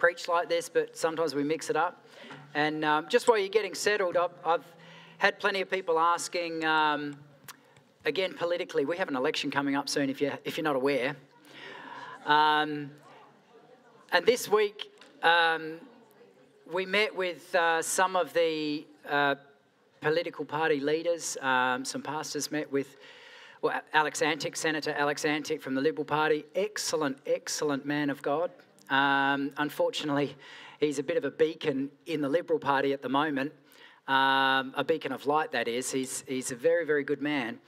preach 0.00 0.28
like 0.28 0.48
this, 0.48 0.70
but 0.70 0.96
sometimes 0.96 1.34
we 1.34 1.44
mix 1.44 1.68
it 1.68 1.76
up. 1.76 2.06
And 2.54 2.84
um, 2.86 3.06
just 3.08 3.28
while 3.28 3.38
you're 3.38 3.48
getting 3.48 3.74
settled, 3.74 4.16
I've, 4.16 4.30
I've, 4.44 4.64
had 5.18 5.38
plenty 5.38 5.60
of 5.60 5.70
people 5.70 5.98
asking, 5.98 6.64
um, 6.64 7.14
again, 8.06 8.32
politically, 8.32 8.86
we 8.86 8.96
have 8.96 9.08
an 9.08 9.16
election 9.16 9.50
coming 9.50 9.76
up 9.76 9.86
soon 9.86 10.08
if 10.08 10.18
you're, 10.18 10.38
if 10.46 10.56
you're 10.56 10.64
not 10.64 10.76
aware. 10.76 11.14
Um, 12.24 12.90
and 14.10 14.24
this 14.24 14.48
week, 14.48 14.90
um, 15.22 15.74
we 16.72 16.86
met 16.86 17.14
with 17.14 17.54
uh, 17.54 17.82
some 17.82 18.16
of 18.16 18.32
the 18.32 18.86
uh, 19.06 19.34
political 20.00 20.46
party 20.46 20.80
leaders, 20.80 21.36
um, 21.42 21.84
some 21.84 22.00
pastors 22.00 22.50
met 22.50 22.72
with 22.72 22.96
well, 23.60 23.78
Alex 23.92 24.22
Antic, 24.22 24.56
Senator 24.56 24.94
Alex 24.96 25.26
Antic 25.26 25.60
from 25.60 25.74
the 25.74 25.82
Liberal 25.82 26.06
Party, 26.06 26.46
excellent, 26.54 27.18
excellent 27.26 27.84
man 27.84 28.08
of 28.08 28.22
God. 28.22 28.50
Um, 28.90 29.52
unfortunately, 29.56 30.36
he's 30.80 30.98
a 30.98 31.02
bit 31.02 31.16
of 31.16 31.24
a 31.24 31.30
beacon 31.30 31.90
in 32.06 32.20
the 32.20 32.28
Liberal 32.28 32.58
Party 32.58 32.92
at 32.92 33.02
the 33.02 33.08
moment, 33.08 33.52
um, 34.08 34.74
a 34.76 34.84
beacon 34.84 35.12
of 35.12 35.26
light, 35.26 35.52
that 35.52 35.68
is. 35.68 35.92
He's, 35.92 36.24
he's 36.26 36.50
a 36.50 36.56
very, 36.56 36.84
very 36.84 37.04
good 37.04 37.22
man. 37.22 37.60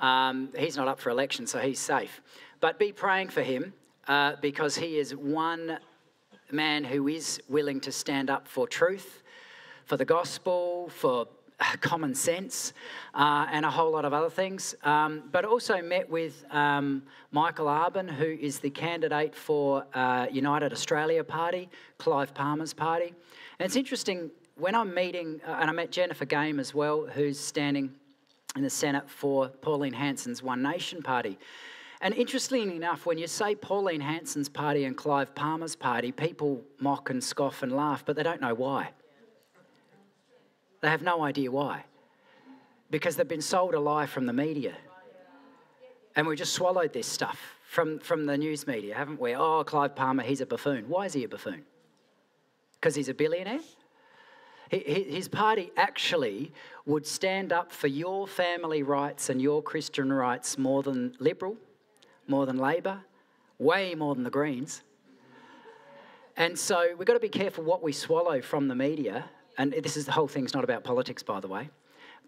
Um, 0.00 0.50
he's 0.56 0.76
not 0.76 0.86
up 0.86 1.00
for 1.00 1.10
election, 1.10 1.46
so 1.46 1.58
he's 1.58 1.80
safe. 1.80 2.20
But 2.60 2.78
be 2.78 2.92
praying 2.92 3.30
for 3.30 3.42
him 3.42 3.72
uh, 4.06 4.34
because 4.40 4.76
he 4.76 4.98
is 4.98 5.14
one 5.14 5.78
man 6.52 6.84
who 6.84 7.08
is 7.08 7.40
willing 7.48 7.80
to 7.80 7.92
stand 7.92 8.30
up 8.30 8.46
for 8.46 8.68
truth, 8.68 9.22
for 9.84 9.96
the 9.96 10.04
gospel, 10.04 10.88
for 10.88 11.26
common 11.80 12.14
sense, 12.14 12.72
uh, 13.14 13.46
and 13.50 13.64
a 13.64 13.70
whole 13.70 13.90
lot 13.90 14.04
of 14.04 14.12
other 14.12 14.30
things. 14.30 14.74
Um, 14.84 15.24
but 15.32 15.44
also 15.44 15.82
met 15.82 16.08
with 16.08 16.44
um, 16.50 17.02
Michael 17.32 17.66
Arbon, 17.66 18.08
who 18.10 18.36
is 18.40 18.58
the 18.60 18.70
candidate 18.70 19.34
for 19.34 19.84
uh, 19.94 20.26
United 20.30 20.72
Australia 20.72 21.24
Party, 21.24 21.68
Clive 21.98 22.34
Palmer's 22.34 22.72
party. 22.72 23.14
And 23.58 23.66
it's 23.66 23.76
interesting 23.76 24.30
when 24.56 24.74
I'm 24.74 24.94
meeting, 24.94 25.40
uh, 25.46 25.58
and 25.60 25.70
I 25.70 25.72
met 25.72 25.90
Jennifer 25.90 26.24
Game 26.24 26.60
as 26.60 26.74
well, 26.74 27.06
who's 27.06 27.38
standing 27.38 27.94
in 28.56 28.62
the 28.62 28.70
Senate 28.70 29.08
for 29.08 29.48
Pauline 29.48 29.92
Hanson's 29.92 30.42
One 30.42 30.62
Nation 30.62 31.02
Party. 31.02 31.38
And 32.00 32.14
interestingly 32.14 32.76
enough, 32.76 33.06
when 33.06 33.18
you 33.18 33.26
say 33.26 33.56
Pauline 33.56 34.00
Hanson's 34.00 34.48
party 34.48 34.84
and 34.84 34.96
Clive 34.96 35.34
Palmer's 35.34 35.74
party, 35.74 36.12
people 36.12 36.62
mock 36.78 37.10
and 37.10 37.22
scoff 37.22 37.62
and 37.64 37.72
laugh, 37.72 38.04
but 38.06 38.14
they 38.14 38.22
don't 38.22 38.40
know 38.40 38.54
why. 38.54 38.90
They 40.80 40.88
have 40.88 41.02
no 41.02 41.22
idea 41.22 41.50
why. 41.50 41.84
Because 42.90 43.16
they've 43.16 43.28
been 43.28 43.42
sold 43.42 43.74
a 43.74 43.80
lie 43.80 44.06
from 44.06 44.26
the 44.26 44.32
media. 44.32 44.74
And 46.16 46.26
we 46.26 46.36
just 46.36 46.54
swallowed 46.54 46.92
this 46.92 47.06
stuff 47.06 47.38
from, 47.68 47.98
from 47.98 48.26
the 48.26 48.36
news 48.36 48.66
media, 48.66 48.94
haven't 48.94 49.20
we? 49.20 49.34
Oh, 49.34 49.62
Clive 49.64 49.94
Palmer, 49.94 50.22
he's 50.22 50.40
a 50.40 50.46
buffoon. 50.46 50.88
Why 50.88 51.06
is 51.06 51.12
he 51.12 51.24
a 51.24 51.28
buffoon? 51.28 51.62
Because 52.74 52.94
he's 52.94 53.08
a 53.08 53.14
billionaire? 53.14 53.60
His 54.70 55.28
party 55.28 55.70
actually 55.76 56.52
would 56.84 57.06
stand 57.06 57.52
up 57.52 57.72
for 57.72 57.86
your 57.86 58.26
family 58.26 58.82
rights 58.82 59.30
and 59.30 59.40
your 59.40 59.62
Christian 59.62 60.12
rights 60.12 60.58
more 60.58 60.82
than 60.82 61.14
Liberal, 61.18 61.56
more 62.26 62.44
than 62.44 62.58
Labor, 62.58 63.00
way 63.58 63.94
more 63.94 64.14
than 64.14 64.24
the 64.24 64.30
Greens. 64.30 64.82
And 66.36 66.58
so 66.58 66.94
we've 66.96 67.06
got 67.06 67.14
to 67.14 67.20
be 67.20 67.30
careful 67.30 67.64
what 67.64 67.82
we 67.82 67.92
swallow 67.92 68.42
from 68.42 68.68
the 68.68 68.74
media 68.74 69.24
and 69.58 69.72
this 69.72 69.96
is 69.96 70.06
the 70.06 70.12
whole 70.12 70.28
thing's 70.28 70.54
not 70.54 70.64
about 70.64 70.84
politics, 70.84 71.22
by 71.22 71.40
the 71.40 71.48
way. 71.48 71.68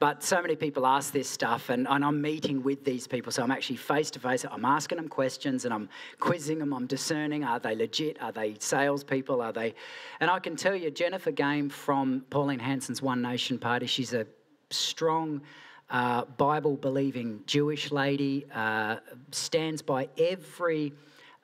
But 0.00 0.22
so 0.22 0.40
many 0.40 0.56
people 0.56 0.86
ask 0.86 1.12
this 1.12 1.28
stuff, 1.28 1.68
and, 1.68 1.86
and 1.86 2.02
I'm 2.02 2.22
meeting 2.22 2.62
with 2.62 2.84
these 2.84 3.06
people. 3.06 3.30
So 3.30 3.42
I'm 3.42 3.50
actually 3.50 3.76
face 3.76 4.10
to 4.12 4.18
face. 4.18 4.46
I'm 4.50 4.64
asking 4.64 4.96
them 4.96 5.08
questions 5.08 5.66
and 5.66 5.74
I'm 5.74 5.90
quizzing 6.18 6.58
them. 6.58 6.72
I'm 6.72 6.86
discerning 6.86 7.44
are 7.44 7.60
they 7.60 7.74
legit? 7.74 8.20
Are 8.22 8.32
they 8.32 8.56
salespeople? 8.58 9.42
Are 9.42 9.52
they. 9.52 9.74
And 10.20 10.30
I 10.30 10.38
can 10.38 10.56
tell 10.56 10.74
you, 10.74 10.90
Jennifer 10.90 11.30
Game 11.30 11.68
from 11.68 12.24
Pauline 12.30 12.60
Hanson's 12.60 13.02
One 13.02 13.20
Nation 13.20 13.58
Party, 13.58 13.86
she's 13.86 14.14
a 14.14 14.26
strong, 14.70 15.42
uh, 15.90 16.24
Bible 16.24 16.76
believing 16.76 17.42
Jewish 17.46 17.92
lady, 17.92 18.46
uh, 18.54 18.96
stands 19.32 19.82
by 19.82 20.08
every 20.16 20.94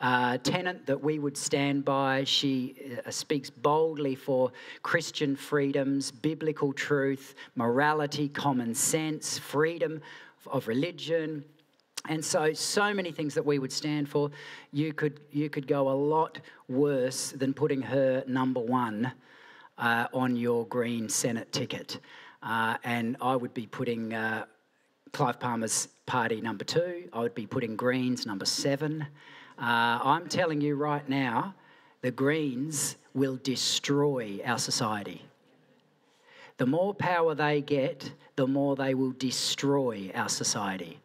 uh, 0.01 0.39
tenant 0.39 0.87
that 0.87 1.03
we 1.03 1.19
would 1.19 1.37
stand 1.37 1.85
by. 1.85 2.25
She 2.25 3.01
uh, 3.07 3.11
speaks 3.11 3.51
boldly 3.51 4.15
for 4.15 4.53
Christian 4.83 5.37
freedoms, 5.37 6.11
biblical 6.11 6.73
truth, 6.73 7.35
morality, 7.55 8.29
common 8.29 8.75
sense, 8.75 9.39
freedom 9.39 10.01
of 10.47 10.69
religion. 10.69 11.45
And 12.09 12.25
so, 12.25 12.53
so 12.53 12.95
many 12.95 13.11
things 13.11 13.35
that 13.35 13.45
we 13.45 13.59
would 13.59 13.73
stand 13.73 14.09
for. 14.09 14.31
You 14.73 14.93
could, 14.93 15.21
you 15.33 15.51
could 15.51 15.67
go 15.67 15.89
a 15.89 15.97
lot 15.97 16.39
worse 16.69 17.33
than 17.33 17.53
putting 17.53 17.83
her 17.83 18.23
number 18.27 18.61
one 18.61 19.13
uh, 19.79 20.07
on 20.13 20.37
your 20.37 20.67
Green 20.67 21.09
Senate 21.09 21.51
ticket. 21.53 21.99
Uh, 22.43 22.77
and 22.85 23.17
I 23.21 23.35
would 23.35 23.55
be 23.55 23.67
putting 23.67 24.15
uh, 24.15 24.45
Clive 25.13 25.41
Palmer's 25.41 25.89
party 26.05 26.41
number 26.41 26.65
two. 26.65 27.09
I 27.13 27.21
would 27.21 27.35
be 27.35 27.47
putting 27.47 27.75
Greens 27.75 28.27
number 28.27 28.45
seven. 28.45 29.07
Uh, 29.59 29.99
I'm 30.03 30.29
telling 30.29 30.61
you 30.61 30.77
right 30.77 31.09
now, 31.09 31.55
the 32.03 32.11
Greens 32.11 32.97
will 33.15 33.39
destroy 33.43 34.41
our 34.45 34.59
society. 34.59 35.25
The 36.59 36.67
more 36.67 36.95
power 36.95 37.35
they 37.35 37.63
get, 37.63 38.13
the 38.37 38.47
more 38.47 38.77
they 38.77 38.95
will 38.95 39.13
destroy 39.13 40.11
our 40.15 40.29
society. 40.29 41.01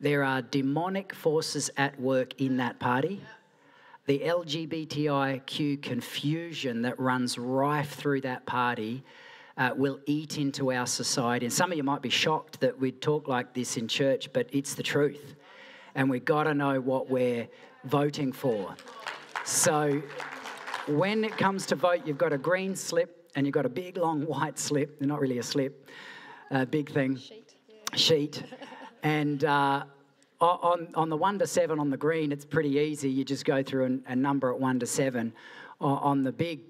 There 0.00 0.22
are 0.22 0.42
demonic 0.42 1.14
forces 1.14 1.70
at 1.76 1.98
work 2.00 2.40
in 2.40 2.58
that 2.58 2.78
party. 2.78 3.20
The 4.06 4.20
LGBTIQ 4.20 5.82
confusion 5.82 6.82
that 6.82 7.00
runs 7.00 7.36
rife 7.38 7.94
through 7.94 8.20
that 8.22 8.46
party 8.46 9.02
uh, 9.56 9.72
will 9.74 9.98
eat 10.06 10.38
into 10.38 10.72
our 10.72 10.86
society. 10.86 11.46
And 11.46 11.52
some 11.52 11.72
of 11.72 11.76
you 11.76 11.82
might 11.82 12.00
be 12.00 12.10
shocked 12.10 12.60
that 12.60 12.78
we 12.78 12.92
talk 12.92 13.28
like 13.28 13.54
this 13.54 13.76
in 13.76 13.88
church, 13.88 14.32
but 14.32 14.48
it's 14.52 14.74
the 14.74 14.82
truth. 14.82 15.34
And 15.94 16.08
we've 16.08 16.24
got 16.24 16.44
to 16.44 16.54
know 16.54 16.80
what 16.80 17.10
we're 17.10 17.48
voting 17.88 18.32
for. 18.32 18.74
So 19.44 20.02
when 20.86 21.24
it 21.24 21.36
comes 21.36 21.66
to 21.66 21.74
vote, 21.74 22.02
you've 22.04 22.18
got 22.18 22.32
a 22.32 22.38
green 22.38 22.76
slip 22.76 23.30
and 23.34 23.46
you've 23.46 23.54
got 23.54 23.66
a 23.66 23.70
big 23.70 23.96
long 23.96 24.22
white 24.26 24.58
slip. 24.58 24.98
They're 24.98 25.08
not 25.08 25.20
really 25.20 25.38
a 25.38 25.42
slip, 25.42 25.88
a 26.50 26.66
big 26.66 26.90
thing. 26.90 27.16
Sheet. 27.16 27.54
Yeah. 27.68 27.96
Sheet. 27.96 28.42
and 29.02 29.44
uh, 29.44 29.84
on, 30.40 30.88
on 30.94 31.08
the 31.08 31.16
one 31.16 31.38
to 31.38 31.46
seven 31.46 31.78
on 31.78 31.90
the 31.90 31.96
green, 31.96 32.32
it's 32.32 32.44
pretty 32.44 32.78
easy. 32.78 33.10
You 33.10 33.24
just 33.24 33.44
go 33.44 33.62
through 33.62 34.02
a 34.06 34.16
number 34.16 34.52
at 34.52 34.60
one 34.60 34.78
to 34.80 34.86
seven. 34.86 35.32
On 35.80 36.24
the 36.24 36.32
big 36.32 36.60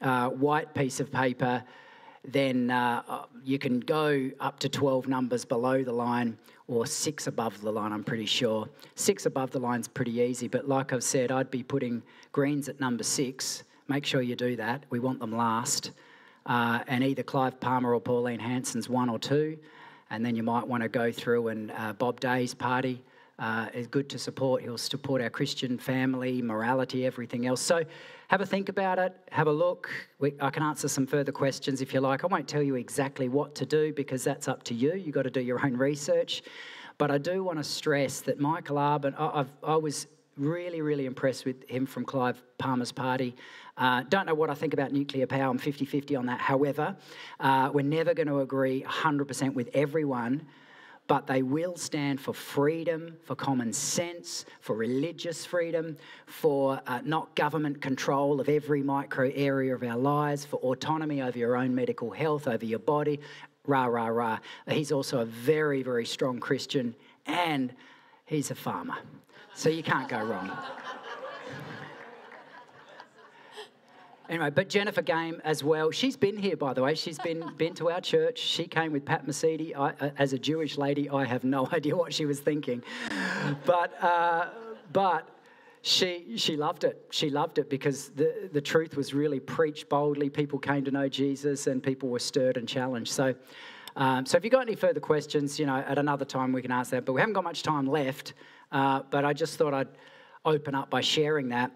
uh, 0.00 0.28
white 0.30 0.74
piece 0.74 1.00
of 1.00 1.12
paper, 1.12 1.62
then 2.24 2.70
uh, 2.70 3.02
uh, 3.08 3.24
you 3.44 3.58
can 3.58 3.80
go 3.80 4.30
up 4.40 4.58
to 4.60 4.68
12 4.68 5.08
numbers 5.08 5.44
below 5.44 5.82
the 5.82 5.92
line 5.92 6.38
or 6.72 6.86
six 6.86 7.26
above 7.26 7.60
the 7.60 7.70
line, 7.70 7.92
I'm 7.92 8.04
pretty 8.04 8.26
sure. 8.26 8.68
Six 8.94 9.26
above 9.26 9.50
the 9.50 9.58
line's 9.58 9.88
pretty 9.88 10.20
easy, 10.20 10.48
but 10.48 10.68
like 10.68 10.92
I've 10.92 11.04
said, 11.04 11.30
I'd 11.30 11.50
be 11.50 11.62
putting 11.62 12.02
greens 12.32 12.68
at 12.68 12.80
number 12.80 13.04
six. 13.04 13.64
Make 13.88 14.06
sure 14.06 14.22
you 14.22 14.36
do 14.36 14.56
that. 14.56 14.84
We 14.90 14.98
want 14.98 15.20
them 15.20 15.36
last. 15.36 15.92
Uh, 16.46 16.80
and 16.88 17.04
either 17.04 17.22
Clive 17.22 17.60
Palmer 17.60 17.94
or 17.94 18.00
Pauline 18.00 18.40
Hanson's 18.40 18.88
one 18.88 19.08
or 19.08 19.18
two. 19.18 19.58
And 20.10 20.24
then 20.24 20.34
you 20.34 20.42
might 20.42 20.66
want 20.66 20.82
to 20.82 20.88
go 20.88 21.12
through 21.12 21.48
and 21.48 21.70
uh, 21.72 21.92
Bob 21.92 22.20
Day's 22.20 22.54
party 22.54 23.02
uh, 23.38 23.66
is 23.72 23.86
good 23.86 24.08
to 24.10 24.18
support. 24.18 24.62
He'll 24.62 24.78
support 24.78 25.22
our 25.22 25.30
Christian 25.30 25.78
family, 25.78 26.42
morality, 26.42 27.06
everything 27.06 27.46
else. 27.46 27.60
So 27.60 27.84
have 28.32 28.40
a 28.40 28.46
think 28.46 28.70
about 28.70 28.98
it, 28.98 29.14
have 29.30 29.46
a 29.46 29.52
look. 29.52 29.90
We, 30.18 30.32
I 30.40 30.48
can 30.48 30.62
answer 30.62 30.88
some 30.88 31.06
further 31.06 31.32
questions 31.32 31.82
if 31.82 31.92
you 31.92 32.00
like. 32.00 32.24
I 32.24 32.28
won't 32.28 32.48
tell 32.48 32.62
you 32.62 32.76
exactly 32.76 33.28
what 33.28 33.54
to 33.56 33.66
do 33.66 33.92
because 33.92 34.24
that's 34.24 34.48
up 34.48 34.62
to 34.64 34.74
you. 34.74 34.94
You've 34.94 35.14
got 35.14 35.24
to 35.24 35.30
do 35.30 35.42
your 35.42 35.62
own 35.62 35.76
research. 35.76 36.42
But 36.96 37.10
I 37.10 37.18
do 37.18 37.44
want 37.44 37.58
to 37.58 37.64
stress 37.64 38.22
that 38.22 38.40
Michael 38.40 38.76
Arbon, 38.76 39.14
I, 39.18 39.44
I 39.62 39.76
was 39.76 40.06
really, 40.38 40.80
really 40.80 41.04
impressed 41.04 41.44
with 41.44 41.68
him 41.68 41.84
from 41.84 42.06
Clive 42.06 42.42
Palmer's 42.56 42.90
party. 42.90 43.36
Uh, 43.76 44.04
don't 44.08 44.24
know 44.24 44.34
what 44.34 44.48
I 44.48 44.54
think 44.54 44.72
about 44.72 44.92
nuclear 44.92 45.26
power. 45.26 45.50
I'm 45.50 45.58
50 45.58 45.84
50 45.84 46.16
on 46.16 46.24
that. 46.24 46.40
However, 46.40 46.96
uh, 47.38 47.70
we're 47.74 47.82
never 47.82 48.14
going 48.14 48.28
to 48.28 48.40
agree 48.40 48.82
100% 48.88 49.52
with 49.52 49.68
everyone 49.74 50.46
but 51.06 51.26
they 51.26 51.42
will 51.42 51.76
stand 51.76 52.20
for 52.20 52.32
freedom, 52.32 53.16
for 53.24 53.34
common 53.34 53.72
sense, 53.72 54.44
for 54.60 54.76
religious 54.76 55.44
freedom, 55.44 55.96
for 56.26 56.80
uh, 56.86 57.00
not 57.04 57.34
government 57.34 57.82
control 57.82 58.40
of 58.40 58.48
every 58.48 58.82
micro 58.82 59.30
area 59.34 59.74
of 59.74 59.82
our 59.82 59.96
lives, 59.96 60.44
for 60.44 60.56
autonomy 60.58 61.20
over 61.20 61.38
your 61.38 61.56
own 61.56 61.74
medical 61.74 62.10
health, 62.10 62.46
over 62.46 62.64
your 62.64 62.78
body. 62.78 63.20
Rah, 63.66 63.84
rah, 63.84 64.06
rah. 64.06 64.38
He's 64.68 64.90
also 64.90 65.20
a 65.20 65.24
very, 65.24 65.82
very 65.82 66.06
strong 66.06 66.40
Christian 66.40 66.94
and 67.26 67.72
he's 68.24 68.50
a 68.50 68.54
farmer. 68.54 68.96
So 69.54 69.68
you 69.68 69.82
can't 69.82 70.08
go 70.08 70.22
wrong. 70.22 70.50
Anyway, 74.28 74.50
but 74.50 74.68
Jennifer 74.68 75.02
Game 75.02 75.40
as 75.44 75.64
well. 75.64 75.90
She's 75.90 76.16
been 76.16 76.36
here, 76.36 76.56
by 76.56 76.72
the 76.72 76.82
way. 76.82 76.94
She's 76.94 77.18
been 77.18 77.52
been 77.58 77.74
to 77.74 77.90
our 77.90 78.00
church. 78.00 78.38
She 78.38 78.66
came 78.66 78.92
with 78.92 79.04
Pat. 79.04 79.24
I, 79.26 79.92
uh, 80.00 80.10
as 80.18 80.32
a 80.32 80.38
Jewish 80.38 80.78
lady, 80.78 81.10
I 81.10 81.24
have 81.24 81.44
no 81.44 81.68
idea 81.72 81.96
what 81.96 82.14
she 82.14 82.26
was 82.26 82.40
thinking, 82.40 82.82
but 83.64 84.02
uh, 84.02 84.48
but 84.92 85.28
she 85.82 86.36
she 86.36 86.56
loved 86.56 86.84
it. 86.84 87.04
She 87.10 87.30
loved 87.30 87.58
it 87.58 87.68
because 87.68 88.10
the 88.10 88.48
the 88.52 88.60
truth 88.60 88.96
was 88.96 89.12
really 89.12 89.40
preached 89.40 89.88
boldly. 89.88 90.30
People 90.30 90.58
came 90.58 90.84
to 90.84 90.90
know 90.90 91.08
Jesus, 91.08 91.66
and 91.66 91.82
people 91.82 92.08
were 92.08 92.20
stirred 92.20 92.56
and 92.56 92.68
challenged. 92.68 93.12
So. 93.12 93.34
Um, 93.94 94.24
so 94.24 94.38
if 94.38 94.44
you've 94.44 94.52
got 94.52 94.62
any 94.62 94.74
further 94.74 95.00
questions, 95.00 95.60
you 95.60 95.66
know, 95.66 95.76
at 95.76 95.98
another 95.98 96.24
time 96.24 96.50
we 96.54 96.62
can 96.62 96.70
ask 96.70 96.92
that. 96.92 97.04
But 97.04 97.12
we 97.12 97.20
haven't 97.20 97.34
got 97.34 97.44
much 97.44 97.62
time 97.62 97.86
left. 97.86 98.32
Uh, 98.70 99.02
but 99.10 99.26
I 99.26 99.34
just 99.34 99.58
thought 99.58 99.74
I'd 99.74 99.88
open 100.46 100.74
up 100.74 100.88
by 100.88 101.02
sharing 101.02 101.50
that 101.50 101.72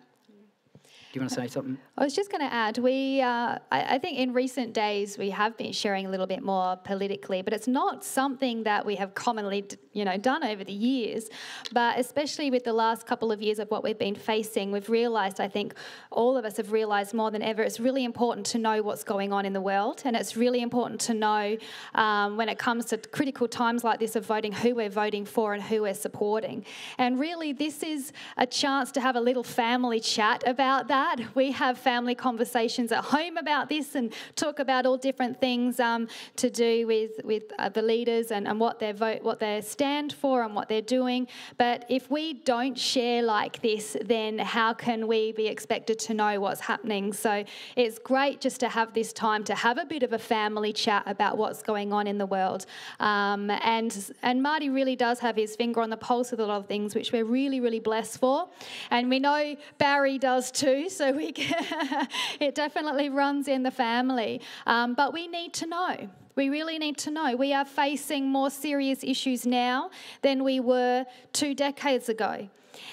you 1.16 1.22
want 1.22 1.30
to 1.30 1.40
say 1.40 1.48
something? 1.48 1.78
I 1.98 2.04
was 2.04 2.14
just 2.14 2.30
going 2.30 2.42
to 2.42 2.52
add, 2.52 2.78
we, 2.78 3.20
uh, 3.20 3.58
I, 3.72 3.94
I, 3.94 3.98
think 3.98 4.18
in 4.18 4.32
recent 4.32 4.72
days 4.72 5.16
we 5.16 5.30
have 5.30 5.56
been 5.56 5.72
sharing 5.72 6.06
a 6.06 6.10
little 6.10 6.26
bit 6.26 6.42
more 6.42 6.76
politically, 6.76 7.42
but 7.42 7.52
it's 7.52 7.66
not 7.66 8.04
something 8.04 8.64
that 8.64 8.84
we 8.84 8.96
have 8.96 9.14
commonly, 9.14 9.66
you 9.92 10.04
know, 10.04 10.16
done 10.18 10.44
over 10.44 10.62
the 10.62 10.72
years. 10.72 11.28
But 11.72 11.98
especially 11.98 12.50
with 12.50 12.64
the 12.64 12.72
last 12.72 13.06
couple 13.06 13.32
of 13.32 13.40
years 13.40 13.58
of 13.58 13.70
what 13.70 13.82
we've 13.82 13.98
been 13.98 14.14
facing, 14.14 14.72
we've 14.72 14.90
realised, 14.90 15.40
I 15.40 15.48
think, 15.48 15.74
all 16.10 16.36
of 16.36 16.44
us 16.44 16.58
have 16.58 16.70
realised 16.70 17.14
more 17.14 17.30
than 17.30 17.42
ever, 17.42 17.62
it's 17.62 17.80
really 17.80 18.04
important 18.04 18.46
to 18.46 18.58
know 18.58 18.82
what's 18.82 19.04
going 19.04 19.32
on 19.32 19.46
in 19.46 19.52
the 19.52 19.60
world, 19.60 20.02
and 20.04 20.14
it's 20.14 20.36
really 20.36 20.60
important 20.60 21.00
to 21.02 21.14
know 21.14 21.56
um, 21.94 22.36
when 22.36 22.48
it 22.48 22.58
comes 22.58 22.84
to 22.86 22.98
critical 22.98 23.48
times 23.48 23.84
like 23.84 23.98
this 23.98 24.16
of 24.16 24.26
voting 24.26 24.52
who 24.52 24.74
we're 24.74 24.90
voting 24.90 25.24
for 25.24 25.54
and 25.54 25.62
who 25.62 25.82
we're 25.82 25.94
supporting. 25.94 26.64
And 26.98 27.18
really, 27.18 27.52
this 27.52 27.82
is 27.82 28.12
a 28.36 28.46
chance 28.46 28.92
to 28.92 29.00
have 29.00 29.16
a 29.16 29.20
little 29.20 29.42
family 29.42 30.00
chat 30.00 30.42
about 30.46 30.88
that 30.88 31.05
that. 31.06 31.34
We 31.34 31.52
have 31.52 31.78
family 31.78 32.14
conversations 32.14 32.92
at 32.92 33.04
home 33.04 33.36
about 33.36 33.68
this 33.68 33.94
and 33.94 34.12
talk 34.34 34.58
about 34.58 34.86
all 34.86 34.96
different 34.96 35.40
things 35.40 35.78
um, 35.80 36.08
to 36.36 36.50
do 36.50 36.86
with 36.86 37.12
with 37.24 37.44
uh, 37.58 37.68
the 37.68 37.82
leaders 37.82 38.30
and, 38.30 38.46
and 38.48 38.58
what 38.58 38.78
they 38.78 38.92
vote, 38.92 39.22
what 39.22 39.38
they 39.40 39.60
stand 39.60 40.12
for, 40.12 40.42
and 40.42 40.54
what 40.54 40.68
they're 40.68 40.90
doing. 41.00 41.28
But 41.58 41.84
if 41.88 42.10
we 42.10 42.34
don't 42.34 42.78
share 42.78 43.22
like 43.22 43.60
this, 43.62 43.96
then 44.04 44.38
how 44.38 44.72
can 44.74 45.06
we 45.06 45.32
be 45.32 45.46
expected 45.46 45.98
to 46.00 46.14
know 46.14 46.40
what's 46.40 46.60
happening? 46.60 47.12
So 47.12 47.44
it's 47.76 47.98
great 47.98 48.40
just 48.40 48.60
to 48.60 48.68
have 48.68 48.92
this 48.94 49.12
time 49.12 49.44
to 49.44 49.54
have 49.54 49.78
a 49.78 49.84
bit 49.84 50.02
of 50.02 50.12
a 50.12 50.18
family 50.18 50.72
chat 50.72 51.04
about 51.06 51.38
what's 51.38 51.62
going 51.62 51.92
on 51.92 52.06
in 52.06 52.18
the 52.18 52.26
world. 52.26 52.66
Um, 53.00 53.50
and 53.50 53.90
and 54.22 54.42
Marty 54.42 54.70
really 54.70 54.96
does 54.96 55.18
have 55.20 55.36
his 55.36 55.56
finger 55.56 55.80
on 55.80 55.90
the 55.90 55.96
pulse 55.96 56.30
with 56.30 56.40
a 56.40 56.46
lot 56.46 56.58
of 56.58 56.66
things, 56.66 56.94
which 56.94 57.12
we're 57.12 57.24
really 57.24 57.60
really 57.60 57.80
blessed 57.80 58.18
for. 58.18 58.48
And 58.90 59.08
we 59.08 59.18
know 59.18 59.56
Barry 59.78 60.18
does 60.18 60.50
too 60.50 60.85
so 60.88 61.12
we 61.12 61.32
it 62.40 62.54
definitely 62.54 63.08
runs 63.08 63.48
in 63.48 63.62
the 63.62 63.70
family. 63.70 64.40
Um, 64.66 64.94
but 64.94 65.12
we 65.12 65.26
need 65.28 65.52
to 65.54 65.66
know. 65.66 66.08
We 66.36 66.50
really 66.50 66.78
need 66.78 66.98
to 66.98 67.10
know. 67.10 67.34
We 67.34 67.54
are 67.54 67.64
facing 67.64 68.28
more 68.28 68.50
serious 68.50 69.02
issues 69.02 69.46
now 69.46 69.90
than 70.20 70.44
we 70.44 70.60
were 70.60 71.06
two 71.32 71.54
decades 71.54 72.08
ago. 72.10 72.48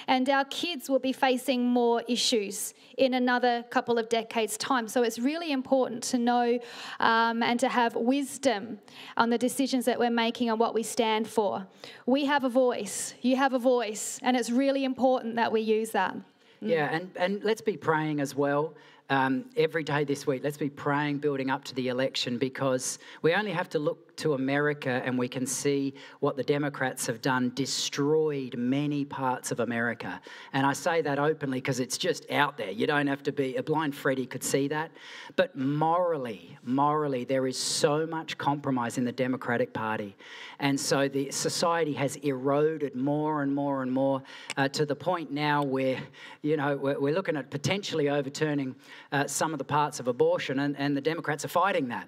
And 0.08 0.30
our 0.30 0.46
kids 0.46 0.90
will 0.90 1.00
be 1.00 1.12
facing 1.12 1.66
more 1.66 2.04
issues 2.08 2.74
in 2.98 3.14
another 3.14 3.66
couple 3.70 3.98
of 3.98 4.08
decades' 4.08 4.58
time. 4.58 4.88
So 4.88 5.04
it's 5.04 5.20
really 5.20 5.52
important 5.52 6.04
to 6.04 6.18
know 6.18 6.60
um, 7.02 7.44
and 7.44 7.60
to 7.60 7.68
have 7.68 7.96
wisdom 7.96 8.80
on 9.18 9.30
the 9.30 9.38
decisions 9.38 9.84
that 9.86 10.00
we're 10.00 10.10
making 10.10 10.50
and 10.50 10.58
what 10.58 10.74
we 10.74 10.84
stand 10.84 11.28
for. 11.28 11.68
We 12.06 12.26
have 12.26 12.46
a 12.46 12.50
voice, 12.50 13.14
you 13.22 13.36
have 13.36 13.54
a 13.54 13.60
voice, 13.60 14.20
and 14.22 14.38
it's 14.38 14.50
really 14.50 14.86
important 14.86 15.36
that 15.36 15.52
we 15.52 15.60
use 15.60 15.92
that. 15.92 16.16
Yeah, 16.64 16.90
and, 16.92 17.10
and 17.16 17.44
let's 17.44 17.62
be 17.62 17.78
praying 17.78 18.20
as 18.20 18.36
well 18.36 18.74
um, 19.10 19.46
every 19.58 19.84
day 19.84 20.04
this 20.04 20.26
week. 20.26 20.44
Let's 20.44 20.58
be 20.58 20.70
praying, 20.70 21.20
building 21.20 21.50
up 21.50 21.64
to 21.66 21.76
the 21.76 21.90
election, 21.90 22.38
because 22.38 23.00
we 23.22 23.34
only 23.34 23.52
have 23.52 23.70
to 23.70 23.80
look 23.80 24.16
to 24.16 24.34
America 24.34 25.02
and 25.06 25.18
we 25.18 25.28
can 25.28 25.46
see 25.46 25.94
what 26.20 26.38
the 26.38 26.44
Democrats 26.44 27.08
have 27.08 27.22
done, 27.22 27.52
destroyed 27.56 28.56
many 28.58 29.04
parts 29.06 29.52
of 29.52 29.60
America. 29.60 30.22
And 30.54 30.66
I 30.66 30.74
say 30.74 31.02
that 31.02 31.18
openly 31.18 31.58
because 31.58 31.80
it's 31.80 31.98
just 31.98 32.30
out 32.32 32.58
there. 32.58 32.70
You 32.70 32.86
don't 32.86 33.08
have 33.08 33.24
to 33.24 33.32
be, 33.32 33.56
a 33.56 33.64
blind 33.64 33.96
Freddy 33.96 34.26
could 34.26 34.44
see 34.44 34.68
that. 34.68 34.92
But 35.36 35.56
morally, 35.56 36.58
morally, 36.64 37.24
there 37.24 37.48
is 37.48 37.58
so 37.58 38.06
much 38.06 38.38
compromise 38.38 38.98
in 38.98 39.06
the 39.06 39.12
Democratic 39.12 39.74
Party. 39.74 40.16
And 40.60 40.80
so 40.80 41.08
the 41.08 41.32
society 41.32 41.94
has 41.94 42.16
eroded 42.18 42.96
more 42.96 43.42
and 43.42 43.54
more 43.54 43.82
and 43.82 43.92
more 43.92 44.22
uh, 44.58 44.68
to 44.70 44.86
the 44.86 44.96
point 44.96 45.32
now 45.32 45.64
where, 45.64 46.00
you 46.44 46.56
know, 46.56 46.78
we're, 46.78 47.00
we're 47.00 47.14
looking 47.14 47.36
at 47.36 47.50
potentially 47.50 48.10
overturning 48.10 48.76
uh, 49.12 49.28
some 49.28 49.54
of 49.54 49.60
the 49.60 49.66
parts 49.66 50.00
of 50.00 50.08
abortion, 50.08 50.60
and, 50.60 50.76
and 50.78 50.96
the 50.96 51.02
Democrats 51.02 51.46
are 51.46 51.50
fighting 51.50 51.90
that. 51.90 52.08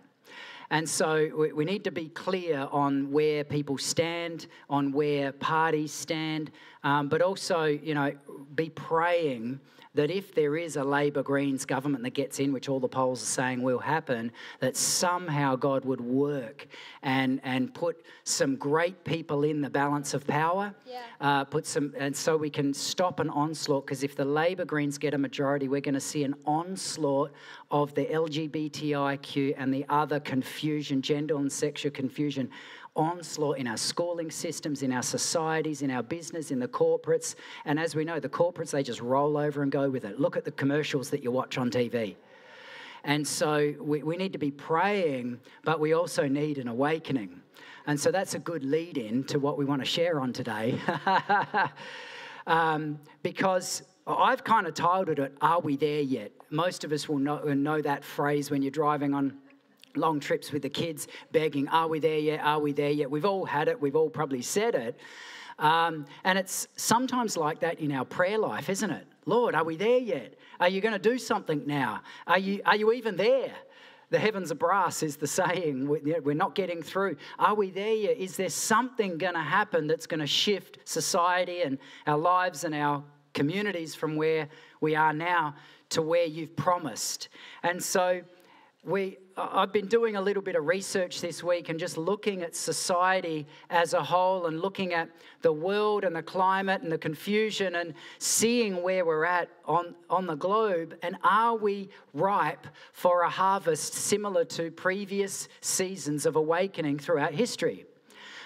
And 0.70 0.90
so 0.90 1.30
we, 1.38 1.54
we 1.54 1.66
need 1.66 1.84
to 1.84 1.92
be 1.92 2.10
clear 2.10 2.68
on 2.72 3.12
where 3.12 3.44
people 3.44 3.78
stand, 3.78 4.48
on 4.70 4.92
where 4.92 5.32
parties 5.32 5.92
stand, 5.92 6.52
um, 6.86 7.10
but 7.10 7.22
also, 7.22 7.66
you 7.66 7.96
know, 7.96 8.14
be 8.56 8.70
praying 8.70 9.60
that 9.96 10.12
if 10.12 10.36
there 10.36 10.58
is 10.58 10.76
a 10.76 10.84
Labor 10.84 11.24
Greens 11.24 11.66
government 11.66 12.04
that 12.04 12.14
gets 12.14 12.40
in, 12.40 12.54
which 12.54 12.70
all 12.70 12.82
the 12.82 12.88
polls 12.88 13.24
are 13.24 13.26
saying 13.26 13.64
will 13.64 13.80
happen, 13.80 14.32
that 14.60 14.76
somehow 14.76 15.56
God 15.56 15.86
would 15.86 16.02
work 16.02 16.68
and, 17.02 17.40
and 17.44 17.74
put 17.74 18.06
some 18.26 18.58
great 18.58 19.04
people 19.06 19.46
in 19.46 19.62
the 19.62 19.70
balance 19.70 20.14
of 20.14 20.28
power. 20.28 20.76
Yeah. 20.86 21.00
Uh, 21.22 21.46
put 21.46 21.66
some, 21.66 21.94
and 21.98 22.16
so 22.16 22.36
we 22.36 22.50
can 22.50 22.74
stop 22.74 23.20
an 23.22 23.30
onslaught. 23.30 23.86
Because 23.86 24.04
if 24.04 24.16
the 24.16 24.26
Labor 24.26 24.66
Greens 24.66 24.98
get 24.98 25.14
a 25.14 25.18
majority, 25.18 25.70
we're 25.70 25.82
going 25.82 25.96
to 25.96 26.00
see 26.02 26.24
an 26.24 26.36
onslaught 26.46 27.32
of 27.72 27.94
the 27.96 28.06
LGBTIQ 28.06 29.56
and 29.58 29.74
the 29.74 29.86
other 29.88 30.20
confusion, 30.20 31.02
gender 31.02 31.38
and 31.38 31.52
sexual 31.52 31.92
confusion 31.92 32.50
onslaught 32.96 33.58
in 33.58 33.68
our 33.68 33.78
schooling 33.78 34.32
systems, 34.32 34.84
in 34.84 34.92
our 34.92 35.04
societies, 35.04 35.82
in 35.82 35.92
our 35.92 36.04
business, 36.04 36.52
in 36.52 36.60
the 36.60 36.68
corporates. 36.68 37.36
And 37.66 37.80
as 37.80 37.96
we 37.96 38.06
know, 38.06 38.20
the 38.20 38.30
corporates, 38.30 38.72
they 38.72 38.84
just 38.84 39.02
roll 39.02 39.38
over 39.38 39.64
and 39.64 39.72
go 39.72 39.90
with 39.90 40.06
it. 40.06 40.20
Look 40.20 40.38
at 40.38 40.46
the 40.46 40.52
commercials 40.52 41.10
that 41.10 41.24
you 41.24 41.32
watch 41.32 41.58
on 41.58 41.70
TV. 41.70 42.16
And 43.04 43.28
so 43.28 43.74
we, 43.80 44.02
we 44.02 44.18
need 44.18 44.34
to 44.34 44.40
be 44.40 44.52
praying, 44.52 45.40
but 45.64 45.80
we 45.80 45.94
also 45.94 46.28
need 46.28 46.58
an 46.58 46.68
awakening. 46.68 47.42
And 47.86 48.00
so 48.00 48.12
that's 48.12 48.34
a 48.34 48.40
good 48.40 48.64
lead 48.64 48.98
in 48.98 49.24
to 49.26 49.40
what 49.40 49.58
we 49.58 49.66
want 49.66 49.82
to 49.82 49.86
share 49.86 50.20
on 50.20 50.34
today. 50.34 50.80
um, 52.48 53.00
because 53.22 53.84
I've 54.08 54.44
kind 54.44 54.66
of 54.66 54.74
titled 54.74 55.20
it, 55.20 55.38
Are 55.42 55.60
We 55.60 55.78
There 55.78 56.02
Yet? 56.02 56.32
Most 56.50 56.84
of 56.84 56.92
us 56.92 57.08
will 57.08 57.20
know, 57.20 57.38
know 57.54 57.82
that 57.82 58.04
phrase 58.04 58.50
when 58.50 58.64
you're 58.64 58.72
driving 58.72 59.14
on 59.14 59.38
long 59.98 60.20
trips 60.20 60.52
with 60.52 60.62
the 60.62 60.70
kids, 60.70 61.08
begging, 61.32 61.68
Are 61.70 61.88
we 61.88 62.00
there 62.00 62.20
yet? 62.20 62.42
Are 62.44 62.60
we 62.60 62.72
there 62.72 62.92
yet? 62.92 63.10
We've 63.10 63.26
all 63.26 63.46
had 63.46 63.68
it, 63.68 63.82
we've 63.82 63.96
all 63.96 64.10
probably 64.10 64.42
said 64.42 64.76
it. 64.76 65.00
Um, 65.58 66.06
and 66.24 66.38
it's 66.38 66.68
sometimes 66.76 67.38
like 67.38 67.62
that 67.62 67.80
in 67.80 67.92
our 67.92 68.06
prayer 68.06 68.38
life, 68.38 68.70
isn't 68.70 68.90
it? 68.90 69.08
Lord, 69.26 69.56
are 69.56 69.64
we 69.64 69.78
there 69.78 70.00
yet? 70.00 70.36
Are 70.60 70.70
you 70.70 70.82
going 70.82 70.94
to 70.94 71.00
do 71.00 71.18
something 71.18 71.64
now? 71.66 72.02
Are 72.28 72.40
you, 72.40 72.62
are 72.66 72.76
you 72.76 72.92
even 72.92 73.16
there? 73.16 73.54
The 74.12 74.20
heavens 74.20 74.52
are 74.52 74.56
brass 74.56 75.02
is 75.02 75.18
the 75.18 75.28
saying. 75.28 75.88
We're 75.88 76.36
not 76.36 76.56
getting 76.56 76.82
through. 76.84 77.18
Are 77.40 77.56
we 77.56 77.72
there 77.72 77.94
yet? 77.94 78.18
Is 78.18 78.38
there 78.38 78.50
something 78.50 79.18
going 79.18 79.34
to 79.34 79.42
happen 79.42 79.88
that's 79.88 80.06
going 80.06 80.20
to 80.20 80.28
shift 80.28 80.78
society 80.86 81.62
and 81.62 81.80
our 82.06 82.18
lives 82.18 82.64
and 82.64 82.76
our 82.76 83.04
communities 83.34 83.96
from 83.96 84.16
where 84.16 84.48
we 84.80 84.96
are 84.96 85.14
now 85.14 85.56
to 85.90 86.02
where 86.02 86.26
you've 86.26 86.56
promised? 86.56 87.30
And 87.64 87.82
so 87.84 88.22
we, 88.84 89.18
I've 89.38 89.74
been 89.74 89.88
doing 89.88 90.16
a 90.16 90.22
little 90.22 90.42
bit 90.42 90.56
of 90.56 90.66
research 90.66 91.20
this 91.20 91.44
week 91.44 91.68
and 91.68 91.78
just 91.78 91.98
looking 91.98 92.42
at 92.42 92.56
society 92.56 93.46
as 93.70 93.94
a 93.94 94.02
whole 94.02 94.46
and 94.46 94.62
looking 94.62 94.94
at 94.94 95.10
the 95.42 95.52
world 95.52 96.06
and 96.06 96.16
the 96.16 96.24
climate 96.24 96.84
and 96.84 96.92
the 96.92 96.98
confusion 96.98 97.76
and 97.76 97.96
seeing 98.18 98.82
where 98.82 99.04
we're 99.06 99.26
at 99.26 99.50
on, 99.66 99.94
on 100.10 100.26
the 100.26 100.36
globe. 100.36 100.96
And 101.04 101.18
are 101.22 101.54
we 101.54 101.90
ripe 102.14 102.66
for 102.94 103.24
a 103.24 103.30
harvest 103.30 103.94
similar 103.94 104.46
to 104.46 104.72
previous 104.72 105.50
seasons 105.60 106.26
of 106.26 106.38
awakening 106.38 107.00
throughout 107.00 107.34
history? 107.34 107.86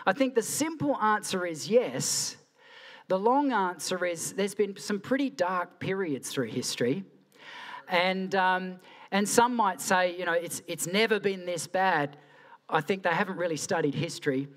I 0.08 0.14
think 0.14 0.34
the 0.34 0.42
simple 0.42 0.98
answer 0.98 1.46
is 1.46 1.70
yes. 1.70 2.36
The 3.10 3.20
long 3.20 3.52
answer 3.52 4.04
is 4.08 4.34
there's 4.34 4.56
been 4.56 4.76
some 4.76 5.00
pretty 5.00 5.30
dark 5.30 5.80
periods 5.80 6.32
through 6.32 6.48
history. 6.48 7.04
And, 7.88 8.34
um, 8.34 8.80
and 9.12 9.28
some 9.28 9.56
might 9.56 9.82
say, 9.82 10.18
you 10.18 10.26
know, 10.26 10.34
it's, 10.34 10.62
it's 10.68 10.88
never 10.88 11.20
been 11.20 11.46
this 11.46 11.68
bad. 11.68 12.18
I 12.70 12.82
think 12.82 13.04
they 13.04 13.10
haven't 13.10 13.38
really 13.38 13.58
studied 13.58 13.96
history. 13.96 14.48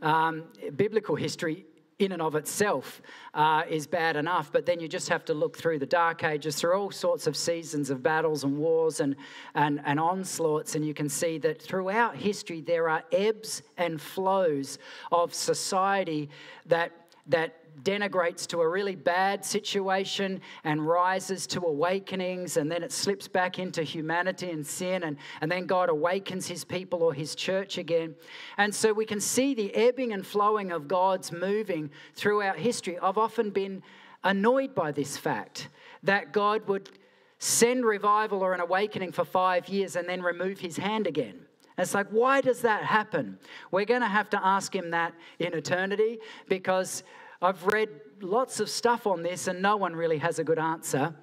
Um, 0.00 0.44
biblical 0.76 1.16
history 1.16 1.66
in 1.98 2.12
and 2.12 2.22
of 2.22 2.36
itself 2.36 3.02
uh, 3.34 3.62
is 3.68 3.86
bad 3.86 4.16
enough, 4.16 4.52
but 4.52 4.64
then 4.64 4.78
you 4.78 4.88
just 4.88 5.08
have 5.08 5.24
to 5.24 5.34
look 5.34 5.58
through 5.58 5.78
the 5.80 5.86
dark 5.86 6.22
ages, 6.22 6.56
through 6.56 6.72
all 6.74 6.90
sorts 6.90 7.26
of 7.26 7.36
seasons 7.36 7.90
of 7.90 8.02
battles 8.02 8.44
and 8.44 8.56
wars 8.56 9.00
and, 9.00 9.16
and, 9.54 9.80
and 9.84 9.98
onslaughts, 9.98 10.76
and 10.76 10.84
you 10.84 10.94
can 10.94 11.08
see 11.08 11.38
that 11.38 11.60
throughout 11.60 12.16
history 12.16 12.60
there 12.60 12.88
are 12.88 13.02
ebbs 13.10 13.62
and 13.76 14.00
flows 14.00 14.78
of 15.10 15.34
society 15.34 16.30
that, 16.66 16.92
that 17.26 17.57
denigrates 17.82 18.46
to 18.48 18.60
a 18.60 18.68
really 18.68 18.94
bad 18.94 19.44
situation 19.44 20.40
and 20.64 20.86
rises 20.86 21.46
to 21.48 21.60
awakenings, 21.60 22.56
and 22.56 22.70
then 22.70 22.82
it 22.82 22.92
slips 22.92 23.28
back 23.28 23.58
into 23.58 23.82
humanity 23.82 24.50
and 24.50 24.66
sin, 24.66 25.04
and, 25.04 25.16
and 25.40 25.50
then 25.50 25.66
God 25.66 25.88
awakens 25.88 26.46
his 26.46 26.64
people 26.64 27.02
or 27.02 27.14
his 27.14 27.34
church 27.34 27.78
again. 27.78 28.14
And 28.56 28.74
so 28.74 28.92
we 28.92 29.06
can 29.06 29.20
see 29.20 29.54
the 29.54 29.74
ebbing 29.74 30.12
and 30.12 30.26
flowing 30.26 30.72
of 30.72 30.88
God's 30.88 31.32
moving 31.32 31.90
throughout 32.14 32.58
history. 32.58 32.98
I've 32.98 33.18
often 33.18 33.50
been 33.50 33.82
annoyed 34.24 34.74
by 34.74 34.92
this 34.92 35.16
fact 35.16 35.68
that 36.02 36.32
God 36.32 36.66
would 36.68 36.90
send 37.38 37.84
revival 37.84 38.42
or 38.42 38.52
an 38.52 38.60
awakening 38.60 39.12
for 39.12 39.24
five 39.24 39.68
years 39.68 39.96
and 39.96 40.08
then 40.08 40.22
remove 40.22 40.58
his 40.58 40.76
hand 40.76 41.06
again. 41.06 41.40
It's 41.78 41.94
like, 41.94 42.08
why 42.08 42.40
does 42.40 42.62
that 42.62 42.82
happen? 42.82 43.38
We're 43.70 43.84
going 43.84 44.00
to 44.00 44.08
have 44.08 44.28
to 44.30 44.44
ask 44.44 44.74
him 44.74 44.90
that 44.90 45.14
in 45.38 45.54
eternity 45.54 46.18
because 46.48 47.04
I've 47.40 47.64
read 47.66 47.88
lots 48.20 48.58
of 48.58 48.68
stuff 48.68 49.06
on 49.06 49.22
this, 49.22 49.46
and 49.46 49.62
no 49.62 49.76
one 49.76 49.94
really 49.94 50.18
has 50.18 50.38
a 50.38 50.44
good 50.44 50.58
answer. 50.58 51.14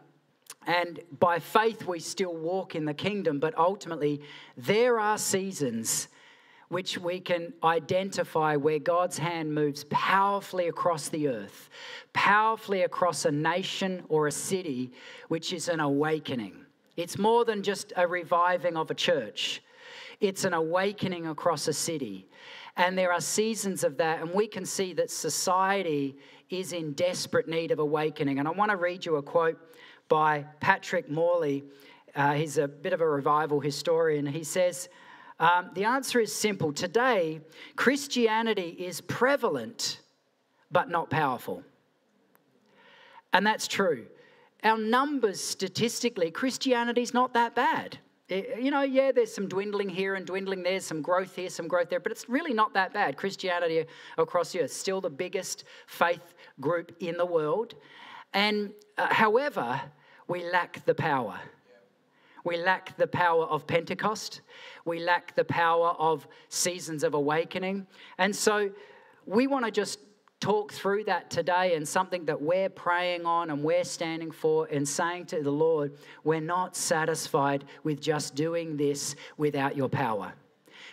And 0.65 1.01
by 1.19 1.39
faith, 1.39 1.85
we 1.85 1.99
still 1.99 2.33
walk 2.33 2.73
in 2.73 2.85
the 2.85 2.93
kingdom, 2.93 3.39
but 3.39 3.57
ultimately, 3.57 4.21
there 4.55 4.99
are 4.99 5.17
seasons 5.17 6.07
which 6.69 6.97
we 6.97 7.19
can 7.19 7.53
identify 7.63 8.55
where 8.55 8.79
God's 8.79 9.17
hand 9.17 9.53
moves 9.53 9.83
powerfully 9.89 10.67
across 10.67 11.09
the 11.09 11.27
earth, 11.27 11.69
powerfully 12.13 12.81
across 12.81 13.25
a 13.25 13.31
nation 13.31 14.03
or 14.09 14.27
a 14.27 14.31
city, 14.31 14.91
which 15.27 15.53
is 15.53 15.67
an 15.67 15.79
awakening. 15.79 16.65
It's 16.97 17.17
more 17.17 17.45
than 17.45 17.61
just 17.61 17.93
a 17.95 18.07
reviving 18.07 18.77
of 18.77 18.89
a 18.89 18.95
church, 18.95 19.61
it's 20.19 20.45
an 20.45 20.53
awakening 20.53 21.27
across 21.27 21.67
a 21.67 21.73
city. 21.73 22.27
And 22.77 22.97
there 22.97 23.11
are 23.13 23.21
seasons 23.21 23.83
of 23.83 23.97
that, 23.97 24.21
and 24.21 24.31
we 24.31 24.47
can 24.47 24.65
see 24.65 24.93
that 24.93 25.09
society 25.09 26.17
is 26.49 26.73
in 26.73 26.93
desperate 26.93 27.47
need 27.47 27.71
of 27.71 27.79
awakening. 27.79 28.39
And 28.39 28.47
I 28.47 28.51
want 28.51 28.71
to 28.71 28.77
read 28.77 29.05
you 29.05 29.15
a 29.15 29.23
quote 29.23 29.57
by 30.09 30.45
Patrick 30.59 31.09
Morley. 31.09 31.63
Uh, 32.15 32.33
he's 32.33 32.57
a 32.57 32.67
bit 32.67 32.93
of 32.93 33.01
a 33.01 33.07
revival 33.07 33.59
historian. 33.59 34.25
He 34.25 34.43
says, 34.43 34.89
um, 35.39 35.71
The 35.73 35.85
answer 35.85 36.19
is 36.19 36.33
simple. 36.33 36.73
Today, 36.73 37.41
Christianity 37.75 38.75
is 38.77 39.01
prevalent, 39.01 40.01
but 40.71 40.89
not 40.89 41.09
powerful. 41.09 41.63
And 43.33 43.45
that's 43.45 43.67
true. 43.67 44.05
Our 44.63 44.77
numbers 44.77 45.41
statistically, 45.41 46.31
Christianity's 46.31 47.13
not 47.13 47.33
that 47.33 47.55
bad. 47.55 47.99
It, 48.27 48.59
you 48.59 48.71
know, 48.71 48.81
yeah, 48.81 49.11
there's 49.11 49.33
some 49.33 49.47
dwindling 49.47 49.89
here 49.89 50.15
and 50.15 50.25
dwindling 50.25 50.63
there, 50.63 50.79
some 50.79 51.01
growth 51.01 51.35
here, 51.35 51.49
some 51.49 51.67
growth 51.67 51.89
there, 51.89 51.99
but 51.99 52.11
it's 52.11 52.27
really 52.27 52.53
not 52.53 52.73
that 52.73 52.91
bad. 52.91 53.17
Christianity 53.17 53.85
across 54.17 54.51
the 54.51 54.61
earth, 54.61 54.71
still 54.71 54.99
the 54.99 55.09
biggest 55.09 55.63
faith 55.85 56.33
group 56.59 56.95
in 56.99 57.17
the 57.17 57.25
world. 57.25 57.75
And 58.33 58.71
uh, 58.97 59.13
however, 59.13 59.79
we 60.27 60.43
lack 60.49 60.83
the 60.85 60.95
power. 60.95 61.39
We 62.43 62.57
lack 62.57 62.97
the 62.97 63.07
power 63.07 63.45
of 63.45 63.67
Pentecost. 63.67 64.41
We 64.85 64.99
lack 64.99 65.35
the 65.35 65.45
power 65.45 65.89
of 65.89 66.27
seasons 66.49 67.03
of 67.03 67.13
awakening. 67.13 67.85
And 68.17 68.35
so 68.35 68.71
we 69.25 69.47
want 69.47 69.65
to 69.65 69.71
just 69.71 69.99
talk 70.39 70.73
through 70.73 71.03
that 71.05 71.29
today 71.29 71.75
and 71.75 71.87
something 71.87 72.25
that 72.25 72.41
we're 72.41 72.69
praying 72.69 73.25
on 73.25 73.49
and 73.49 73.63
we're 73.63 73.83
standing 73.83 74.31
for 74.31 74.67
and 74.67 74.87
saying 74.87 75.25
to 75.27 75.41
the 75.41 75.51
Lord, 75.51 75.93
we're 76.23 76.41
not 76.41 76.75
satisfied 76.75 77.65
with 77.83 78.01
just 78.01 78.35
doing 78.35 78.77
this 78.77 79.15
without 79.37 79.75
your 79.75 79.89
power. 79.89 80.33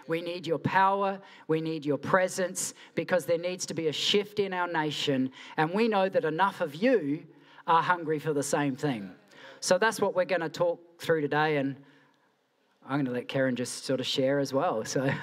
We 0.07 0.21
need 0.21 0.47
your 0.47 0.59
power. 0.59 1.21
We 1.49 1.61
need 1.61 1.85
your 1.85 1.99
presence 1.99 2.75
because 2.95 3.25
there 3.25 3.39
needs 3.39 3.67
to 3.67 3.75
be 3.75 3.89
a 3.89 3.93
shift 3.93 4.39
in 4.41 4.53
our 4.53 4.67
nation. 4.67 5.31
And 5.57 5.71
we 5.73 5.89
know 5.89 6.09
that 6.09 6.25
enough 6.25 6.61
of 6.61 6.75
you 6.75 7.25
are 7.67 7.83
hungry 7.83 8.19
for 8.19 8.33
the 8.33 8.43
same 8.43 8.75
thing. 8.75 9.11
So 9.61 9.79
that's 9.79 10.01
what 10.01 10.15
we're 10.17 10.25
going 10.25 10.41
to 10.41 10.49
talk 10.49 10.81
through 10.99 11.21
today. 11.21 11.57
And 11.59 11.77
I'm 12.85 12.97
going 12.97 13.07
to 13.07 13.13
let 13.13 13.29
Karen 13.29 13.55
just 13.55 13.85
sort 13.85 14.01
of 14.01 14.07
share 14.07 14.39
as 14.39 14.53
well. 14.53 14.85
So. 14.85 15.11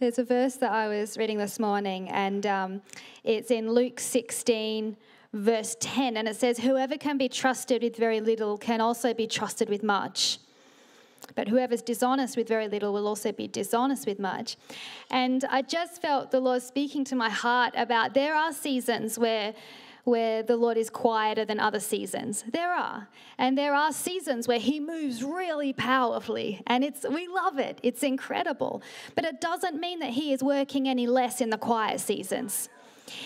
There's 0.00 0.18
a 0.18 0.24
verse 0.24 0.54
that 0.54 0.72
I 0.72 0.88
was 0.88 1.18
reading 1.18 1.36
this 1.36 1.58
morning, 1.58 2.08
and 2.08 2.46
um, 2.46 2.82
it's 3.22 3.50
in 3.50 3.70
Luke 3.70 4.00
16, 4.00 4.96
verse 5.34 5.76
10, 5.78 6.16
and 6.16 6.26
it 6.26 6.36
says, 6.36 6.56
Whoever 6.56 6.96
can 6.96 7.18
be 7.18 7.28
trusted 7.28 7.82
with 7.82 7.96
very 7.98 8.22
little 8.22 8.56
can 8.56 8.80
also 8.80 9.12
be 9.12 9.26
trusted 9.26 9.68
with 9.68 9.82
much. 9.82 10.38
But 11.34 11.48
whoever's 11.48 11.82
dishonest 11.82 12.38
with 12.38 12.48
very 12.48 12.66
little 12.66 12.94
will 12.94 13.06
also 13.06 13.30
be 13.30 13.46
dishonest 13.46 14.06
with 14.06 14.18
much. 14.18 14.56
And 15.10 15.44
I 15.50 15.60
just 15.60 16.00
felt 16.00 16.30
the 16.30 16.40
Lord 16.40 16.62
speaking 16.62 17.04
to 17.04 17.14
my 17.14 17.28
heart 17.28 17.74
about 17.76 18.14
there 18.14 18.34
are 18.34 18.54
seasons 18.54 19.18
where 19.18 19.52
where 20.10 20.42
the 20.42 20.56
Lord 20.56 20.76
is 20.76 20.90
quieter 20.90 21.44
than 21.44 21.60
other 21.60 21.80
seasons. 21.80 22.44
There 22.52 22.72
are. 22.72 23.08
And 23.38 23.56
there 23.56 23.74
are 23.74 23.92
seasons 23.92 24.48
where 24.48 24.58
he 24.58 24.80
moves 24.80 25.22
really 25.22 25.72
powerfully 25.72 26.62
and 26.66 26.84
it's 26.84 27.06
we 27.08 27.28
love 27.28 27.58
it. 27.58 27.78
It's 27.82 28.02
incredible. 28.02 28.82
But 29.14 29.24
it 29.24 29.40
doesn't 29.40 29.80
mean 29.80 30.00
that 30.00 30.10
he 30.10 30.32
is 30.32 30.42
working 30.42 30.88
any 30.88 31.06
less 31.06 31.40
in 31.40 31.50
the 31.50 31.58
quiet 31.58 32.00
seasons. 32.00 32.68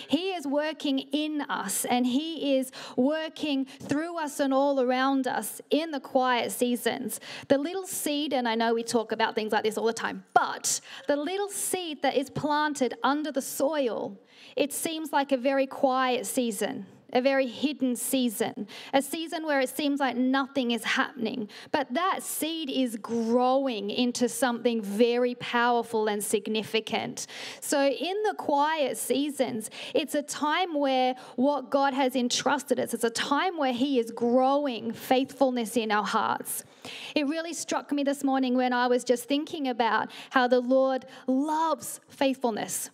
He 0.07 0.33
is 0.33 0.47
working 0.47 0.99
in 0.99 1.41
us 1.41 1.85
and 1.85 2.05
He 2.05 2.57
is 2.57 2.71
working 2.95 3.65
through 3.65 4.17
us 4.17 4.39
and 4.39 4.53
all 4.53 4.81
around 4.81 5.27
us 5.27 5.61
in 5.69 5.91
the 5.91 5.99
quiet 5.99 6.51
seasons. 6.51 7.19
The 7.47 7.57
little 7.57 7.85
seed, 7.85 8.33
and 8.33 8.47
I 8.47 8.55
know 8.55 8.73
we 8.73 8.83
talk 8.83 9.11
about 9.11 9.35
things 9.35 9.51
like 9.51 9.63
this 9.63 9.77
all 9.77 9.85
the 9.85 9.93
time, 9.93 10.23
but 10.33 10.81
the 11.07 11.15
little 11.15 11.49
seed 11.49 12.01
that 12.01 12.15
is 12.15 12.29
planted 12.29 12.95
under 13.03 13.31
the 13.31 13.41
soil 13.41 14.17
it 14.55 14.71
seems 14.71 15.11
like 15.11 15.31
a 15.31 15.37
very 15.37 15.67
quiet 15.67 16.25
season, 16.25 16.85
a 17.11 17.21
very 17.21 17.47
hidden 17.47 17.95
season, 17.95 18.67
a 18.93 19.01
season 19.01 19.45
where 19.45 19.59
it 19.59 19.69
seems 19.69 19.99
like 19.99 20.15
nothing 20.15 20.71
is 20.71 20.83
happening. 20.83 21.49
But 21.71 21.93
that 21.93 22.23
seed 22.23 22.69
is 22.69 22.95
growing 22.97 23.89
into 23.89 24.29
something 24.29 24.81
very 24.81 25.35
powerful 25.35 26.07
and 26.07 26.23
significant. 26.23 27.27
So, 27.59 27.85
in 27.85 28.23
the 28.23 28.33
quiet 28.37 28.97
seasons, 28.97 29.69
it's 29.93 30.15
a 30.15 30.23
time 30.23 30.73
where 30.73 31.15
what 31.35 31.69
God 31.69 31.93
has 31.93 32.15
entrusted 32.15 32.79
us, 32.79 32.93
it's 32.93 33.03
a 33.03 33.09
time 33.09 33.57
where 33.57 33.73
He 33.73 33.99
is 33.99 34.11
growing 34.11 34.93
faithfulness 34.93 35.75
in 35.75 35.91
our 35.91 36.05
hearts. 36.05 36.63
It 37.13 37.27
really 37.27 37.53
struck 37.53 37.91
me 37.91 38.03
this 38.03 38.23
morning 38.23 38.55
when 38.55 38.71
I 38.71 38.87
was 38.87 39.03
just 39.03 39.25
thinking 39.25 39.67
about 39.67 40.11
how 40.29 40.47
the 40.47 40.59
Lord 40.59 41.05
loves 41.27 41.99
faithfulness. 42.09 42.89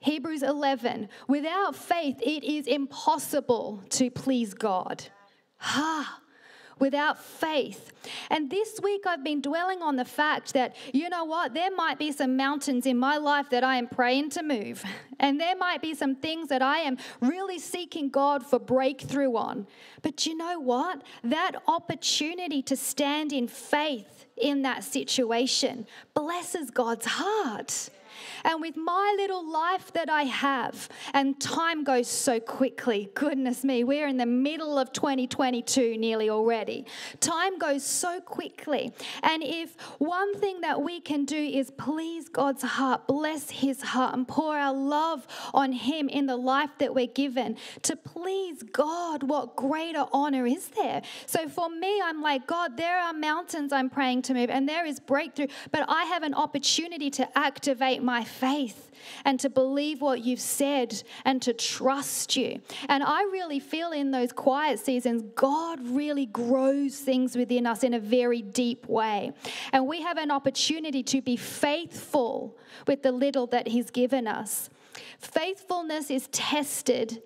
Hebrews 0.00 0.42
11, 0.42 1.10
without 1.28 1.76
faith, 1.76 2.16
it 2.22 2.42
is 2.42 2.66
impossible 2.66 3.82
to 3.90 4.10
please 4.10 4.54
God. 4.54 5.04
Ha! 5.58 6.20
Without 6.78 7.22
faith. 7.22 7.92
And 8.30 8.50
this 8.50 8.80
week 8.82 9.06
I've 9.06 9.22
been 9.22 9.42
dwelling 9.42 9.82
on 9.82 9.96
the 9.96 10.06
fact 10.06 10.54
that, 10.54 10.74
you 10.94 11.10
know 11.10 11.24
what, 11.24 11.52
there 11.52 11.70
might 11.70 11.98
be 11.98 12.12
some 12.12 12.34
mountains 12.34 12.86
in 12.86 12.96
my 12.96 13.18
life 13.18 13.50
that 13.50 13.62
I 13.62 13.76
am 13.76 13.88
praying 13.88 14.30
to 14.30 14.42
move. 14.42 14.82
And 15.22 15.38
there 15.38 15.54
might 15.54 15.82
be 15.82 15.92
some 15.92 16.14
things 16.16 16.48
that 16.48 16.62
I 16.62 16.78
am 16.78 16.96
really 17.20 17.58
seeking 17.58 18.08
God 18.08 18.42
for 18.42 18.58
breakthrough 18.58 19.36
on. 19.36 19.66
But 20.00 20.24
you 20.24 20.34
know 20.34 20.58
what? 20.58 21.02
That 21.22 21.56
opportunity 21.68 22.62
to 22.62 22.74
stand 22.74 23.30
in 23.30 23.46
faith 23.46 24.24
in 24.38 24.62
that 24.62 24.82
situation 24.82 25.86
blesses 26.14 26.70
God's 26.70 27.04
heart. 27.04 27.90
And 28.44 28.60
with 28.60 28.76
my 28.76 29.14
little 29.16 29.48
life 29.50 29.92
that 29.92 30.10
I 30.10 30.24
have, 30.24 30.88
and 31.14 31.40
time 31.40 31.84
goes 31.84 32.08
so 32.08 32.40
quickly, 32.40 33.10
goodness 33.14 33.64
me, 33.64 33.84
we're 33.84 34.08
in 34.08 34.16
the 34.16 34.26
middle 34.26 34.78
of 34.78 34.92
2022 34.92 35.96
nearly 35.98 36.30
already. 36.30 36.86
Time 37.20 37.58
goes 37.58 37.84
so 37.84 38.20
quickly. 38.20 38.92
And 39.22 39.42
if 39.42 39.80
one 39.98 40.34
thing 40.38 40.60
that 40.62 40.82
we 40.82 41.00
can 41.00 41.24
do 41.24 41.36
is 41.36 41.70
please 41.70 42.28
God's 42.28 42.62
heart, 42.62 43.06
bless 43.06 43.50
his 43.50 43.82
heart, 43.82 44.14
and 44.14 44.26
pour 44.26 44.56
our 44.56 44.74
love 44.74 45.26
on 45.54 45.72
him 45.72 46.08
in 46.08 46.26
the 46.26 46.36
life 46.36 46.70
that 46.78 46.94
we're 46.94 47.06
given 47.06 47.56
to 47.82 47.96
please 47.96 48.62
God, 48.62 49.22
what 49.22 49.56
greater 49.56 50.06
honor 50.12 50.46
is 50.46 50.68
there? 50.68 51.02
So 51.26 51.48
for 51.48 51.68
me, 51.68 52.00
I'm 52.02 52.20
like, 52.20 52.46
God, 52.46 52.76
there 52.76 52.98
are 52.98 53.12
mountains 53.12 53.72
I'm 53.72 53.90
praying 53.90 54.22
to 54.22 54.34
move, 54.34 54.50
and 54.50 54.68
there 54.68 54.84
is 54.84 54.98
breakthrough, 54.98 55.46
but 55.70 55.84
I 55.88 56.04
have 56.04 56.22
an 56.22 56.34
opportunity 56.34 57.10
to 57.10 57.38
activate 57.38 58.02
my 58.02 58.09
faith 58.24 58.90
and 59.24 59.40
to 59.40 59.48
believe 59.48 60.00
what 60.00 60.24
you've 60.24 60.40
said 60.40 61.02
and 61.24 61.40
to 61.42 61.52
trust 61.52 62.36
you. 62.36 62.60
And 62.88 63.02
I 63.02 63.22
really 63.22 63.60
feel 63.60 63.92
in 63.92 64.10
those 64.10 64.32
quiet 64.32 64.78
seasons, 64.78 65.22
God 65.34 65.80
really 65.86 66.26
grows 66.26 66.98
things 66.98 67.36
within 67.36 67.66
us 67.66 67.82
in 67.82 67.94
a 67.94 68.00
very 68.00 68.42
deep 68.42 68.88
way. 68.88 69.32
And 69.72 69.86
we 69.86 70.02
have 70.02 70.18
an 70.18 70.30
opportunity 70.30 71.02
to 71.04 71.22
be 71.22 71.36
faithful 71.36 72.56
with 72.86 73.02
the 73.02 73.12
little 73.12 73.46
that 73.48 73.68
He's 73.68 73.90
given 73.90 74.26
us. 74.26 74.68
Faithfulness 75.18 76.10
is 76.10 76.28
tested 76.28 77.22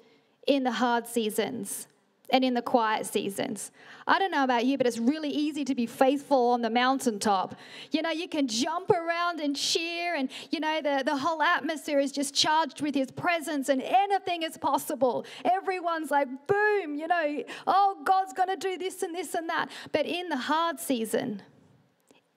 in 0.47 0.64
the 0.64 0.73
hard 0.73 1.07
seasons 1.07 1.87
and 2.31 2.45
in 2.45 2.54
the 2.54 2.62
quiet 2.62 3.07
seasons. 3.07 3.71
I 4.07 4.19
don't 4.19 4.31
know 4.31 4.45
about 4.45 4.64
you, 4.64 4.78
but 4.78 4.87
it's 4.87 4.99
really 4.99 5.31
easy 5.31 5.64
to 5.64 5.75
be 5.75 5.87
faithful 5.87 6.49
on 6.49 6.62
the 6.62 6.71
mountaintop. 6.71 7.54
You 7.90 8.02
know, 8.02 8.11
you 8.11 8.28
can 8.28 8.49
jump 8.49 8.90
around 8.90 9.40
and 9.40 9.54
cheer, 9.54 10.14
and, 10.14 10.31
you 10.50 10.61
know, 10.61 10.81
the, 10.81 11.02
the 11.04 11.16
whole 11.16 11.43
atmosphere 11.43 12.00
is 12.00 12.12
just 12.12 12.35
charged 12.35 12.81
with 12.81 12.95
His 12.95 13.11
presence, 13.11 13.69
and 13.69 13.83
anything 13.83 14.43
is 14.43 14.57
possible. 14.57 15.25
Everyone's 15.45 16.11
like, 16.11 16.28
boom, 16.47 16.97
you 16.97 17.07
know, 17.07 17.45
oh, 17.66 17.99
God's 18.04 18.33
going 18.33 18.49
to 18.49 18.57
do 18.57 18.78
this 18.78 19.02
and 19.02 19.14
this 19.14 19.35
and 19.35 19.49
that. 19.49 19.71
But 19.93 20.07
in 20.07 20.28
the 20.28 20.37
hard 20.37 20.81
season, 20.81 21.43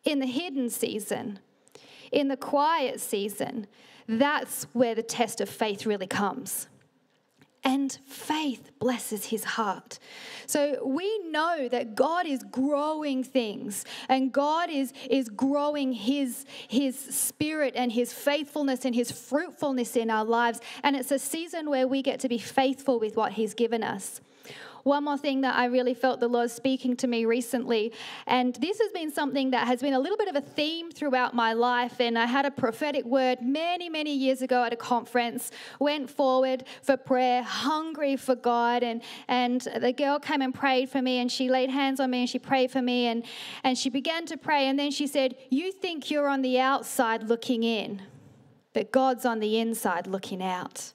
in 0.03 0.20
the 0.20 0.27
hidden 0.27 0.70
season, 0.70 1.39
in 2.12 2.27
the 2.27 2.38
quiet 2.38 3.00
season, 3.00 3.67
that's 4.08 4.65
where 4.74 4.96
the 4.96 5.03
test 5.03 5.41
of 5.41 5.50
faith 5.50 5.86
really 5.86 6.08
comes 6.08 6.67
and 7.67 8.00
faith 8.05 8.71
blesses 8.79 9.25
his 9.25 9.43
heart. 9.43 10.00
So 10.45 10.81
we 10.86 11.19
know 11.29 11.67
that 11.67 11.95
God 11.95 12.25
is 12.25 12.41
growing 12.50 13.25
things 13.25 13.83
and 14.07 14.31
God 14.31 14.69
is, 14.69 14.93
is 15.09 15.27
growing 15.27 15.91
his, 15.91 16.45
his 16.69 16.97
spirit 16.97 17.74
and 17.75 17.91
his 17.91 18.13
faithfulness 18.13 18.86
and 18.86 18.95
his 18.95 19.12
fruitfulness 19.12 19.97
in 19.97 20.09
our 20.09 20.24
lives. 20.24 20.62
And 20.81 20.95
it's 20.95 21.12
a 21.12 21.19
season 21.19 21.69
where 21.69 21.89
we 21.89 22.01
get 22.01 22.21
to 22.21 22.29
be 22.29 22.38
faithful 22.38 23.01
with 23.01 23.17
what 23.17 23.33
he's 23.33 23.53
given 23.53 23.83
us. 23.83 24.21
One 24.88 25.03
more 25.03 25.17
thing 25.17 25.41
that 25.41 25.53
I 25.53 25.65
really 25.65 25.94
felt 25.94 26.22
the 26.22 26.29
Lord 26.29 26.50
speaking 26.50 26.96
to 26.96 27.08
me 27.08 27.25
recently, 27.25 27.91
and 28.25 28.56
this 28.56 28.79
has 28.79 28.89
been 28.94 29.12
something 29.12 29.51
that 29.51 29.67
has 29.67 29.82
been 29.82 29.94
a 29.94 30.00
little 30.00 30.15
bit 30.15 30.29
of 30.29 30.38
a 30.38 30.39
theme 30.39 30.91
throughout 30.91 31.34
my 31.34 31.51
life. 31.51 32.00
And 32.00 32.17
I 32.17 32.25
had 32.25 32.46
a 32.46 32.51
prophetic 32.51 33.03
word 33.03 33.41
many, 33.41 33.89
many 33.89 34.15
years 34.15 34.41
ago 34.41 34.63
at 34.63 34.72
a 34.72 34.77
conference, 34.77 35.51
went 35.82 36.10
forward 36.10 36.63
for 36.82 36.96
prayer, 36.96 37.44
hungry 37.44 38.15
for 38.15 38.34
God. 38.34 38.82
And, 38.82 39.01
and 39.27 39.60
the 39.60 39.91
girl 39.91 40.20
came 40.20 40.41
and 40.41 40.56
prayed 40.56 40.88
for 40.88 41.01
me, 41.01 41.20
and 41.20 41.29
she 41.29 41.50
laid 41.50 41.70
hands 41.70 42.00
on 42.00 42.10
me 42.12 42.22
and 42.22 42.29
she 42.29 42.39
prayed 42.39 42.72
for 42.72 42.82
me, 42.82 43.08
and, 43.08 43.25
and 43.65 43.77
she 43.77 43.89
began 43.89 44.25
to 44.27 44.38
pray. 44.38 44.70
And 44.70 44.79
then 44.79 44.91
she 44.91 45.06
said, 45.06 45.36
You 45.50 45.74
think 45.74 46.10
you're 46.10 46.29
on 46.29 46.41
the 46.41 46.62
outside 46.62 47.24
looking 47.24 47.63
in, 47.63 48.03
but 48.72 48.94
God's 48.94 49.25
on 49.25 49.41
the 49.41 49.60
inside 49.60 50.08
looking 50.08 50.41
out. 50.41 50.94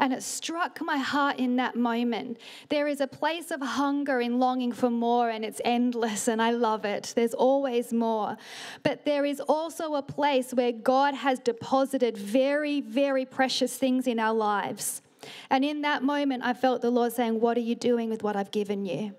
And 0.00 0.14
it 0.14 0.22
struck 0.22 0.80
my 0.80 0.96
heart 0.96 1.38
in 1.38 1.56
that 1.56 1.76
moment. 1.76 2.38
There 2.70 2.88
is 2.88 3.02
a 3.02 3.06
place 3.06 3.50
of 3.50 3.60
hunger 3.60 4.18
and 4.18 4.40
longing 4.40 4.72
for 4.72 4.88
more, 4.88 5.28
and 5.28 5.44
it's 5.44 5.60
endless, 5.62 6.26
and 6.26 6.40
I 6.40 6.52
love 6.52 6.86
it. 6.86 7.12
There's 7.14 7.34
always 7.34 7.92
more. 7.92 8.38
But 8.82 9.04
there 9.04 9.26
is 9.26 9.40
also 9.40 9.96
a 9.96 10.02
place 10.02 10.54
where 10.54 10.72
God 10.72 11.12
has 11.12 11.38
deposited 11.38 12.16
very, 12.16 12.80
very 12.80 13.26
precious 13.26 13.76
things 13.76 14.06
in 14.06 14.18
our 14.18 14.32
lives. 14.32 15.02
And 15.50 15.66
in 15.66 15.82
that 15.82 16.02
moment, 16.02 16.44
I 16.46 16.54
felt 16.54 16.80
the 16.80 16.90
Lord 16.90 17.12
saying, 17.12 17.38
What 17.38 17.58
are 17.58 17.60
you 17.60 17.74
doing 17.74 18.08
with 18.08 18.22
what 18.22 18.36
I've 18.36 18.50
given 18.50 18.86
you? 18.86 19.14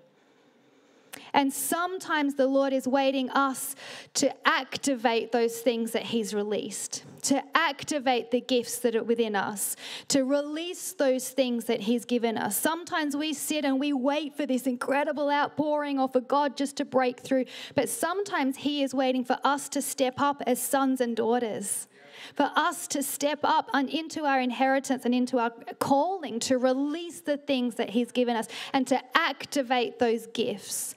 And 1.34 1.52
sometimes 1.52 2.34
the 2.34 2.46
Lord 2.46 2.72
is 2.72 2.86
waiting 2.86 3.30
us 3.30 3.74
to 4.14 4.32
activate 4.46 5.32
those 5.32 5.60
things 5.60 5.92
that 5.92 6.04
He's 6.04 6.34
released, 6.34 7.04
to 7.22 7.42
activate 7.54 8.30
the 8.30 8.40
gifts 8.40 8.78
that 8.80 8.94
are 8.94 9.02
within 9.02 9.34
us, 9.34 9.76
to 10.08 10.24
release 10.24 10.92
those 10.92 11.30
things 11.30 11.64
that 11.66 11.80
He's 11.80 12.04
given 12.04 12.36
us. 12.36 12.56
Sometimes 12.56 13.16
we 13.16 13.32
sit 13.32 13.64
and 13.64 13.80
we 13.80 13.92
wait 13.92 14.36
for 14.36 14.44
this 14.44 14.66
incredible 14.66 15.30
outpouring 15.30 15.98
or 15.98 16.08
for 16.08 16.20
God 16.20 16.56
just 16.56 16.76
to 16.76 16.84
break 16.84 17.20
through, 17.20 17.46
but 17.74 17.88
sometimes 17.88 18.58
He 18.58 18.82
is 18.82 18.94
waiting 18.94 19.24
for 19.24 19.38
us 19.42 19.68
to 19.70 19.80
step 19.80 20.14
up 20.18 20.42
as 20.46 20.60
sons 20.60 21.00
and 21.00 21.16
daughters 21.16 21.88
for 22.34 22.50
us 22.54 22.86
to 22.88 23.02
step 23.02 23.40
up 23.42 23.68
and 23.74 23.88
into 23.88 24.24
our 24.24 24.40
inheritance 24.40 25.04
and 25.04 25.14
into 25.14 25.38
our 25.38 25.50
calling 25.80 26.38
to 26.38 26.58
release 26.58 27.20
the 27.20 27.36
things 27.36 27.74
that 27.76 27.90
He's 27.90 28.12
given 28.12 28.36
us 28.36 28.46
and 28.72 28.86
to 28.86 29.00
activate 29.16 29.98
those 29.98 30.26
gifts. 30.28 30.94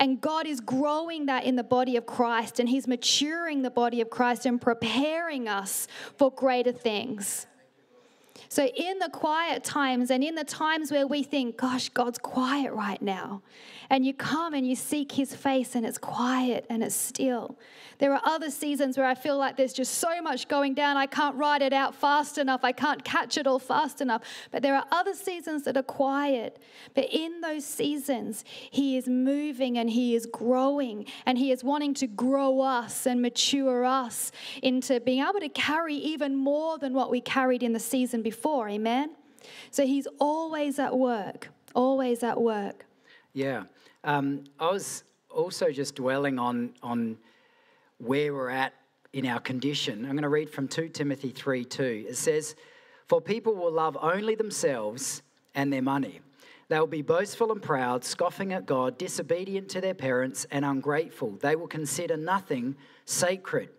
And 0.00 0.18
God 0.18 0.46
is 0.46 0.60
growing 0.60 1.26
that 1.26 1.44
in 1.44 1.56
the 1.56 1.62
body 1.62 1.96
of 1.96 2.06
Christ, 2.06 2.58
and 2.58 2.68
He's 2.68 2.88
maturing 2.88 3.60
the 3.60 3.70
body 3.70 4.00
of 4.00 4.08
Christ 4.08 4.46
and 4.46 4.58
preparing 4.58 5.46
us 5.46 5.86
for 6.16 6.30
greater 6.30 6.72
things. 6.72 7.46
So, 8.52 8.64
in 8.64 8.98
the 8.98 9.08
quiet 9.08 9.62
times 9.62 10.10
and 10.10 10.24
in 10.24 10.34
the 10.34 10.42
times 10.42 10.90
where 10.90 11.06
we 11.06 11.22
think, 11.22 11.56
gosh, 11.56 11.88
God's 11.90 12.18
quiet 12.18 12.72
right 12.72 13.00
now, 13.00 13.42
and 13.88 14.04
you 14.04 14.12
come 14.12 14.54
and 14.54 14.66
you 14.66 14.74
seek 14.74 15.12
His 15.12 15.32
face 15.32 15.76
and 15.76 15.86
it's 15.86 15.98
quiet 15.98 16.66
and 16.68 16.82
it's 16.82 16.96
still, 16.96 17.56
there 17.98 18.12
are 18.12 18.20
other 18.24 18.50
seasons 18.50 18.98
where 18.98 19.06
I 19.06 19.14
feel 19.14 19.38
like 19.38 19.56
there's 19.56 19.72
just 19.72 19.94
so 19.98 20.20
much 20.20 20.48
going 20.48 20.74
down, 20.74 20.96
I 20.96 21.06
can't 21.06 21.36
ride 21.36 21.62
it 21.62 21.72
out 21.72 21.94
fast 21.94 22.38
enough, 22.38 22.64
I 22.64 22.72
can't 22.72 23.04
catch 23.04 23.38
it 23.38 23.46
all 23.46 23.60
fast 23.60 24.00
enough. 24.00 24.22
But 24.50 24.62
there 24.62 24.74
are 24.74 24.86
other 24.90 25.14
seasons 25.14 25.62
that 25.64 25.76
are 25.76 25.84
quiet. 25.84 26.58
But 26.94 27.12
in 27.12 27.42
those 27.42 27.64
seasons, 27.64 28.44
He 28.48 28.96
is 28.96 29.06
moving 29.06 29.78
and 29.78 29.88
He 29.88 30.16
is 30.16 30.26
growing 30.26 31.06
and 31.24 31.38
He 31.38 31.52
is 31.52 31.62
wanting 31.62 31.94
to 31.94 32.08
grow 32.08 32.60
us 32.62 33.06
and 33.06 33.22
mature 33.22 33.84
us 33.84 34.32
into 34.60 34.98
being 34.98 35.22
able 35.22 35.38
to 35.38 35.48
carry 35.48 35.94
even 35.94 36.34
more 36.34 36.78
than 36.78 36.94
what 36.94 37.12
we 37.12 37.20
carried 37.20 37.62
in 37.62 37.72
the 37.72 37.78
season 37.78 38.22
before. 38.22 38.39
Amen? 38.68 39.10
So 39.70 39.86
He's 39.86 40.06
always 40.18 40.78
at 40.78 40.96
work, 40.96 41.48
always 41.74 42.22
at 42.22 42.40
work. 42.40 42.84
Yeah. 43.32 43.64
Um, 44.04 44.44
I 44.58 44.70
was 44.70 45.04
also 45.30 45.70
just 45.70 45.94
dwelling 45.94 46.38
on 46.38 46.74
on 46.82 47.16
where 47.98 48.32
we're 48.34 48.50
at 48.50 48.72
in 49.12 49.26
our 49.26 49.40
condition. 49.40 50.04
I'm 50.04 50.12
going 50.12 50.22
to 50.22 50.28
read 50.28 50.50
from 50.50 50.68
2 50.68 50.88
Timothy 50.88 51.30
3 51.30 51.64
2. 51.64 52.06
It 52.08 52.16
says, 52.16 52.54
For 53.06 53.20
people 53.20 53.54
will 53.54 53.72
love 53.72 53.96
only 54.00 54.34
themselves 54.34 55.22
and 55.54 55.72
their 55.72 55.82
money. 55.82 56.20
They 56.68 56.78
will 56.78 56.86
be 56.86 57.02
boastful 57.02 57.50
and 57.50 57.60
proud, 57.60 58.04
scoffing 58.04 58.52
at 58.52 58.64
God, 58.64 58.96
disobedient 58.96 59.68
to 59.70 59.80
their 59.80 59.94
parents, 59.94 60.46
and 60.52 60.64
ungrateful. 60.64 61.32
They 61.40 61.56
will 61.56 61.66
consider 61.66 62.16
nothing 62.16 62.76
sacred. 63.04 63.70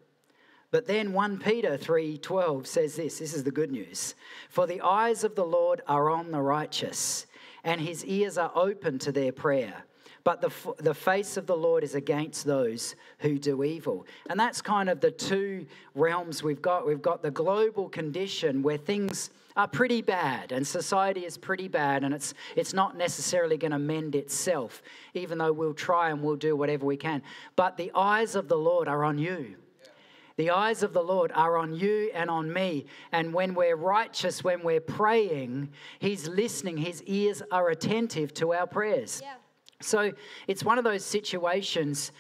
But 0.71 0.87
then 0.87 1.13
1 1.13 1.39
Peter 1.39 1.77
3:12 1.77 2.65
says 2.65 2.95
this, 2.95 3.19
this 3.19 3.33
is 3.33 3.43
the 3.43 3.51
good 3.51 3.71
news. 3.71 4.15
For 4.49 4.65
the 4.65 4.81
eyes 4.81 5.23
of 5.23 5.35
the 5.35 5.45
Lord 5.45 5.81
are 5.87 6.09
on 6.09 6.31
the 6.31 6.41
righteous, 6.41 7.27
and 7.63 7.81
his 7.81 8.05
ears 8.05 8.37
are 8.37 8.51
open 8.55 8.97
to 8.99 9.11
their 9.11 9.31
prayer 9.31 9.83
but 10.23 10.41
the, 10.41 10.51
the 10.77 10.93
face 10.93 11.37
of 11.37 11.47
the 11.47 11.55
Lord 11.55 11.83
is 11.83 11.95
against 11.95 12.45
those 12.45 12.95
who 13.19 13.37
do 13.37 13.63
evil. 13.63 14.05
And 14.29 14.39
that's 14.39 14.61
kind 14.61 14.89
of 14.89 14.99
the 14.99 15.11
two 15.11 15.65
realms 15.95 16.43
we've 16.43 16.61
got. 16.61 16.85
We've 16.85 17.01
got 17.01 17.23
the 17.23 17.31
global 17.31 17.89
condition 17.89 18.61
where 18.61 18.77
things 18.77 19.31
are 19.57 19.67
pretty 19.67 20.01
bad 20.01 20.51
and 20.51 20.65
society 20.65 21.25
is 21.25 21.37
pretty 21.37 21.67
bad 21.67 22.03
and 22.03 22.13
it's, 22.13 22.33
it's 22.55 22.73
not 22.73 22.95
necessarily 22.95 23.57
going 23.57 23.71
to 23.71 23.79
mend 23.79 24.15
itself, 24.15 24.81
even 25.13 25.37
though 25.37 25.51
we'll 25.51 25.73
try 25.73 26.09
and 26.09 26.21
we'll 26.21 26.35
do 26.35 26.55
whatever 26.55 26.85
we 26.85 26.97
can. 26.97 27.21
But 27.55 27.77
the 27.77 27.91
eyes 27.95 28.35
of 28.35 28.47
the 28.47 28.57
Lord 28.57 28.87
are 28.87 29.03
on 29.03 29.17
you. 29.17 29.55
The 30.37 30.51
eyes 30.51 30.83
of 30.83 30.93
the 30.93 31.01
Lord 31.01 31.31
are 31.33 31.57
on 31.57 31.73
you 31.73 32.11
and 32.13 32.29
on 32.29 32.51
me. 32.51 32.85
And 33.11 33.33
when 33.33 33.53
we're 33.53 33.75
righteous, 33.75 34.43
when 34.43 34.63
we're 34.63 34.81
praying, 34.81 35.69
He's 35.99 36.27
listening. 36.27 36.77
His 36.77 37.03
ears 37.03 37.41
are 37.51 37.69
attentive 37.69 38.33
to 38.35 38.53
our 38.53 38.67
prayers. 38.67 39.21
Yeah. 39.23 39.33
So 39.81 40.11
it's 40.47 40.63
one 40.63 40.77
of 40.77 40.83
those 40.83 41.03
situations. 41.03 42.11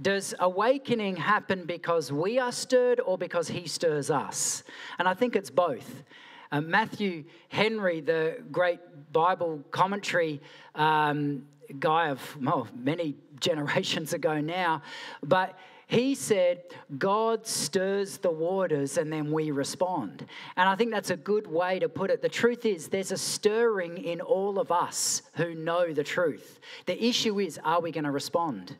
Does 0.00 0.34
awakening 0.40 1.16
happen 1.16 1.66
because 1.66 2.10
we 2.10 2.38
are 2.38 2.50
stirred 2.50 3.00
or 3.00 3.16
because 3.16 3.48
he 3.48 3.68
stirs 3.68 4.10
us? 4.10 4.64
And 4.98 5.06
I 5.06 5.14
think 5.14 5.36
it's 5.36 5.50
both. 5.50 6.02
Uh, 6.50 6.60
Matthew 6.60 7.24
Henry, 7.48 8.00
the 8.00 8.38
great 8.50 8.80
Bible 9.12 9.62
commentary 9.70 10.40
um, 10.74 11.46
guy 11.78 12.08
of 12.08 12.20
well, 12.40 12.68
many 12.74 13.16
generations 13.40 14.12
ago 14.12 14.40
now, 14.40 14.82
but 15.22 15.56
he 15.86 16.14
said, 16.14 16.62
God 16.96 17.46
stirs 17.46 18.18
the 18.18 18.30
waters 18.30 18.96
and 18.96 19.12
then 19.12 19.30
we 19.30 19.50
respond. 19.50 20.26
And 20.56 20.68
I 20.68 20.76
think 20.76 20.90
that's 20.90 21.10
a 21.10 21.16
good 21.16 21.46
way 21.46 21.78
to 21.78 21.88
put 21.88 22.10
it. 22.10 22.22
The 22.22 22.28
truth 22.28 22.64
is, 22.64 22.88
there's 22.88 23.12
a 23.12 23.18
stirring 23.18 23.98
in 23.98 24.20
all 24.20 24.58
of 24.58 24.72
us 24.72 25.22
who 25.34 25.54
know 25.54 25.92
the 25.92 26.04
truth. 26.04 26.58
The 26.86 27.04
issue 27.04 27.38
is, 27.40 27.60
are 27.62 27.80
we 27.80 27.90
going 27.90 28.04
to 28.04 28.10
respond? 28.10 28.76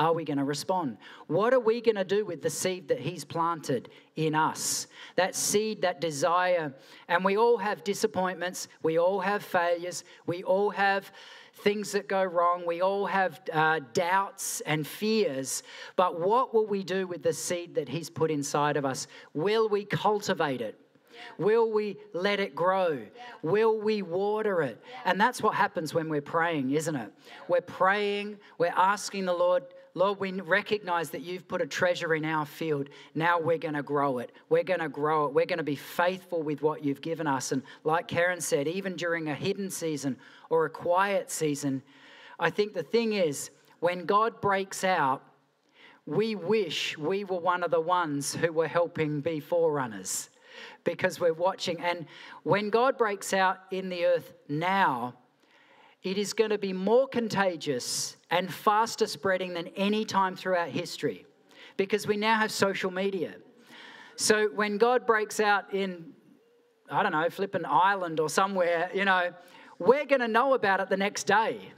are 0.00 0.14
we 0.14 0.24
going 0.24 0.38
to 0.38 0.44
respond? 0.44 0.96
What 1.26 1.52
are 1.52 1.60
we 1.60 1.82
going 1.82 1.96
to 1.96 2.04
do 2.04 2.24
with 2.24 2.40
the 2.40 2.48
seed 2.48 2.88
that 2.88 2.98
He's 2.98 3.22
planted 3.22 3.90
in 4.16 4.34
us? 4.34 4.86
That 5.16 5.34
seed, 5.34 5.82
that 5.82 6.00
desire. 6.00 6.72
And 7.06 7.22
we 7.22 7.36
all 7.36 7.58
have 7.58 7.84
disappointments, 7.84 8.68
we 8.82 8.98
all 8.98 9.20
have 9.20 9.44
failures, 9.44 10.04
we 10.26 10.42
all 10.42 10.70
have 10.70 11.12
things 11.62 11.92
that 11.92 12.08
go 12.08 12.22
wrong, 12.22 12.64
we 12.66 12.80
all 12.80 13.06
have 13.06 13.40
uh, 13.52 13.80
doubts 13.92 14.60
and 14.62 14.86
fears. 14.86 15.62
But 15.96 16.20
what 16.20 16.54
will 16.54 16.66
we 16.66 16.82
do 16.82 17.06
with 17.06 17.22
the 17.22 17.32
seed 17.32 17.74
that 17.74 17.88
He's 17.88 18.10
put 18.10 18.30
inside 18.30 18.76
of 18.76 18.84
us? 18.84 19.06
Will 19.34 19.68
we 19.68 19.84
cultivate 19.84 20.60
it? 20.60 20.78
Will 21.38 21.70
we 21.70 21.98
let 22.12 22.40
it 22.40 22.54
grow? 22.54 23.00
Will 23.42 23.78
we 23.78 24.02
water 24.02 24.62
it? 24.62 24.82
And 25.04 25.20
that's 25.20 25.42
what 25.42 25.54
happens 25.54 25.92
when 25.92 26.08
we're 26.08 26.22
praying, 26.22 26.72
isn't 26.72 26.96
it? 26.96 27.12
We're 27.48 27.60
praying, 27.60 28.38
we're 28.58 28.72
asking 28.76 29.26
the 29.26 29.34
Lord, 29.34 29.64
Lord, 29.94 30.20
we 30.20 30.32
recognize 30.32 31.10
that 31.10 31.22
you've 31.22 31.48
put 31.48 31.60
a 31.60 31.66
treasure 31.66 32.14
in 32.14 32.24
our 32.24 32.46
field. 32.46 32.88
Now 33.14 33.40
we're 33.40 33.58
going 33.58 33.74
to 33.74 33.82
grow 33.82 34.18
it. 34.18 34.30
We're 34.48 34.62
going 34.62 34.80
to 34.80 34.88
grow 34.88 35.26
it. 35.26 35.34
We're 35.34 35.46
going 35.46 35.58
to 35.58 35.64
be 35.64 35.76
faithful 35.76 36.42
with 36.42 36.62
what 36.62 36.84
you've 36.84 37.00
given 37.00 37.26
us. 37.26 37.52
And 37.52 37.62
like 37.82 38.06
Karen 38.06 38.40
said, 38.40 38.68
even 38.68 38.94
during 38.94 39.28
a 39.28 39.34
hidden 39.34 39.70
season 39.70 40.16
or 40.48 40.64
a 40.64 40.70
quiet 40.70 41.30
season, 41.30 41.82
I 42.38 42.50
think 42.50 42.72
the 42.72 42.82
thing 42.82 43.14
is, 43.14 43.50
when 43.80 44.04
God 44.04 44.40
breaks 44.40 44.84
out, 44.84 45.22
we 46.06 46.34
wish 46.34 46.96
we 46.96 47.24
were 47.24 47.38
one 47.38 47.62
of 47.62 47.70
the 47.70 47.80
ones 47.80 48.34
who 48.34 48.52
were 48.52 48.68
helping 48.68 49.20
be 49.20 49.40
forerunners 49.40 50.30
because 50.84 51.20
we're 51.20 51.32
watching. 51.32 51.80
And 51.80 52.06
when 52.42 52.70
God 52.70 52.96
breaks 52.98 53.32
out 53.32 53.58
in 53.70 53.88
the 53.88 54.04
earth 54.04 54.32
now, 54.48 55.14
it 56.02 56.16
is 56.16 56.32
going 56.32 56.50
to 56.50 56.58
be 56.58 56.72
more 56.72 57.06
contagious 57.06 58.16
and 58.30 58.52
faster 58.52 59.06
spreading 59.06 59.52
than 59.52 59.68
any 59.76 60.04
time 60.04 60.34
throughout 60.34 60.68
history 60.68 61.26
because 61.76 62.06
we 62.06 62.16
now 62.16 62.38
have 62.38 62.50
social 62.50 62.90
media. 62.90 63.34
So 64.16 64.48
when 64.54 64.78
God 64.78 65.06
breaks 65.06 65.40
out 65.40 65.72
in, 65.74 66.12
I 66.90 67.02
don't 67.02 67.12
know, 67.12 67.28
flipping 67.28 67.64
Ireland 67.64 68.20
or 68.20 68.28
somewhere, 68.28 68.90
you 68.94 69.04
know, 69.04 69.32
we're 69.78 70.06
going 70.06 70.20
to 70.20 70.28
know 70.28 70.54
about 70.54 70.80
it 70.80 70.88
the 70.88 70.96
next 70.96 71.24
day. 71.24 71.72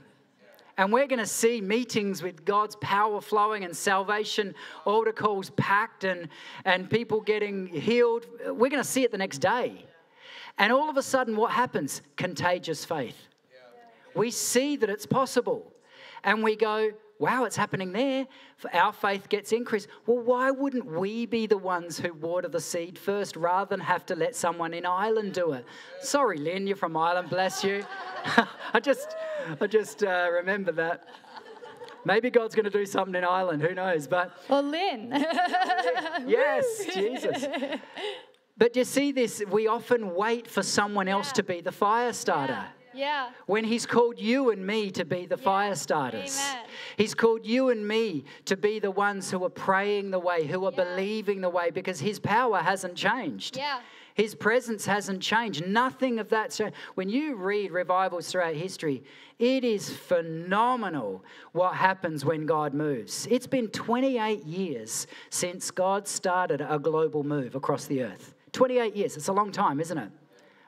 And 0.77 0.91
we're 0.91 1.07
going 1.07 1.19
to 1.19 1.25
see 1.25 1.61
meetings 1.61 2.23
with 2.23 2.45
God's 2.45 2.75
power 2.77 3.21
flowing 3.21 3.63
and 3.63 3.75
salvation 3.75 4.55
calls 4.83 5.51
packed 5.51 6.03
and, 6.03 6.29
and 6.65 6.89
people 6.89 7.21
getting 7.21 7.67
healed. 7.67 8.25
We're 8.45 8.69
going 8.69 8.81
to 8.81 8.83
see 8.83 9.03
it 9.03 9.11
the 9.11 9.17
next 9.17 9.37
day. 9.37 9.85
And 10.57 10.71
all 10.71 10.89
of 10.89 10.97
a 10.97 11.03
sudden, 11.03 11.35
what 11.35 11.51
happens? 11.51 12.01
Contagious 12.15 12.85
faith. 12.85 13.27
We 14.15 14.31
see 14.31 14.75
that 14.77 14.89
it's 14.89 15.05
possible. 15.05 15.73
And 16.23 16.43
we 16.43 16.55
go, 16.55 16.91
wow, 17.19 17.45
it's 17.45 17.55
happening 17.55 17.91
there. 17.91 18.27
Our 18.73 18.93
faith 18.93 19.29
gets 19.29 19.51
increased. 19.51 19.87
Well, 20.05 20.19
why 20.19 20.51
wouldn't 20.51 20.85
we 20.85 21.25
be 21.25 21.47
the 21.47 21.57
ones 21.57 21.97
who 21.97 22.13
water 22.13 22.47
the 22.47 22.59
seed 22.59 22.97
first 22.97 23.35
rather 23.35 23.69
than 23.69 23.79
have 23.79 24.05
to 24.07 24.15
let 24.15 24.35
someone 24.35 24.73
in 24.73 24.85
Ireland 24.85 25.33
do 25.33 25.53
it? 25.53 25.65
Sorry, 26.01 26.37
Lynn, 26.37 26.67
you're 26.67 26.75
from 26.75 26.97
Ireland, 26.97 27.29
bless 27.29 27.63
you. 27.63 27.85
I 28.73 28.79
just, 28.79 29.15
I 29.59 29.67
just 29.67 30.03
uh, 30.03 30.29
remember 30.31 30.71
that. 30.73 31.07
Maybe 32.05 32.29
God's 32.29 32.53
going 32.53 32.65
to 32.65 32.69
do 32.69 32.85
something 32.85 33.15
in 33.15 33.23
Ireland, 33.23 33.61
who 33.61 33.73
knows? 33.73 34.07
But 34.07 34.37
well, 34.49 34.61
Lynn. 34.61 35.09
yes, 36.27 36.85
Jesus. 36.93 37.45
But 38.57 38.75
you 38.75 38.83
see 38.83 39.13
this, 39.13 39.41
we 39.49 39.67
often 39.67 40.13
wait 40.13 40.47
for 40.47 40.61
someone 40.61 41.07
else 41.07 41.31
to 41.33 41.43
be 41.43 41.61
the 41.61 41.71
fire 41.71 42.11
starter. 42.11 42.53
Yeah. 42.53 42.82
Yeah. 42.93 43.29
When 43.45 43.63
He's 43.63 43.85
called 43.85 44.19
you 44.19 44.51
and 44.51 44.65
me 44.65 44.91
to 44.91 45.05
be 45.05 45.25
the 45.25 45.37
yeah. 45.37 45.43
fire 45.43 45.75
starters. 45.75 46.39
Amen. 46.39 46.65
He's 46.97 47.13
called 47.13 47.45
you 47.45 47.69
and 47.69 47.87
me 47.87 48.25
to 48.45 48.57
be 48.57 48.79
the 48.79 48.91
ones 48.91 49.31
who 49.31 49.43
are 49.43 49.49
praying 49.49 50.11
the 50.11 50.19
way, 50.19 50.45
who 50.45 50.65
are 50.65 50.71
yeah. 50.71 50.83
believing 50.83 51.41
the 51.41 51.49
way, 51.49 51.71
because 51.71 51.99
His 51.99 52.19
power 52.19 52.59
hasn't 52.59 52.95
changed. 52.95 53.57
Yeah. 53.57 53.79
His 54.15 54.35
presence 54.35 54.85
hasn't 54.85 55.21
changed. 55.21 55.65
Nothing 55.65 56.19
of 56.19 56.29
that. 56.29 56.53
So 56.53 56.69
when 56.95 57.09
you 57.09 57.35
read 57.35 57.71
revivals 57.71 58.31
throughout 58.31 58.53
history, 58.53 59.03
it 59.39 59.63
is 59.63 59.89
phenomenal 59.89 61.25
what 61.51 61.75
happens 61.75 62.23
when 62.23 62.45
God 62.45 62.73
moves. 62.73 63.27
It's 63.31 63.47
been 63.47 63.69
28 63.69 64.43
years 64.45 65.07
since 65.29 65.71
God 65.71 66.07
started 66.07 66.61
a 66.61 66.77
global 66.77 67.23
move 67.23 67.55
across 67.55 67.85
the 67.85 68.03
earth. 68.03 68.35
28 68.51 68.95
years. 68.95 69.17
It's 69.17 69.29
a 69.29 69.33
long 69.33 69.51
time, 69.51 69.79
isn't 69.79 69.97
it? 69.97 70.11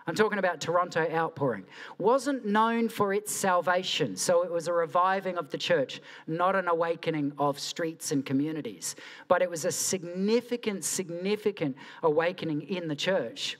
I'm 0.07 0.13
talking 0.13 0.37
about 0.37 0.61
Toronto 0.61 1.01
Outpouring, 1.11 1.65
wasn't 1.97 2.45
known 2.45 2.89
for 2.89 3.11
its 3.11 3.33
salvation. 3.33 4.15
So 4.15 4.43
it 4.43 4.51
was 4.51 4.67
a 4.67 4.73
reviving 4.73 5.37
of 5.37 5.49
the 5.49 5.57
church, 5.57 5.99
not 6.27 6.55
an 6.55 6.67
awakening 6.67 7.33
of 7.39 7.57
streets 7.57 8.11
and 8.11 8.23
communities. 8.23 8.95
But 9.27 9.41
it 9.41 9.49
was 9.49 9.65
a 9.65 9.71
significant, 9.71 10.85
significant 10.85 11.75
awakening 12.03 12.63
in 12.63 12.87
the 12.87 12.95
church. 12.95 13.57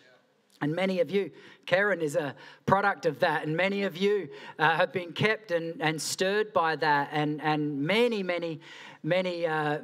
And 0.62 0.74
many 0.74 1.00
of 1.00 1.10
you, 1.10 1.32
Karen 1.66 2.00
is 2.00 2.16
a 2.16 2.36
product 2.66 3.08
of 3.08 3.20
that, 3.20 3.44
and 3.44 3.58
many 3.58 3.84
of 3.84 3.98
you 3.98 4.30
uh, 4.58 4.76
have 4.78 4.94
been 4.94 5.14
kept 5.14 5.52
and, 5.52 5.82
and 5.82 6.02
stirred 6.02 6.54
by 6.54 6.76
that, 6.78 7.10
and, 7.12 7.42
and 7.42 7.82
many, 7.82 8.24
many, 8.24 8.62
many 9.04 9.46
uh, 9.46 9.80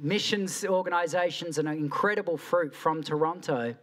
missions 0.00 0.64
organizations 0.64 1.58
and 1.58 1.68
incredible 1.68 2.38
fruit 2.38 2.74
from 2.74 3.02
Toronto. 3.02 3.74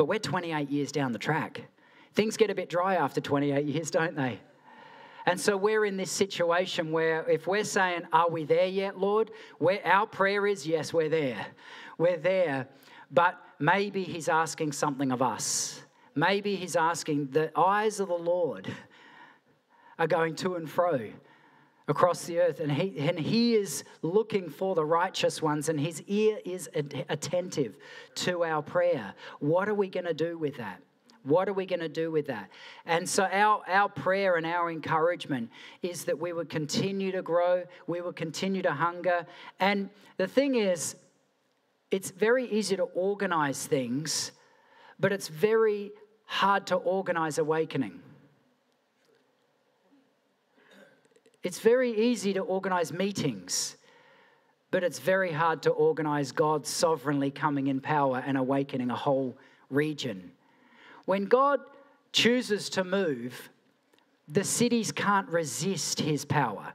But 0.00 0.06
we're 0.06 0.18
28 0.18 0.70
years 0.70 0.92
down 0.92 1.12
the 1.12 1.18
track. 1.18 1.60
Things 2.14 2.38
get 2.38 2.48
a 2.48 2.54
bit 2.54 2.70
dry 2.70 2.94
after 2.94 3.20
28 3.20 3.66
years, 3.66 3.90
don't 3.90 4.16
they? 4.16 4.40
And 5.26 5.38
so 5.38 5.58
we're 5.58 5.84
in 5.84 5.98
this 5.98 6.10
situation 6.10 6.90
where 6.90 7.28
if 7.28 7.46
we're 7.46 7.64
saying, 7.64 8.04
Are 8.10 8.30
we 8.30 8.44
there 8.44 8.64
yet, 8.64 8.98
Lord? 8.98 9.30
Where 9.58 9.86
our 9.86 10.06
prayer 10.06 10.46
is, 10.46 10.66
Yes, 10.66 10.94
we're 10.94 11.10
there. 11.10 11.46
We're 11.98 12.16
there. 12.16 12.66
But 13.10 13.38
maybe 13.58 14.04
He's 14.04 14.30
asking 14.30 14.72
something 14.72 15.12
of 15.12 15.20
us. 15.20 15.82
Maybe 16.14 16.56
He's 16.56 16.76
asking, 16.76 17.32
The 17.32 17.52
eyes 17.54 18.00
of 18.00 18.08
the 18.08 18.14
Lord 18.14 18.72
are 19.98 20.06
going 20.06 20.34
to 20.36 20.54
and 20.54 20.66
fro 20.66 21.10
across 21.90 22.24
the 22.24 22.38
earth, 22.38 22.60
and 22.60 22.70
he, 22.70 22.96
and 23.00 23.18
he 23.18 23.56
is 23.56 23.82
looking 24.02 24.48
for 24.48 24.76
the 24.76 24.84
righteous 24.84 25.42
ones, 25.42 25.68
and 25.68 25.78
his 25.78 26.00
ear 26.06 26.38
is 26.44 26.70
attentive 27.08 27.76
to 28.14 28.44
our 28.44 28.62
prayer. 28.62 29.12
What 29.40 29.68
are 29.68 29.74
we 29.74 29.88
going 29.88 30.06
to 30.06 30.14
do 30.14 30.38
with 30.38 30.56
that? 30.58 30.80
What 31.24 31.48
are 31.48 31.52
we 31.52 31.66
going 31.66 31.80
to 31.80 31.88
do 31.88 32.12
with 32.12 32.28
that? 32.28 32.48
And 32.86 33.08
so, 33.08 33.24
our, 33.24 33.62
our 33.66 33.88
prayer 33.88 34.36
and 34.36 34.46
our 34.46 34.70
encouragement 34.70 35.50
is 35.82 36.04
that 36.04 36.18
we 36.18 36.32
would 36.32 36.48
continue 36.48 37.10
to 37.10 37.22
grow, 37.22 37.64
we 37.88 38.00
would 38.00 38.14
continue 38.14 38.62
to 38.62 38.72
hunger. 38.72 39.26
And 39.58 39.90
the 40.16 40.28
thing 40.28 40.54
is, 40.54 40.94
it's 41.90 42.12
very 42.12 42.46
easy 42.46 42.76
to 42.76 42.84
organize 42.84 43.66
things, 43.66 44.30
but 45.00 45.12
it's 45.12 45.26
very 45.26 45.90
hard 46.24 46.68
to 46.68 46.76
organize 46.76 47.38
awakening. 47.38 48.00
It's 51.42 51.58
very 51.58 51.90
easy 51.90 52.32
to 52.34 52.40
organize 52.40 52.92
meetings, 52.92 53.76
but 54.70 54.84
it's 54.84 54.98
very 54.98 55.32
hard 55.32 55.62
to 55.62 55.70
organize 55.70 56.32
God 56.32 56.66
sovereignly 56.66 57.30
coming 57.30 57.68
in 57.68 57.80
power 57.80 58.22
and 58.26 58.36
awakening 58.36 58.90
a 58.90 58.96
whole 58.96 59.36
region. 59.70 60.32
When 61.06 61.24
God 61.24 61.60
chooses 62.12 62.68
to 62.70 62.84
move, 62.84 63.50
the 64.28 64.44
cities 64.44 64.92
can't 64.92 65.28
resist 65.28 66.00
his 66.00 66.24
power. 66.24 66.72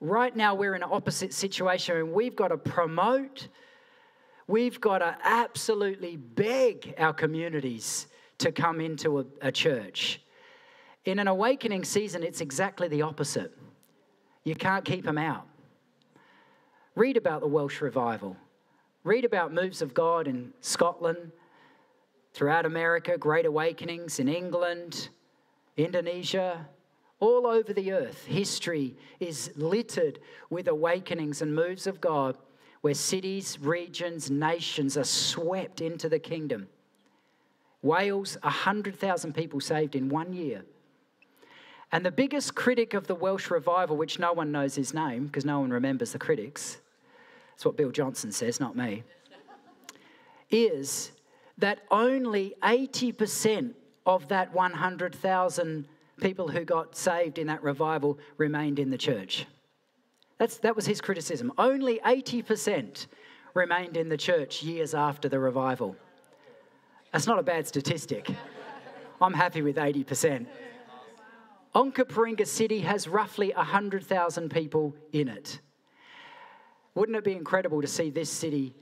Right 0.00 0.34
now, 0.36 0.54
we're 0.54 0.74
in 0.74 0.82
an 0.82 0.88
opposite 0.90 1.32
situation 1.32 1.96
and 1.96 2.12
we've 2.12 2.36
got 2.36 2.48
to 2.48 2.56
promote, 2.56 3.48
we've 4.46 4.80
got 4.80 4.98
to 4.98 5.16
absolutely 5.24 6.16
beg 6.16 6.94
our 6.98 7.12
communities 7.12 8.06
to 8.38 8.52
come 8.52 8.80
into 8.80 9.20
a, 9.20 9.24
a 9.40 9.52
church. 9.52 10.20
In 11.04 11.18
an 11.18 11.28
awakening 11.28 11.84
season, 11.84 12.22
it's 12.22 12.40
exactly 12.40 12.88
the 12.88 13.02
opposite. 13.02 13.52
You 14.44 14.54
can't 14.54 14.84
keep 14.84 15.04
them 15.04 15.18
out. 15.18 15.46
Read 16.94 17.16
about 17.16 17.40
the 17.40 17.46
Welsh 17.46 17.80
revival. 17.80 18.36
Read 19.02 19.24
about 19.24 19.52
moves 19.52 19.82
of 19.82 19.92
God 19.92 20.26
in 20.26 20.52
Scotland, 20.60 21.32
throughout 22.32 22.66
America, 22.66 23.18
great 23.18 23.46
awakenings 23.46 24.18
in 24.18 24.28
England, 24.28 25.08
Indonesia, 25.76 26.66
all 27.20 27.46
over 27.46 27.72
the 27.72 27.92
earth. 27.92 28.24
History 28.24 28.96
is 29.20 29.50
littered 29.56 30.18
with 30.50 30.68
awakenings 30.68 31.42
and 31.42 31.54
moves 31.54 31.86
of 31.86 32.00
God 32.00 32.36
where 32.80 32.94
cities, 32.94 33.58
regions, 33.60 34.30
nations 34.30 34.96
are 34.98 35.04
swept 35.04 35.80
into 35.80 36.08
the 36.08 36.18
kingdom. 36.18 36.68
Wales, 37.82 38.36
100,000 38.42 39.34
people 39.34 39.60
saved 39.60 39.94
in 39.94 40.08
one 40.08 40.32
year. 40.32 40.64
And 41.94 42.04
the 42.04 42.10
biggest 42.10 42.56
critic 42.56 42.92
of 42.92 43.06
the 43.06 43.14
Welsh 43.14 43.52
revival, 43.52 43.96
which 43.96 44.18
no 44.18 44.32
one 44.32 44.50
knows 44.50 44.74
his 44.74 44.92
name 44.92 45.26
because 45.26 45.44
no 45.44 45.60
one 45.60 45.70
remembers 45.70 46.10
the 46.10 46.18
critics, 46.18 46.78
that's 47.52 47.64
what 47.64 47.76
Bill 47.76 47.92
Johnson 47.92 48.32
says, 48.32 48.58
not 48.58 48.74
me, 48.74 49.04
is 50.50 51.12
that 51.58 51.78
only 51.92 52.54
80% 52.64 53.74
of 54.06 54.26
that 54.26 54.52
100,000 54.52 55.86
people 56.20 56.48
who 56.48 56.64
got 56.64 56.96
saved 56.96 57.38
in 57.38 57.46
that 57.46 57.62
revival 57.62 58.18
remained 58.38 58.80
in 58.80 58.90
the 58.90 58.98
church. 58.98 59.46
That's, 60.38 60.56
that 60.58 60.74
was 60.74 60.86
his 60.86 61.00
criticism. 61.00 61.52
Only 61.58 62.00
80% 62.00 63.06
remained 63.54 63.96
in 63.96 64.08
the 64.08 64.16
church 64.16 64.64
years 64.64 64.94
after 64.94 65.28
the 65.28 65.38
revival. 65.38 65.94
That's 67.12 67.28
not 67.28 67.38
a 67.38 67.44
bad 67.44 67.68
statistic. 67.68 68.28
I'm 69.20 69.34
happy 69.34 69.62
with 69.62 69.76
80%. 69.76 70.46
Onkaparinga 71.74 72.46
City 72.46 72.80
has 72.80 73.08
roughly 73.08 73.52
100,000 73.54 74.50
people 74.50 74.94
in 75.12 75.28
it. 75.28 75.60
Wouldn't 76.94 77.16
it 77.18 77.24
be 77.24 77.32
incredible 77.32 77.80
to 77.80 77.88
see 77.88 78.10
this 78.10 78.30
city 78.30 78.74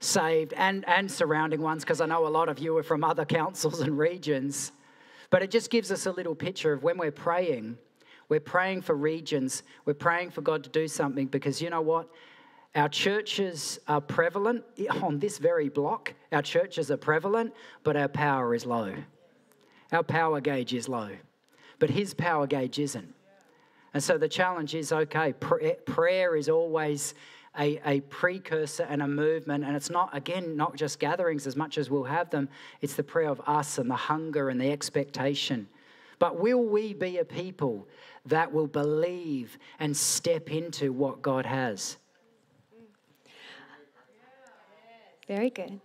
saved 0.00 0.52
and, 0.52 0.86
and 0.86 1.10
surrounding 1.10 1.62
ones? 1.62 1.84
Because 1.84 2.02
I 2.02 2.06
know 2.06 2.26
a 2.26 2.28
lot 2.28 2.50
of 2.50 2.58
you 2.58 2.76
are 2.76 2.82
from 2.82 3.02
other 3.02 3.24
councils 3.40 3.80
and 3.80 3.96
regions. 3.96 4.72
But 5.30 5.42
it 5.42 5.50
just 5.50 5.70
gives 5.70 5.90
us 5.90 6.06
a 6.06 6.12
little 6.12 6.34
picture 6.34 6.72
of 6.72 6.82
when 6.82 6.98
we're 6.98 7.10
praying, 7.10 7.78
we're 8.28 8.40
praying 8.40 8.82
for 8.82 8.94
regions, 8.94 9.62
we're 9.84 9.94
praying 9.94 10.30
for 10.30 10.42
God 10.42 10.64
to 10.64 10.70
do 10.70 10.88
something 10.88 11.26
because 11.26 11.60
you 11.62 11.70
know 11.70 11.82
what? 11.82 12.08
Our 12.74 12.88
churches 12.88 13.78
are 13.88 14.00
prevalent 14.00 14.64
on 15.02 15.18
this 15.18 15.38
very 15.38 15.68
block. 15.68 16.12
Our 16.32 16.42
churches 16.42 16.90
are 16.90 16.96
prevalent, 16.98 17.54
but 17.82 17.96
our 17.96 18.08
power 18.08 18.54
is 18.54 18.66
low. 18.66 18.94
Our 19.92 20.02
power 20.02 20.40
gauge 20.42 20.74
is 20.74 20.88
low, 20.88 21.08
but 21.78 21.90
His 21.90 22.14
power 22.14 22.46
gauge 22.46 22.78
isn't. 22.78 23.14
And 23.94 24.02
so 24.02 24.18
the 24.18 24.28
challenge 24.28 24.74
is 24.74 24.92
okay, 24.92 25.32
prayer 25.32 26.36
is 26.36 26.48
always 26.48 27.14
a, 27.58 27.80
a 27.84 28.00
precursor 28.02 28.84
and 28.84 29.02
a 29.02 29.08
movement. 29.08 29.64
And 29.64 29.74
it's 29.74 29.90
not, 29.90 30.14
again, 30.16 30.56
not 30.56 30.76
just 30.76 30.98
gatherings 30.98 31.46
as 31.46 31.56
much 31.56 31.78
as 31.78 31.90
we'll 31.90 32.04
have 32.04 32.30
them, 32.30 32.48
it's 32.80 32.94
the 32.94 33.02
prayer 33.02 33.30
of 33.30 33.40
us 33.46 33.78
and 33.78 33.90
the 33.90 33.96
hunger 33.96 34.50
and 34.50 34.60
the 34.60 34.70
expectation. 34.70 35.68
But 36.18 36.38
will 36.38 36.64
we 36.64 36.94
be 36.94 37.18
a 37.18 37.24
people 37.24 37.88
that 38.26 38.52
will 38.52 38.66
believe 38.66 39.58
and 39.78 39.96
step 39.96 40.50
into 40.50 40.92
what 40.92 41.22
God 41.22 41.46
has? 41.46 41.96
Very 45.26 45.50
good. 45.50 45.80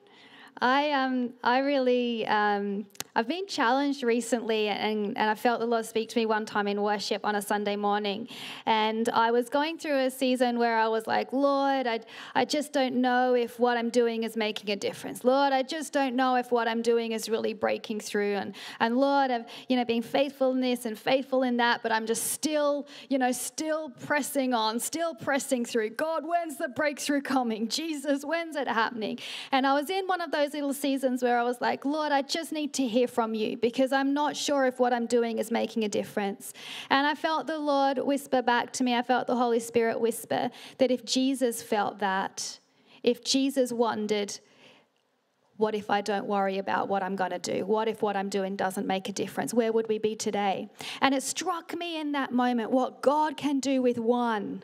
I 0.62 0.92
um 0.92 1.34
I 1.44 1.60
really 1.60 2.26
um 2.28 2.86
I've 3.16 3.28
been 3.28 3.46
challenged 3.46 4.02
recently, 4.02 4.70
and, 4.70 5.16
and 5.16 5.30
I 5.30 5.36
felt 5.36 5.60
the 5.60 5.68
Lord 5.68 5.86
speak 5.86 6.10
to 6.10 6.18
me 6.18 6.26
one 6.26 6.48
time 6.48 6.68
in 6.68 6.82
worship 6.82 7.24
on 7.24 7.36
a 7.36 7.44
Sunday 7.44 7.76
morning. 7.76 8.28
And 8.66 9.08
I 9.10 9.30
was 9.30 9.50
going 9.50 9.78
through 9.78 10.00
a 10.00 10.10
season 10.10 10.58
where 10.58 10.80
I 10.80 10.88
was 10.88 11.06
like, 11.06 11.32
Lord, 11.32 11.86
I, 11.86 12.00
I 12.34 12.46
just 12.46 12.74
don't 12.74 12.96
know 12.96 13.36
if 13.36 13.60
what 13.60 13.78
I'm 13.78 13.92
doing 13.92 14.24
is 14.24 14.36
making 14.36 14.72
a 14.72 14.76
difference. 14.76 15.24
Lord, 15.24 15.54
I 15.54 15.62
just 15.62 15.94
don't 15.94 16.16
know 16.16 16.38
if 16.38 16.52
what 16.52 16.68
I'm 16.68 16.82
doing 16.82 17.12
is 17.12 17.30
really 17.30 17.54
breaking 17.54 18.00
through. 18.00 18.34
And, 18.34 18.56
and 18.80 18.98
Lord, 18.98 19.30
I've, 19.30 19.46
you 19.70 19.76
know, 19.76 19.86
been 19.86 20.02
faithful 20.02 20.50
in 20.50 20.62
this 20.62 20.88
and 20.88 20.98
faithful 20.98 21.44
in 21.44 21.58
that, 21.58 21.84
but 21.84 21.92
I'm 21.92 22.08
just 22.08 22.32
still, 22.32 22.88
you 23.10 23.20
know, 23.20 23.32
still 23.32 23.92
pressing 24.08 24.56
on, 24.56 24.80
still 24.80 25.14
pressing 25.14 25.66
through. 25.66 25.92
God, 25.92 26.24
when's 26.26 26.58
the 26.58 26.68
breakthrough 26.68 27.22
coming? 27.22 27.68
Jesus, 27.68 28.26
when's 28.26 28.56
it 28.56 28.68
happening? 28.68 29.20
And 29.52 29.68
I 29.68 29.76
was 29.76 29.92
in 29.92 30.08
one 30.08 30.20
of 30.20 30.32
those 30.32 30.56
little 30.56 30.74
seasons 30.74 31.22
where 31.22 31.38
I 31.38 31.44
was 31.44 31.62
like, 31.62 31.86
Lord, 31.86 32.12
I 32.12 32.24
just 32.24 32.52
need 32.52 32.74
to 32.74 32.88
hear 32.88 33.03
hear 33.04 33.08
from 33.08 33.34
you 33.34 33.58
because 33.58 33.92
I'm 33.92 34.14
not 34.14 34.36
sure 34.36 34.66
if 34.66 34.80
what 34.80 34.94
I'm 34.94 35.06
doing 35.06 35.38
is 35.40 35.52
making 35.52 35.84
a 35.84 35.90
difference. 35.90 36.54
And 36.90 37.06
I 37.06 37.16
felt 37.16 37.48
the 37.48 37.60
Lord 37.60 37.98
whisper 37.98 38.42
back 38.42 38.72
to 38.74 38.84
me, 38.84 38.96
I 38.96 39.02
felt 39.02 39.28
the 39.28 39.36
Holy 39.36 39.60
Spirit 39.60 40.00
whisper 40.00 40.50
that 40.78 40.92
if 40.92 41.04
Jesus 41.04 41.62
felt 41.62 42.00
that, 42.00 42.60
if 43.04 43.24
Jesus 43.24 43.74
wondered, 43.74 44.40
what 45.58 45.76
if 45.76 45.90
I 45.90 46.02
don't 46.02 46.28
worry 46.28 46.58
about 46.58 46.88
what 46.88 47.04
I'm 47.04 47.16
going 47.16 47.32
to 47.32 47.40
do? 47.40 47.66
What 47.66 47.88
if 47.88 48.02
what 48.02 48.16
I'm 48.16 48.30
doing 48.30 48.56
doesn't 48.56 48.88
make 48.88 49.10
a 49.10 49.12
difference? 49.12 49.54
Where 49.54 49.72
would 49.72 49.88
we 49.90 49.98
be 49.98 50.16
today? 50.16 50.70
And 51.02 51.14
it 51.14 51.24
struck 51.24 51.76
me 51.76 52.00
in 52.00 52.14
that 52.14 52.32
moment 52.32 52.72
what 52.72 53.02
God 53.02 53.36
can 53.38 53.60
do 53.60 53.82
with 53.82 53.98
one 54.00 54.64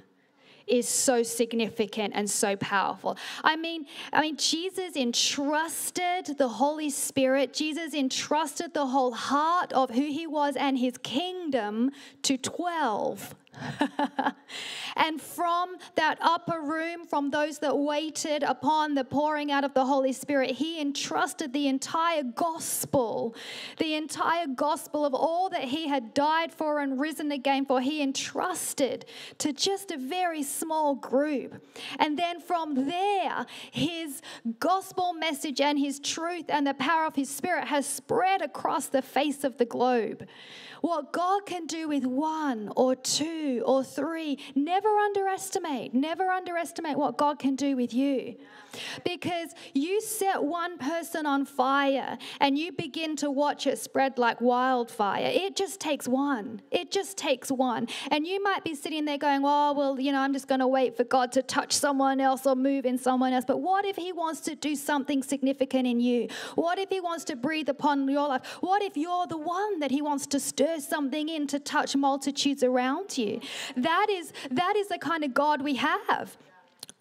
is 0.69 0.87
so 0.87 1.23
significant 1.23 2.13
and 2.15 2.29
so 2.29 2.55
powerful. 2.55 3.17
I 3.43 3.55
mean, 3.55 3.85
I 4.13 4.21
mean 4.21 4.37
Jesus 4.37 4.95
entrusted 4.95 6.37
the 6.37 6.47
Holy 6.47 6.89
Spirit, 6.89 7.53
Jesus 7.53 7.93
entrusted 7.93 8.73
the 8.73 8.87
whole 8.87 9.13
heart 9.13 9.73
of 9.73 9.89
who 9.89 10.05
he 10.05 10.27
was 10.27 10.55
and 10.55 10.77
his 10.77 10.97
kingdom 10.99 11.91
to 12.23 12.37
12 12.37 13.35
and 14.95 15.21
from 15.21 15.77
that 15.95 16.17
upper 16.21 16.61
room, 16.61 17.05
from 17.05 17.29
those 17.31 17.59
that 17.59 17.77
waited 17.77 18.43
upon 18.43 18.95
the 18.95 19.03
pouring 19.03 19.51
out 19.51 19.63
of 19.63 19.73
the 19.73 19.85
Holy 19.85 20.13
Spirit, 20.13 20.51
he 20.51 20.79
entrusted 20.79 21.53
the 21.53 21.67
entire 21.67 22.23
gospel, 22.23 23.35
the 23.77 23.95
entire 23.95 24.47
gospel 24.47 25.05
of 25.05 25.13
all 25.13 25.49
that 25.49 25.65
he 25.65 25.87
had 25.87 26.13
died 26.13 26.53
for 26.53 26.79
and 26.79 26.99
risen 26.99 27.31
again 27.31 27.65
for, 27.65 27.81
he 27.81 28.01
entrusted 28.01 29.05
to 29.37 29.53
just 29.53 29.91
a 29.91 29.97
very 29.97 30.43
small 30.43 30.95
group. 30.95 31.63
And 31.97 32.17
then 32.17 32.39
from 32.39 32.87
there, 32.87 33.45
his 33.71 34.21
gospel 34.59 35.13
message 35.13 35.61
and 35.61 35.77
his 35.77 35.99
truth 35.99 36.45
and 36.49 36.65
the 36.65 36.73
power 36.73 37.05
of 37.05 37.15
his 37.15 37.29
spirit 37.29 37.67
has 37.67 37.85
spread 37.85 38.41
across 38.41 38.87
the 38.87 39.01
face 39.01 39.43
of 39.43 39.57
the 39.57 39.65
globe. 39.65 40.27
What 40.81 41.11
God 41.11 41.45
can 41.45 41.65
do 41.65 41.87
with 41.87 42.05
one 42.05 42.71
or 42.75 42.95
two 42.95 43.63
or 43.65 43.83
three, 43.83 44.37
never 44.55 44.89
underestimate, 44.89 45.93
never 45.93 46.29
underestimate 46.29 46.97
what 46.97 47.17
God 47.17 47.39
can 47.39 47.55
do 47.55 47.75
with 47.75 47.93
you. 47.93 48.35
Because 49.03 49.53
you 49.73 49.99
set 50.01 50.43
one 50.43 50.77
person 50.77 51.25
on 51.25 51.45
fire 51.45 52.17
and 52.39 52.57
you 52.57 52.71
begin 52.71 53.15
to 53.17 53.31
watch 53.31 53.65
it 53.65 53.79
spread 53.79 54.17
like 54.17 54.39
wildfire. 54.41 55.31
It 55.33 55.55
just 55.55 55.79
takes 55.79 56.07
one. 56.07 56.61
It 56.71 56.91
just 56.91 57.17
takes 57.17 57.51
one. 57.51 57.87
And 58.11 58.27
you 58.27 58.41
might 58.43 58.63
be 58.63 58.75
sitting 58.75 59.05
there 59.05 59.17
going, 59.17 59.41
oh, 59.43 59.73
well, 59.73 59.99
you 59.99 60.11
know, 60.11 60.19
I'm 60.19 60.33
just 60.33 60.47
going 60.47 60.59
to 60.59 60.67
wait 60.67 60.95
for 60.95 61.03
God 61.03 61.31
to 61.33 61.41
touch 61.41 61.73
someone 61.73 62.21
else 62.21 62.45
or 62.45 62.55
move 62.55 62.85
in 62.85 62.97
someone 62.97 63.33
else. 63.33 63.45
But 63.45 63.61
what 63.61 63.85
if 63.85 63.95
He 63.95 64.11
wants 64.11 64.41
to 64.41 64.55
do 64.55 64.75
something 64.75 65.23
significant 65.23 65.87
in 65.87 65.99
you? 65.99 66.27
What 66.55 66.77
if 66.77 66.89
He 66.89 66.99
wants 66.99 67.23
to 67.25 67.35
breathe 67.35 67.69
upon 67.69 68.07
your 68.07 68.27
life? 68.27 68.45
What 68.59 68.83
if 68.83 68.95
you're 68.95 69.27
the 69.27 69.37
one 69.37 69.79
that 69.79 69.91
He 69.91 70.01
wants 70.01 70.27
to 70.27 70.39
stir 70.39 70.68
something 70.77 71.29
in 71.29 71.47
to 71.47 71.59
touch 71.59 71.95
multitudes 71.95 72.63
around 72.63 73.17
you? 73.17 73.41
That 73.75 74.07
is, 74.09 74.33
that 74.51 74.75
is 74.75 74.87
the 74.87 74.97
kind 74.99 75.23
of 75.23 75.33
God 75.33 75.61
we 75.61 75.75
have 75.75 76.37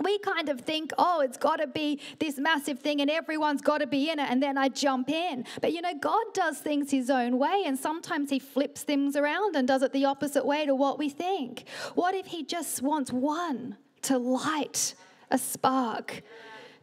we 0.01 0.19
kind 0.19 0.49
of 0.49 0.61
think, 0.61 0.93
oh, 0.97 1.21
it's 1.21 1.37
got 1.37 1.57
to 1.57 1.67
be 1.67 2.01
this 2.19 2.39
massive 2.39 2.79
thing 2.79 3.01
and 3.01 3.11
everyone's 3.11 3.61
got 3.61 3.79
to 3.79 3.87
be 3.87 4.11
in 4.11 4.19
it, 4.19 4.31
and 4.31 4.43
then 4.43 4.57
I 4.57 4.69
jump 4.69 5.11
in. 5.11 5.45
But 5.61 5.73
you 5.73 5.81
know, 5.81 5.95
God 6.01 6.25
does 6.35 6.59
things 6.59 6.91
His 6.91 7.11
own 7.11 7.39
way, 7.39 7.65
and 7.67 7.79
sometimes 7.79 8.31
He 8.31 8.39
flips 8.39 8.83
things 8.83 9.17
around 9.17 9.57
and 9.57 9.67
does 9.67 9.83
it 9.83 9.93
the 9.93 10.05
opposite 10.05 10.47
way 10.47 10.67
to 10.67 10.75
what 10.75 10.99
we 10.99 11.09
think. 11.09 11.65
What 11.95 12.15
if 12.15 12.27
He 12.27 12.45
just 12.45 12.81
wants 12.83 13.13
one 13.13 13.77
to 14.03 14.19
light 14.19 14.95
a 15.31 15.39
spark? 15.39 16.23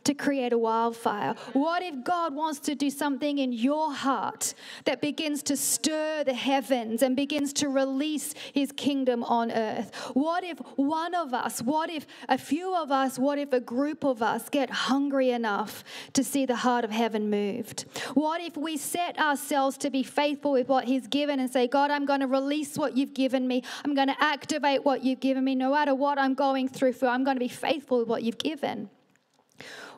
To 0.06 0.14
create 0.14 0.54
a 0.54 0.58
wildfire? 0.58 1.36
What 1.54 1.84
if 1.84 2.04
God 2.04 2.34
wants 2.34 2.60
to 2.62 2.76
do 2.76 2.90
something 2.90 3.38
in 3.38 3.52
your 3.52 3.94
heart 3.94 4.54
that 4.86 5.02
begins 5.02 5.44
to 5.44 5.58
stir 5.58 6.24
the 6.24 6.34
heavens 6.34 7.02
and 7.02 7.16
begins 7.16 7.54
to 7.54 7.70
release 7.70 8.34
his 8.54 8.72
kingdom 8.72 9.24
on 9.24 9.52
earth? 9.52 9.94
What 10.14 10.44
if 10.44 10.60
one 10.78 11.14
of 11.14 11.34
us, 11.34 11.62
what 11.62 11.90
if 11.90 12.08
a 12.30 12.38
few 12.38 12.76
of 12.76 12.92
us, 12.92 13.20
what 13.20 13.38
if 13.38 13.52
a 13.54 13.60
group 13.60 14.04
of 14.04 14.22
us 14.22 14.50
get 14.50 14.70
hungry 14.70 15.32
enough 15.32 15.84
to 16.14 16.24
see 16.24 16.46
the 16.46 16.58
heart 16.58 16.86
of 16.86 16.92
heaven 16.92 17.30
moved? 17.30 17.86
What 18.14 18.42
if 18.42 18.56
we 18.58 18.78
set 18.78 19.20
ourselves 19.20 19.78
to 19.80 19.90
be 19.90 20.04
faithful 20.04 20.52
with 20.52 20.70
what 20.70 20.86
he's 20.86 21.08
given 21.08 21.40
and 21.40 21.50
say, 21.50 21.68
God, 21.68 21.92
I'm 21.92 22.06
going 22.06 22.22
to 22.22 22.28
release 22.28 22.78
what 22.78 22.96
you've 22.96 23.14
given 23.14 23.48
me. 23.48 23.64
I'm 23.84 23.96
going 23.96 24.08
to 24.08 24.24
activate 24.24 24.86
what 24.86 25.04
you've 25.04 25.20
given 25.20 25.44
me 25.44 25.56
no 25.56 25.72
matter 25.72 25.96
what 25.96 26.18
I'm 26.18 26.34
going 26.34 26.68
through 26.68 26.94
for. 26.94 27.08
I'm 27.08 27.24
going 27.24 27.36
to 27.36 27.40
be 27.40 27.48
faithful 27.48 28.00
with 28.00 28.08
what 28.08 28.24
you've 28.24 28.38
given. 28.38 28.90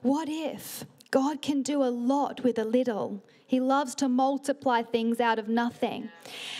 What 0.01 0.27
if 0.29 0.85
God 1.11 1.41
can 1.41 1.61
do 1.61 1.83
a 1.83 1.89
lot 1.89 2.43
with 2.43 2.59
a 2.59 2.65
little? 2.65 3.23
He 3.47 3.61
loves 3.61 3.95
to 3.95 4.09
multiply 4.09 4.81
things 4.81 5.21
out 5.21 5.39
of 5.39 5.47
nothing. 5.47 6.09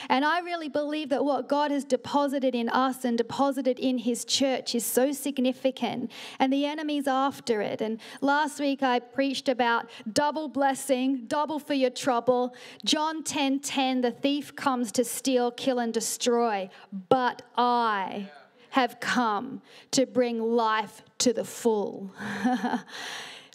And 0.10 0.23
I 0.23 0.39
really 0.39 0.69
believe 0.69 1.10
that 1.10 1.25
what 1.25 1.49
God 1.49 1.69
has 1.69 1.83
deposited 1.83 2.55
in 2.55 2.69
us 2.69 3.03
and 3.03 3.17
deposited 3.17 3.77
in 3.77 3.97
His 3.97 4.23
church 4.23 4.73
is 4.73 4.86
so 4.86 5.12
significant, 5.12 6.10
and 6.39 6.51
the 6.51 6.65
enemy's 6.65 7.05
after 7.05 7.62
it. 7.62 7.81
And 7.81 7.99
last 8.21 8.62
week 8.62 8.83
I 8.83 8.99
preached 8.99 9.49
about 9.49 9.89
double 10.13 10.47
blessing, 10.47 11.25
double 11.27 11.60
for 11.60 11.73
your 11.73 11.89
trouble. 11.89 12.55
John 12.86 13.21
10 13.21 13.60
10, 13.60 13.99
the 13.99 14.12
thief 14.12 14.55
comes 14.55 14.93
to 14.93 15.03
steal, 15.03 15.51
kill, 15.51 15.79
and 15.79 15.93
destroy, 15.93 16.69
but 17.10 17.41
I 17.57 18.31
have 18.69 18.99
come 18.99 19.62
to 19.91 20.06
bring 20.06 20.41
life 20.41 21.03
to 21.19 21.34
the 21.34 21.43
full. 21.43 22.12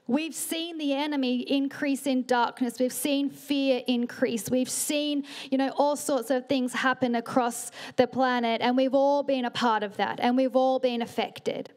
We've 0.08 0.34
seen 0.34 0.78
the 0.78 0.94
enemy 0.94 1.40
increase 1.42 2.06
in 2.06 2.24
darkness. 2.24 2.78
We've 2.80 2.92
seen 2.92 3.30
fear 3.30 3.82
increase. 3.86 4.50
We've 4.50 4.68
seen, 4.68 5.24
you 5.50 5.58
know, 5.58 5.72
all 5.76 5.94
sorts 5.94 6.30
of 6.30 6.48
things 6.48 6.72
happen 6.72 7.14
across 7.14 7.70
the 7.96 8.08
planet, 8.08 8.60
and 8.60 8.76
we've 8.76 8.94
all 8.94 9.22
been 9.22 9.44
a 9.44 9.50
part 9.50 9.84
of 9.84 9.96
that, 9.98 10.18
and 10.20 10.36
we've 10.36 10.56
all 10.56 10.80
been 10.80 11.02
affected. 11.02 11.70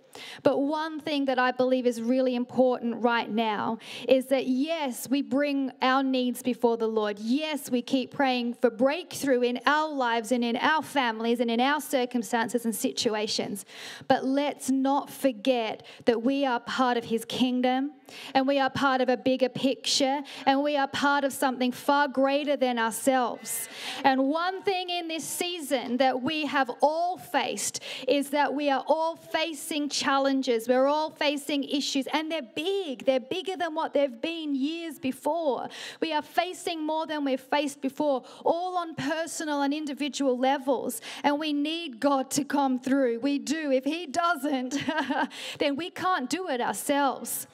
But 0.43 0.59
one 0.59 0.99
thing 0.99 1.25
that 1.25 1.39
I 1.39 1.51
believe 1.51 1.85
is 1.85 2.01
really 2.01 2.35
important 2.35 2.95
right 2.97 3.29
now 3.29 3.79
is 4.07 4.27
that 4.27 4.47
yes, 4.47 5.09
we 5.09 5.21
bring 5.21 5.71
our 5.81 6.03
needs 6.03 6.41
before 6.41 6.77
the 6.77 6.87
Lord. 6.87 7.19
Yes, 7.19 7.69
we 7.69 7.81
keep 7.81 8.11
praying 8.11 8.55
for 8.55 8.69
breakthrough 8.69 9.41
in 9.41 9.59
our 9.65 9.91
lives 9.91 10.31
and 10.31 10.43
in 10.43 10.55
our 10.57 10.81
families 10.81 11.39
and 11.39 11.49
in 11.49 11.59
our 11.59 11.81
circumstances 11.81 12.65
and 12.65 12.75
situations. 12.75 13.65
But 14.07 14.25
let's 14.25 14.69
not 14.69 15.09
forget 15.09 15.85
that 16.05 16.21
we 16.23 16.45
are 16.45 16.59
part 16.59 16.97
of 16.97 17.05
His 17.05 17.25
kingdom 17.25 17.91
and 18.33 18.47
we 18.47 18.59
are 18.59 18.69
part 18.69 19.01
of 19.01 19.09
a 19.09 19.17
bigger 19.17 19.49
picture 19.49 20.21
and 20.45 20.61
we 20.63 20.77
are 20.77 20.87
part 20.87 21.23
of 21.23 21.33
something 21.33 21.71
far 21.71 22.07
greater 22.07 22.55
than 22.55 22.77
ourselves. 22.77 23.67
And 24.03 24.29
one 24.29 24.61
thing 24.63 24.89
in 24.89 25.07
this 25.07 25.23
season 25.23 25.97
that 25.97 26.21
we 26.21 26.45
have 26.45 26.69
all 26.81 27.17
faced 27.17 27.81
is 28.07 28.29
that 28.31 28.53
we 28.53 28.69
are 28.69 28.83
all 28.87 29.15
facing 29.15 29.89
challenges, 29.89 30.67
we're 30.67 30.87
all 30.87 31.09
facing 31.09 31.63
issues, 31.63 32.07
and 32.13 32.31
they're 32.31 32.41
big. 32.41 33.05
They're 33.05 33.19
bigger 33.19 33.55
than 33.57 33.75
what 33.75 33.93
they've 33.93 34.21
been 34.21 34.55
years 34.55 34.99
before. 34.99 35.69
We 36.01 36.13
are 36.13 36.21
facing 36.21 36.85
more 36.85 37.07
than 37.07 37.25
we've 37.25 37.39
faced 37.39 37.81
before, 37.81 38.23
all 38.43 38.77
on 38.77 38.95
personal 38.95 39.61
and 39.61 39.73
individual 39.73 40.37
levels. 40.37 41.01
And 41.23 41.39
we 41.39 41.53
need 41.53 41.99
God 41.99 42.29
to 42.31 42.43
come 42.43 42.79
through. 42.79 43.19
We 43.19 43.39
do. 43.39 43.71
If 43.71 43.85
He 43.85 44.05
doesn't, 44.05 44.77
then 45.59 45.75
we 45.75 45.89
can't 45.89 46.29
do 46.29 46.47
it 46.49 46.61
ourselves. 46.61 47.47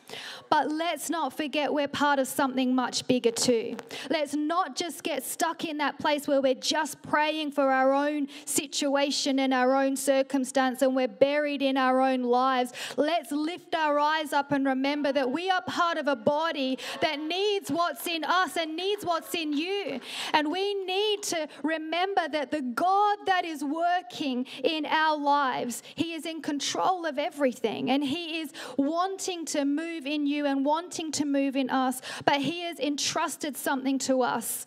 But 0.49 0.69
let's 0.69 1.09
not 1.09 1.35
forget 1.35 1.73
we're 1.73 1.87
part 1.87 2.19
of 2.19 2.27
something 2.27 2.75
much 2.75 3.07
bigger 3.07 3.31
too. 3.31 3.77
Let's 4.09 4.33
not 4.33 4.75
just 4.75 5.03
get 5.03 5.23
stuck 5.23 5.65
in 5.65 5.77
that 5.77 5.97
place 5.99 6.27
where 6.27 6.41
we're 6.41 6.55
just 6.55 7.01
praying 7.01 7.51
for 7.51 7.71
our 7.71 7.93
own 7.93 8.27
situation 8.45 9.39
and 9.39 9.53
our 9.53 9.75
own 9.75 9.95
circumstance 9.95 10.81
and 10.81 10.95
we're 10.95 11.07
buried 11.07 11.61
in 11.61 11.77
our 11.77 12.01
own 12.01 12.23
lives. 12.23 12.73
Let's 12.97 13.31
lift 13.31 13.75
our 13.75 13.99
eyes 13.99 14.33
up 14.33 14.51
and 14.51 14.65
remember 14.65 15.11
that 15.13 15.31
we 15.31 15.49
are 15.49 15.61
part 15.61 15.97
of 15.97 16.07
a 16.07 16.15
body 16.15 16.77
that 17.01 17.19
needs 17.19 17.71
what's 17.71 18.05
in 18.07 18.23
us 18.23 18.57
and 18.57 18.75
needs 18.75 19.05
what's 19.05 19.33
in 19.33 19.53
you. 19.53 19.99
And 20.33 20.51
we 20.51 20.73
need 20.85 21.23
to 21.23 21.47
remember 21.63 22.27
that 22.29 22.51
the 22.51 22.61
God 22.61 23.17
that 23.25 23.45
is 23.45 23.63
working 23.63 24.45
in 24.63 24.85
our 24.85 25.17
lives, 25.17 25.83
He 25.95 26.13
is 26.13 26.25
in 26.25 26.41
control 26.41 27.05
of 27.05 27.17
everything 27.17 27.89
and 27.89 28.03
He 28.03 28.41
is 28.41 28.51
wanting 28.77 29.45
to 29.45 29.65
move 29.65 30.00
in 30.05 30.25
you 30.25 30.45
and 30.45 30.65
wanting 30.65 31.11
to 31.13 31.25
move 31.25 31.55
in 31.55 31.69
us, 31.69 32.01
but 32.25 32.41
He 32.41 32.61
has 32.61 32.79
entrusted 32.79 33.57
something 33.57 33.99
to 33.99 34.21
us 34.21 34.65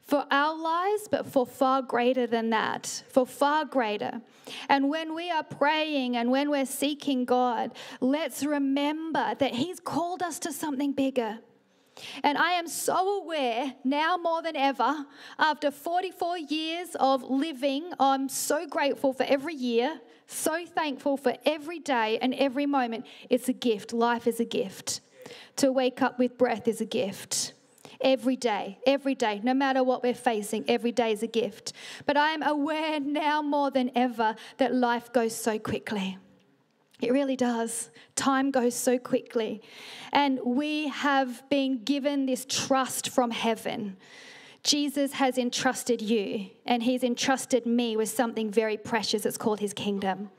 for 0.00 0.26
our 0.30 0.54
lives, 0.54 1.08
but 1.10 1.26
for 1.26 1.46
far 1.46 1.80
greater 1.80 2.26
than 2.26 2.50
that, 2.50 3.02
for 3.08 3.26
far 3.26 3.64
greater. 3.64 4.20
And 4.68 4.90
when 4.90 5.14
we 5.14 5.30
are 5.30 5.44
praying 5.44 6.16
and 6.16 6.30
when 6.30 6.50
we're 6.50 6.66
seeking 6.66 7.24
God, 7.24 7.70
let's 8.00 8.44
remember 8.44 9.34
that 9.38 9.54
He's 9.54 9.80
called 9.80 10.22
us 10.22 10.38
to 10.40 10.52
something 10.52 10.92
bigger. 10.92 11.38
And 12.22 12.38
I 12.38 12.52
am 12.52 12.68
so 12.68 13.22
aware 13.22 13.74
now 13.84 14.16
more 14.16 14.42
than 14.42 14.56
ever, 14.56 15.06
after 15.38 15.70
44 15.70 16.38
years 16.38 16.96
of 16.98 17.22
living, 17.22 17.92
I'm 18.00 18.28
so 18.28 18.66
grateful 18.66 19.12
for 19.12 19.24
every 19.24 19.54
year, 19.54 20.00
so 20.32 20.64
thankful 20.66 21.16
for 21.16 21.34
every 21.44 21.78
day 21.78 22.18
and 22.20 22.34
every 22.34 22.66
moment. 22.66 23.06
It's 23.30 23.48
a 23.48 23.52
gift. 23.52 23.92
Life 23.92 24.26
is 24.26 24.40
a 24.40 24.44
gift. 24.44 25.00
To 25.56 25.72
wake 25.72 26.02
up 26.02 26.18
with 26.18 26.38
breath 26.38 26.66
is 26.68 26.80
a 26.80 26.84
gift. 26.84 27.52
Every 28.00 28.34
day, 28.34 28.78
every 28.84 29.14
day, 29.14 29.40
no 29.44 29.54
matter 29.54 29.84
what 29.84 30.02
we're 30.02 30.14
facing, 30.14 30.64
every 30.68 30.90
day 30.90 31.12
is 31.12 31.22
a 31.22 31.28
gift. 31.28 31.72
But 32.04 32.16
I 32.16 32.30
am 32.30 32.42
aware 32.42 32.98
now 32.98 33.42
more 33.42 33.70
than 33.70 33.92
ever 33.94 34.34
that 34.58 34.74
life 34.74 35.12
goes 35.12 35.34
so 35.34 35.58
quickly. 35.58 36.18
It 37.00 37.12
really 37.12 37.36
does. 37.36 37.90
Time 38.14 38.50
goes 38.50 38.74
so 38.74 38.98
quickly. 38.98 39.60
And 40.12 40.40
we 40.44 40.88
have 40.88 41.48
been 41.48 41.82
given 41.82 42.26
this 42.26 42.44
trust 42.48 43.08
from 43.08 43.30
heaven 43.30 43.96
Jesus 44.62 45.14
has 45.14 45.38
entrusted 45.38 46.00
you, 46.00 46.50
and 46.66 46.84
He's 46.84 47.02
entrusted 47.02 47.66
me 47.66 47.96
with 47.96 48.08
something 48.08 48.48
very 48.48 48.76
precious. 48.76 49.26
It's 49.26 49.36
called 49.36 49.58
His 49.58 49.72
kingdom. 49.72 50.30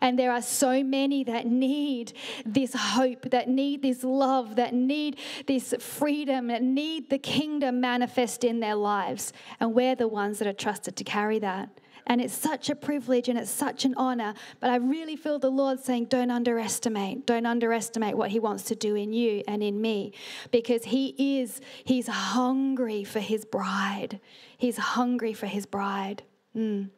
And 0.00 0.16
there 0.16 0.30
are 0.30 0.42
so 0.42 0.84
many 0.84 1.24
that 1.24 1.46
need 1.46 2.12
this 2.46 2.72
hope, 2.74 3.30
that 3.30 3.48
need 3.48 3.82
this 3.82 4.04
love, 4.04 4.56
that 4.56 4.74
need 4.74 5.18
this 5.46 5.74
freedom, 5.80 6.46
that 6.48 6.62
need 6.62 7.10
the 7.10 7.18
kingdom 7.18 7.80
manifest 7.80 8.44
in 8.44 8.60
their 8.60 8.76
lives. 8.76 9.32
And 9.58 9.74
we're 9.74 9.96
the 9.96 10.08
ones 10.08 10.38
that 10.38 10.46
are 10.46 10.52
trusted 10.52 10.94
to 10.96 11.04
carry 11.04 11.40
that. 11.40 11.68
And 12.06 12.20
it's 12.20 12.34
such 12.34 12.68
a 12.68 12.76
privilege 12.76 13.28
and 13.28 13.38
it's 13.38 13.50
such 13.50 13.84
an 13.84 13.94
honor. 13.96 14.34
But 14.60 14.70
I 14.70 14.76
really 14.76 15.16
feel 15.16 15.38
the 15.38 15.50
Lord 15.50 15.80
saying, 15.80 16.06
don't 16.06 16.30
underestimate, 16.30 17.26
don't 17.26 17.46
underestimate 17.46 18.16
what 18.16 18.30
He 18.30 18.38
wants 18.38 18.64
to 18.64 18.74
do 18.74 18.94
in 18.94 19.12
you 19.12 19.42
and 19.48 19.62
in 19.62 19.80
me. 19.80 20.12
Because 20.50 20.84
He 20.84 21.40
is, 21.40 21.60
He's 21.84 22.06
hungry 22.06 23.04
for 23.04 23.20
His 23.20 23.44
bride. 23.44 24.20
He's 24.56 24.76
hungry 24.76 25.32
for 25.32 25.46
His 25.46 25.66
bride. 25.66 26.22
Mm. 26.56 26.90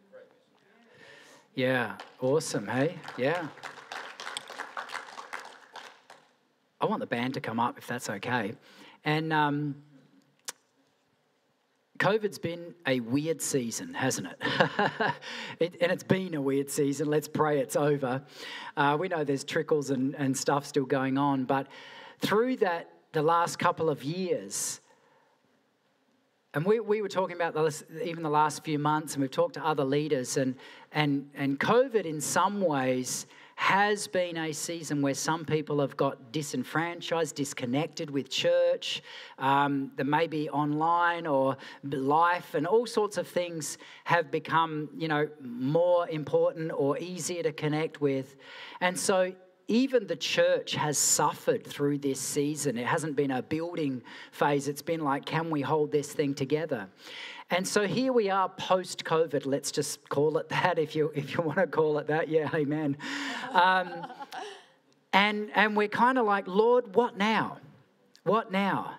Yeah, 1.54 1.96
awesome. 2.20 2.66
Hey, 2.66 2.98
yeah. 3.16 3.46
I 6.80 6.84
want 6.86 7.00
the 7.00 7.06
band 7.06 7.34
to 7.34 7.40
come 7.40 7.58
up 7.58 7.78
if 7.78 7.86
that's 7.86 8.10
okay. 8.10 8.54
And 9.04 9.32
um, 9.32 9.76
COVID's 11.98 12.38
been 12.38 12.74
a 12.86 13.00
weird 13.00 13.40
season, 13.40 13.94
hasn't 13.94 14.28
it? 14.28 14.42
it? 15.60 15.76
And 15.80 15.90
it's 15.90 16.02
been 16.02 16.34
a 16.34 16.40
weird 16.40 16.70
season. 16.70 17.08
Let's 17.08 17.28
pray 17.28 17.60
it's 17.60 17.76
over. 17.76 18.22
Uh, 18.76 18.96
we 18.98 19.08
know 19.08 19.24
there's 19.24 19.44
trickles 19.44 19.90
and, 19.90 20.14
and 20.16 20.36
stuff 20.36 20.66
still 20.66 20.84
going 20.84 21.16
on, 21.16 21.44
but 21.44 21.68
through 22.20 22.56
that, 22.56 22.90
the 23.12 23.22
last 23.22 23.58
couple 23.58 23.88
of 23.88 24.04
years, 24.04 24.80
and 26.54 26.64
we, 26.64 26.80
we 26.80 27.02
were 27.02 27.08
talking 27.08 27.36
about 27.36 27.54
this 27.54 27.84
even 28.02 28.22
the 28.22 28.30
last 28.30 28.64
few 28.64 28.78
months, 28.78 29.14
and 29.14 29.22
we've 29.22 29.30
talked 29.30 29.54
to 29.54 29.64
other 29.64 29.84
leaders, 29.84 30.36
and, 30.36 30.54
and, 30.92 31.28
and 31.34 31.58
COVID 31.60 32.04
in 32.04 32.20
some 32.20 32.60
ways 32.60 33.26
has 33.56 34.06
been 34.06 34.36
a 34.36 34.52
season 34.52 35.00
where 35.00 35.14
some 35.14 35.44
people 35.44 35.80
have 35.80 35.96
got 35.96 36.30
disenfranchised, 36.30 37.34
disconnected 37.34 38.10
with 38.10 38.28
church, 38.28 39.02
um, 39.38 39.90
that 39.96 40.04
maybe 40.04 40.48
online 40.50 41.26
or 41.26 41.56
life 41.82 42.54
and 42.54 42.66
all 42.66 42.86
sorts 42.86 43.16
of 43.16 43.26
things 43.26 43.78
have 44.04 44.30
become, 44.30 44.90
you 44.96 45.08
know, 45.08 45.26
more 45.40 46.06
important 46.10 46.70
or 46.74 46.98
easier 46.98 47.42
to 47.42 47.50
connect 47.50 47.98
with. 47.98 48.36
And 48.82 48.96
so 48.96 49.32
even 49.68 50.06
the 50.06 50.16
church 50.16 50.74
has 50.74 50.96
suffered 50.98 51.66
through 51.66 51.98
this 51.98 52.20
season. 52.20 52.78
It 52.78 52.86
hasn't 52.86 53.16
been 53.16 53.30
a 53.32 53.42
building 53.42 54.02
phase, 54.30 54.68
it's 54.68 54.82
been 54.82 55.00
like, 55.00 55.24
can 55.24 55.50
we 55.50 55.60
hold 55.60 55.90
this 55.90 56.12
thing 56.12 56.34
together? 56.34 56.88
And 57.48 57.66
so 57.66 57.86
here 57.86 58.12
we 58.12 58.28
are 58.28 58.48
post 58.48 59.04
COVID, 59.04 59.46
let's 59.46 59.70
just 59.70 60.08
call 60.08 60.36
it 60.38 60.48
that 60.48 60.80
if 60.80 60.96
you, 60.96 61.12
if 61.14 61.34
you 61.34 61.42
want 61.42 61.58
to 61.58 61.68
call 61.68 61.98
it 61.98 62.08
that. 62.08 62.28
Yeah, 62.28 62.50
amen. 62.52 62.96
Um, 63.52 64.04
and, 65.12 65.50
and 65.54 65.76
we're 65.76 65.86
kind 65.86 66.18
of 66.18 66.26
like, 66.26 66.48
Lord, 66.48 66.96
what 66.96 67.16
now? 67.16 67.58
What 68.24 68.50
now? 68.50 68.98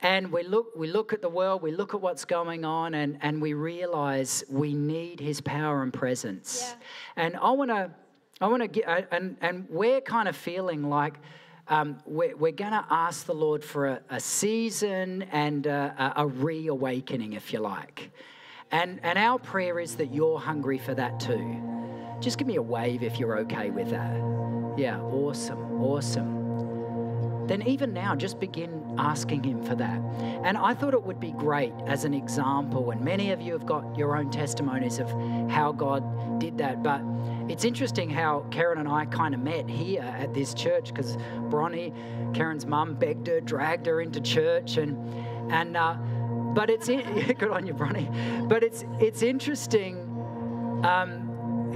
And 0.00 0.30
we 0.30 0.44
look, 0.44 0.68
we 0.76 0.86
look 0.86 1.12
at 1.12 1.20
the 1.20 1.28
world, 1.28 1.60
we 1.60 1.72
look 1.72 1.94
at 1.94 2.00
what's 2.00 2.24
going 2.24 2.64
on, 2.64 2.94
and, 2.94 3.18
and 3.20 3.42
we 3.42 3.54
realize 3.54 4.44
we 4.48 4.72
need 4.72 5.18
his 5.18 5.40
power 5.40 5.82
and 5.82 5.92
presence. 5.92 6.62
Yeah. 6.64 7.24
And 7.24 7.36
I 7.36 7.50
want 7.50 7.70
to, 7.70 7.90
I 8.40 8.46
want 8.46 8.62
to 8.62 8.68
get, 8.68 9.08
and, 9.10 9.36
and 9.40 9.66
we're 9.68 10.00
kind 10.00 10.28
of 10.28 10.36
feeling 10.36 10.88
like, 10.88 11.14
um, 11.68 11.98
we're, 12.06 12.36
we're 12.36 12.52
going 12.52 12.72
to 12.72 12.84
ask 12.90 13.26
the 13.26 13.34
Lord 13.34 13.62
for 13.64 13.86
a, 13.86 14.00
a 14.10 14.20
season 14.20 15.22
and 15.32 15.66
a, 15.66 16.12
a, 16.16 16.26
reawakening, 16.26 17.34
if 17.34 17.52
you 17.52 17.60
like. 17.60 18.10
And, 18.70 19.00
and 19.02 19.18
our 19.18 19.38
prayer 19.38 19.78
is 19.78 19.96
that 19.96 20.12
you're 20.12 20.38
hungry 20.38 20.78
for 20.78 20.94
that 20.94 21.20
too. 21.20 21.62
Just 22.20 22.38
give 22.38 22.46
me 22.46 22.56
a 22.56 22.62
wave 22.62 23.02
if 23.02 23.18
you're 23.18 23.38
okay 23.38 23.70
with 23.70 23.90
that. 23.90 24.16
Yeah, 24.76 25.00
awesome, 25.00 25.80
awesome 25.82 26.38
then 27.48 27.62
even 27.62 27.92
now, 27.92 28.14
just 28.14 28.38
begin 28.38 28.94
asking 28.98 29.42
Him 29.42 29.62
for 29.62 29.74
that. 29.74 30.00
And 30.44 30.56
I 30.56 30.74
thought 30.74 30.94
it 30.94 31.02
would 31.02 31.18
be 31.18 31.32
great 31.32 31.72
as 31.86 32.04
an 32.04 32.14
example, 32.14 32.90
and 32.90 33.00
many 33.00 33.30
of 33.30 33.40
you 33.40 33.52
have 33.54 33.66
got 33.66 33.96
your 33.96 34.16
own 34.16 34.30
testimonies 34.30 34.98
of 34.98 35.10
how 35.50 35.72
God 35.72 36.38
did 36.38 36.58
that. 36.58 36.82
But 36.82 37.00
it's 37.48 37.64
interesting 37.64 38.10
how 38.10 38.44
Karen 38.50 38.78
and 38.78 38.88
I 38.88 39.06
kind 39.06 39.34
of 39.34 39.40
met 39.40 39.68
here 39.68 40.02
at 40.02 40.34
this 40.34 40.54
church 40.54 40.92
because 40.92 41.16
Bronnie, 41.48 41.92
Karen's 42.34 42.66
mum, 42.66 42.94
begged 42.94 43.26
her, 43.26 43.40
dragged 43.40 43.86
her 43.86 44.00
into 44.00 44.20
church, 44.20 44.76
and 44.76 44.96
and 45.50 45.76
uh, 45.76 45.94
but 46.54 46.70
it's 46.70 46.86
good 47.38 47.50
on 47.50 47.66
you, 47.66 47.74
Bronnie. 47.74 48.48
But 48.48 48.62
it's 48.62 48.84
it's 49.00 49.22
interesting. 49.22 49.96
Um, 50.84 51.24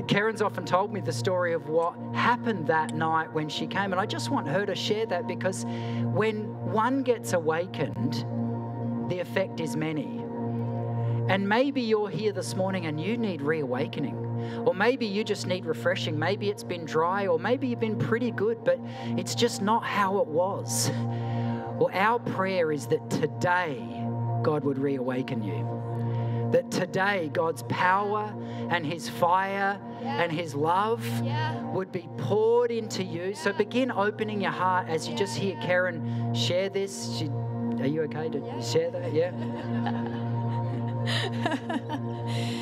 Karen's 0.09 0.43
often 0.43 0.65
told 0.65 0.93
me 0.93 1.01
the 1.01 1.13
story 1.13 1.53
of 1.53 1.69
what 1.69 1.95
happened 2.15 2.67
that 2.67 2.95
night 2.95 3.33
when 3.33 3.49
she 3.49 3.67
came, 3.67 3.93
and 3.93 4.01
I 4.01 4.07
just 4.07 4.31
want 4.31 4.49
her 4.49 4.67
to 4.67 4.75
share 4.75 5.07
that 5.07 5.27
because 5.27 5.65
when 5.65 6.45
one 6.73 7.03
gets 7.03 7.33
awakened, 7.33 8.25
the 9.09 9.21
effect 9.21 9.61
is 9.61 9.77
many. 9.77 10.19
And 11.29 11.49
maybe 11.49 11.83
you're 11.83 12.09
here 12.09 12.33
this 12.33 12.57
morning 12.57 12.87
and 12.87 13.01
you 13.01 13.17
need 13.17 13.43
reawakening. 13.43 14.32
Or 14.67 14.75
maybe 14.75 15.07
you 15.07 15.25
just 15.25 15.47
need 15.47 15.67
refreshing. 15.67 16.19
Maybe 16.19 16.49
it's 16.51 16.65
been 16.65 16.85
dry, 16.85 17.27
or 17.27 17.39
maybe 17.39 17.69
you've 17.69 17.81
been 17.81 17.99
pretty 17.99 18.31
good, 18.31 18.65
but 18.65 18.79
it's 19.19 19.35
just 19.35 19.63
not 19.63 19.85
how 19.85 20.19
it 20.19 20.27
was. 20.27 20.91
Well, 20.91 21.91
our 21.93 22.19
prayer 22.19 22.71
is 22.71 22.87
that 22.89 23.09
today 23.11 23.79
God 24.43 24.65
would 24.65 24.79
reawaken 24.79 25.43
you 25.43 25.83
that 26.53 26.71
today 26.71 27.31
God's 27.33 27.65
power 27.65 28.33
and 28.71 28.87
His 28.87 29.09
fire 29.09 29.81
yeah. 30.03 30.23
and 30.23 30.31
His 30.31 30.55
love 30.55 31.05
yeah. 31.25 31.61
would 31.73 31.91
be 31.91 32.09
poured 32.19 32.71
into 32.71 33.03
you. 33.03 33.29
Yeah. 33.29 33.35
So 33.35 33.53
begin 33.53 33.91
opening 33.91 34.43
your 34.43 34.53
heart 34.53 34.89
as 34.89 35.09
you 35.09 35.17
just 35.17 35.37
hear 35.37 35.57
Karen 35.63 36.35
share 36.35 36.69
this. 36.69 37.17
She, 37.19 37.29
are 37.81 37.87
you 37.87 38.03
okay 38.03 38.29
to 38.29 38.63
share 38.63 38.91
that? 38.91 39.13
Yeah. 39.13 39.33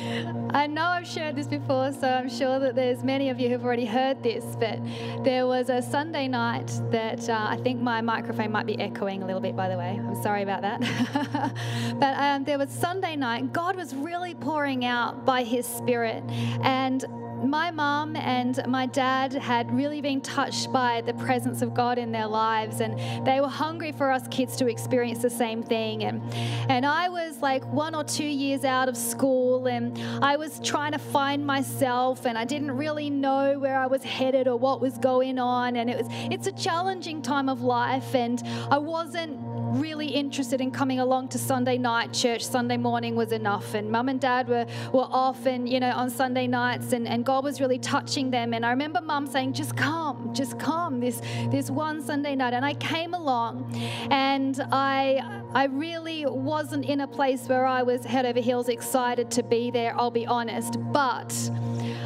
I 0.53 0.67
know 0.67 0.85
I've 0.85 1.07
shared 1.07 1.35
this 1.35 1.47
before, 1.47 1.93
so 1.93 2.07
I'm 2.07 2.29
sure 2.29 2.59
that 2.59 2.75
there's 2.75 3.03
many 3.03 3.29
of 3.29 3.39
you 3.39 3.49
who've 3.49 3.63
already 3.63 3.85
heard 3.85 4.21
this, 4.21 4.43
but 4.59 4.79
there 5.23 5.47
was 5.47 5.69
a 5.69 5.81
Sunday 5.81 6.27
night 6.27 6.67
that 6.91 7.29
uh, 7.29 7.47
I 7.49 7.57
think 7.57 7.81
my 7.81 8.01
microphone 8.01 8.51
might 8.51 8.65
be 8.65 8.79
echoing 8.79 9.23
a 9.23 9.25
little 9.25 9.41
bit, 9.41 9.55
by 9.55 9.69
the 9.69 9.77
way. 9.77 9.99
I'm 9.99 10.21
sorry 10.21 10.43
about 10.43 10.61
that. 10.61 10.81
but 11.99 12.17
um, 12.17 12.43
there 12.43 12.57
was 12.57 12.69
Sunday 12.69 13.15
night, 13.15 13.53
God 13.53 13.75
was 13.75 13.93
really 13.93 14.35
pouring 14.35 14.85
out 14.85 15.25
by 15.25 15.43
His 15.43 15.65
Spirit, 15.65 16.23
and 16.63 17.05
my 17.43 17.71
mum 17.71 18.15
and 18.15 18.59
my 18.67 18.85
dad 18.85 19.33
had 19.33 19.71
really 19.71 20.01
been 20.01 20.21
touched 20.21 20.71
by 20.71 21.01
the 21.01 21.13
presence 21.13 21.61
of 21.61 21.73
God 21.73 21.97
in 21.97 22.11
their 22.11 22.27
lives, 22.27 22.81
and 22.81 23.25
they 23.25 23.41
were 23.41 23.47
hungry 23.47 23.91
for 23.91 24.11
us 24.11 24.27
kids 24.29 24.55
to 24.57 24.67
experience 24.67 25.19
the 25.19 25.29
same 25.29 25.63
thing. 25.63 26.03
And, 26.03 26.21
and 26.69 26.85
I 26.85 27.09
was 27.09 27.37
like 27.41 27.65
one 27.73 27.95
or 27.95 28.03
two 28.03 28.25
years 28.25 28.63
out 28.63 28.87
of 28.87 28.95
school, 28.95 29.67
and 29.67 29.97
I 30.23 30.37
was 30.37 30.59
trying 30.63 30.91
to 30.93 30.99
find 30.99 31.45
myself, 31.45 32.25
and 32.25 32.37
I 32.37 32.45
didn't 32.45 32.71
really 32.71 33.09
know 33.09 33.59
where 33.59 33.77
I 33.77 33.87
was 33.87 34.03
headed 34.03 34.47
or 34.47 34.57
what 34.57 34.81
was 34.81 34.97
going 34.97 35.39
on. 35.39 35.75
And 35.75 35.89
it 35.89 35.97
was 35.97 36.07
it's 36.31 36.47
a 36.47 36.51
challenging 36.51 37.21
time 37.21 37.49
of 37.49 37.61
life, 37.61 38.15
and 38.15 38.41
I 38.69 38.77
wasn't 38.77 39.37
really 39.71 40.07
interested 40.07 40.61
in 40.61 40.71
coming 40.71 40.99
along 40.99 41.29
to 41.29 41.37
Sunday 41.37 41.77
night 41.77 42.13
church. 42.13 42.43
Sunday 42.43 42.77
morning 42.77 43.15
was 43.15 43.31
enough. 43.31 43.73
And 43.73 43.89
mum 43.89 44.09
and 44.09 44.19
dad 44.19 44.47
were, 44.47 44.65
were 44.91 45.07
off 45.09 45.45
and, 45.45 45.67
you 45.67 45.79
know, 45.79 45.91
on 45.91 46.09
Sunday 46.09 46.47
nights 46.47 46.93
and, 46.93 47.07
and 47.07 47.25
God 47.25 47.43
was 47.43 47.61
really 47.61 47.79
touching 47.79 48.31
them. 48.31 48.53
And 48.53 48.65
I 48.65 48.71
remember 48.71 49.01
mum 49.01 49.27
saying, 49.27 49.53
just 49.53 49.75
come, 49.77 50.33
just 50.33 50.59
come 50.59 50.99
this, 50.99 51.21
this 51.49 51.69
one 51.69 52.03
Sunday 52.03 52.35
night. 52.35 52.53
And 52.53 52.65
I 52.65 52.73
came 52.75 53.13
along 53.13 53.73
and 54.11 54.59
I, 54.71 55.41
I 55.53 55.65
really 55.65 56.25
wasn't 56.25 56.85
in 56.85 57.01
a 57.01 57.07
place 57.07 57.47
where 57.47 57.65
I 57.65 57.83
was 57.83 58.03
head 58.03 58.25
over 58.25 58.39
heels 58.39 58.69
excited 58.69 59.31
to 59.31 59.43
be 59.43 59.71
there, 59.71 59.97
I'll 59.97 60.11
be 60.11 60.25
honest. 60.25 60.77
But 60.91 61.33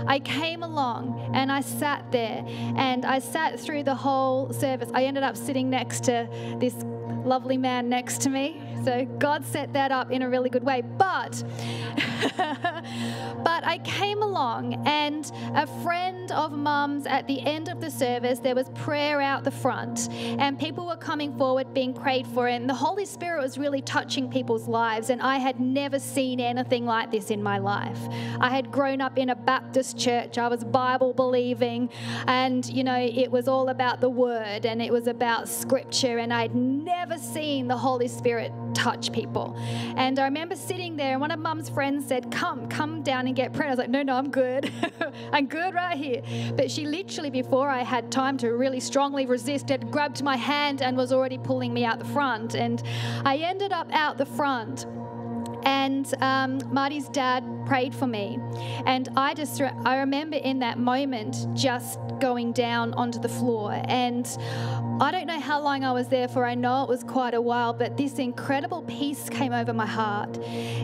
I 0.08 0.20
came 0.20 0.62
along 0.64 1.32
and 1.34 1.52
I 1.52 1.62
sat 1.62 2.12
there 2.12 2.44
and 2.48 3.06
I 3.06 3.20
sat 3.20 3.60
through 3.60 3.84
the 3.84 3.96
whole 3.96 4.54
service. 4.54 4.90
I 4.94 5.06
ended 5.06 5.24
up 5.24 5.36
sitting 5.36 5.70
next 5.70 6.04
to 6.06 6.28
this 6.60 6.76
lovely 7.26 7.58
man 7.58 7.90
next 7.90 8.22
to 8.22 8.30
me. 8.30 8.62
So 8.84 9.06
God 9.18 9.44
set 9.44 9.74
that 9.74 9.92
up 9.92 10.12
in 10.12 10.22
a 10.22 10.30
really 10.30 10.50
good 10.50 10.64
way. 10.64 10.82
But 10.82 11.44
but 12.38 13.66
I 13.66 13.80
came 13.84 14.22
along 14.22 14.86
and 14.88 15.32
a 15.56 15.66
friend 15.84 16.32
of 16.32 16.52
mum's 16.52 17.06
at 17.08 17.28
the 17.28 17.42
end 17.42 17.68
of 17.68 17.82
the 17.82 17.90
service, 17.90 18.40
there 18.40 18.56
was 18.56 18.70
prayer 18.70 19.22
out 19.22 19.44
the 19.44 19.52
front 19.52 20.10
and 20.12 20.60
people 20.60 20.86
were 20.86 20.98
coming 20.98 21.36
forward 21.38 21.74
being 21.74 21.94
prayed 21.94 22.28
for 22.28 22.48
and 22.48 22.70
the 22.70 22.74
Holy 22.74 23.06
Spirit 23.06 23.42
was 23.42 23.58
really 23.58 23.82
touching 23.82 24.30
people's 24.30 24.68
lives 24.68 25.10
and 25.10 25.22
I 25.22 25.38
had 25.38 25.60
never 25.60 26.00
seen 26.00 26.40
anything 26.40 26.86
like 26.86 27.12
this 27.12 27.32
in 27.32 27.42
my 27.42 27.58
life. 27.58 28.00
I 28.40 28.50
had 28.50 28.72
grown 28.72 29.02
up 29.02 29.18
in 29.18 29.30
a 29.30 29.36
Baptist 29.36 29.98
church. 29.98 30.38
I 30.38 30.48
was 30.48 30.64
Bible 30.64 31.14
believing 31.14 31.90
and 32.28 32.66
you 32.68 32.84
know 32.84 32.98
it 32.98 33.32
was 33.32 33.48
all 33.48 33.70
about 33.70 34.00
the 34.00 34.10
word 34.10 34.66
and 34.66 34.82
it 34.82 34.92
was 34.92 35.08
about 35.08 35.50
scripture 35.50 36.20
and 36.20 36.34
I'd 36.34 36.56
never 36.56 37.15
seen 37.22 37.68
the 37.68 37.78
Holy 37.78 38.08
Spirit 38.08 38.52
touch 38.74 39.12
people. 39.12 39.56
And 39.98 40.20
I 40.20 40.26
remember 40.26 40.56
sitting 40.56 40.96
there, 40.96 41.14
and 41.14 41.22
one 41.22 41.32
of 41.32 41.40
mum's 41.40 41.70
friends 41.70 42.08
said, 42.08 42.32
Come, 42.32 42.68
come 42.68 43.02
down 43.02 43.28
and 43.28 43.36
get 43.36 43.54
prayer. 43.54 43.70
I 43.70 43.72
was 43.72 43.80
like, 43.80 43.90
No, 43.90 44.04
no, 44.04 44.16
I'm 44.16 44.30
good. 44.30 44.72
I'm 45.32 45.48
good 45.48 45.74
right 45.74 45.98
here. 45.98 46.22
But 46.56 46.70
she 46.70 46.86
literally, 46.86 47.30
before 47.30 47.70
I 47.70 47.84
had 47.84 48.12
time 48.12 48.38
to 48.40 48.52
really 48.52 48.80
strongly 48.80 49.26
resist, 49.26 49.70
had 49.70 49.92
grabbed 49.92 50.24
my 50.24 50.36
hand 50.36 50.82
and 50.82 50.96
was 50.98 51.12
already 51.12 51.38
pulling 51.38 51.74
me 51.74 51.86
out 51.86 52.00
the 52.00 52.06
front. 52.06 52.56
And 52.56 52.84
I 53.24 53.38
ended 53.38 53.72
up 53.72 53.92
out 53.94 54.18
the 54.18 54.26
front. 54.26 54.86
And 55.64 56.14
um, 56.22 56.60
Marty's 56.72 57.10
dad 57.10 57.44
prayed 57.66 57.94
for 57.96 58.08
me. 58.08 58.40
And 58.86 59.10
I 59.18 59.34
just, 59.34 59.60
I 59.62 59.98
remember 59.98 60.38
in 60.38 60.60
that 60.60 60.78
moment 60.78 61.48
just 61.54 62.00
going 62.20 62.54
down 62.54 62.94
onto 62.94 63.20
the 63.20 63.30
floor. 63.30 63.82
And 63.88 64.28
I 64.98 65.12
don't 65.12 65.28
know 65.28 65.42
how 65.42 65.60
long 65.60 65.84
I 65.84 65.92
was 65.92 66.08
there 66.08 66.30
for, 66.30 66.46
I 66.46 66.56
know 66.56 66.84
it 66.84 66.90
was 66.90 67.04
quite 67.04 67.34
a 67.34 67.42
while, 67.42 67.74
but 67.74 67.98
this 67.98 68.18
incredible 68.18 68.82
peace 68.84 69.30
came 69.30 69.52
over 69.52 69.74
my 69.74 69.86
heart. 69.86 70.38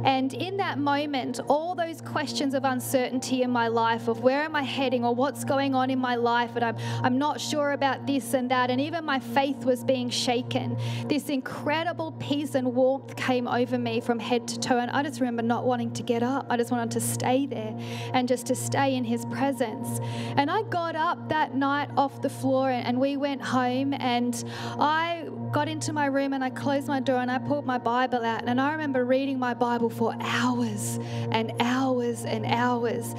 And 0.03 0.33
in 0.33 0.57
that 0.57 0.77
moment, 0.77 1.39
all 1.47 1.75
those 1.75 2.01
questions 2.01 2.53
of 2.53 2.65
uncertainty 2.65 3.41
in 3.41 3.49
my 3.49 3.69
life 3.69 4.09
of 4.09 4.19
where 4.19 4.43
am 4.43 4.53
I 4.53 4.63
heading 4.63 5.05
or 5.05 5.15
what's 5.15 5.45
going 5.45 5.73
on 5.73 5.89
in 5.89 5.97
my 5.97 6.15
life, 6.15 6.57
and 6.57 6.65
I'm, 6.65 6.75
I'm 7.01 7.17
not 7.17 7.39
sure 7.39 7.71
about 7.71 8.05
this 8.05 8.33
and 8.33 8.51
that, 8.51 8.69
and 8.69 8.81
even 8.81 9.05
my 9.05 9.19
faith 9.19 9.63
was 9.63 9.85
being 9.85 10.09
shaken, 10.09 10.77
this 11.05 11.29
incredible 11.29 12.11
peace 12.19 12.53
and 12.55 12.75
warmth 12.75 13.15
came 13.15 13.47
over 13.47 13.77
me 13.77 14.01
from 14.01 14.19
head 14.19 14.45
to 14.49 14.59
toe. 14.59 14.79
And 14.79 14.91
I 14.91 15.03
just 15.03 15.21
remember 15.21 15.41
not 15.41 15.65
wanting 15.65 15.93
to 15.93 16.03
get 16.03 16.21
up. 16.21 16.47
I 16.49 16.57
just 16.57 16.69
wanted 16.69 16.91
to 16.91 16.99
stay 16.99 17.45
there 17.45 17.73
and 18.13 18.27
just 18.27 18.45
to 18.47 18.55
stay 18.55 18.95
in 18.95 19.05
his 19.05 19.23
presence. 19.27 20.01
And 20.35 20.51
I 20.51 20.63
got 20.63 20.97
up 20.97 21.29
that 21.29 21.55
night 21.55 21.89
off 21.95 22.21
the 22.21 22.29
floor 22.29 22.69
and 22.69 22.99
we 22.99 23.15
went 23.15 23.41
home 23.41 23.93
and 24.01 24.43
I 24.79 25.27
got 25.51 25.67
into 25.67 25.93
my 25.93 26.05
room 26.05 26.33
and 26.33 26.43
I 26.43 26.49
closed 26.49 26.87
my 26.87 26.99
door 26.99 27.17
and 27.17 27.29
I 27.29 27.37
pulled 27.37 27.65
my 27.65 27.77
Bible 27.77 28.23
out. 28.23 28.43
And 28.45 28.59
I 28.59 28.71
remember 28.71 29.05
reading 29.05 29.37
my 29.37 29.53
Bible 29.53 29.89
for 29.89 30.15
hours 30.19 30.99
and 31.31 31.53
hours 31.59 32.25
and 32.25 32.45
hours. 32.45 33.13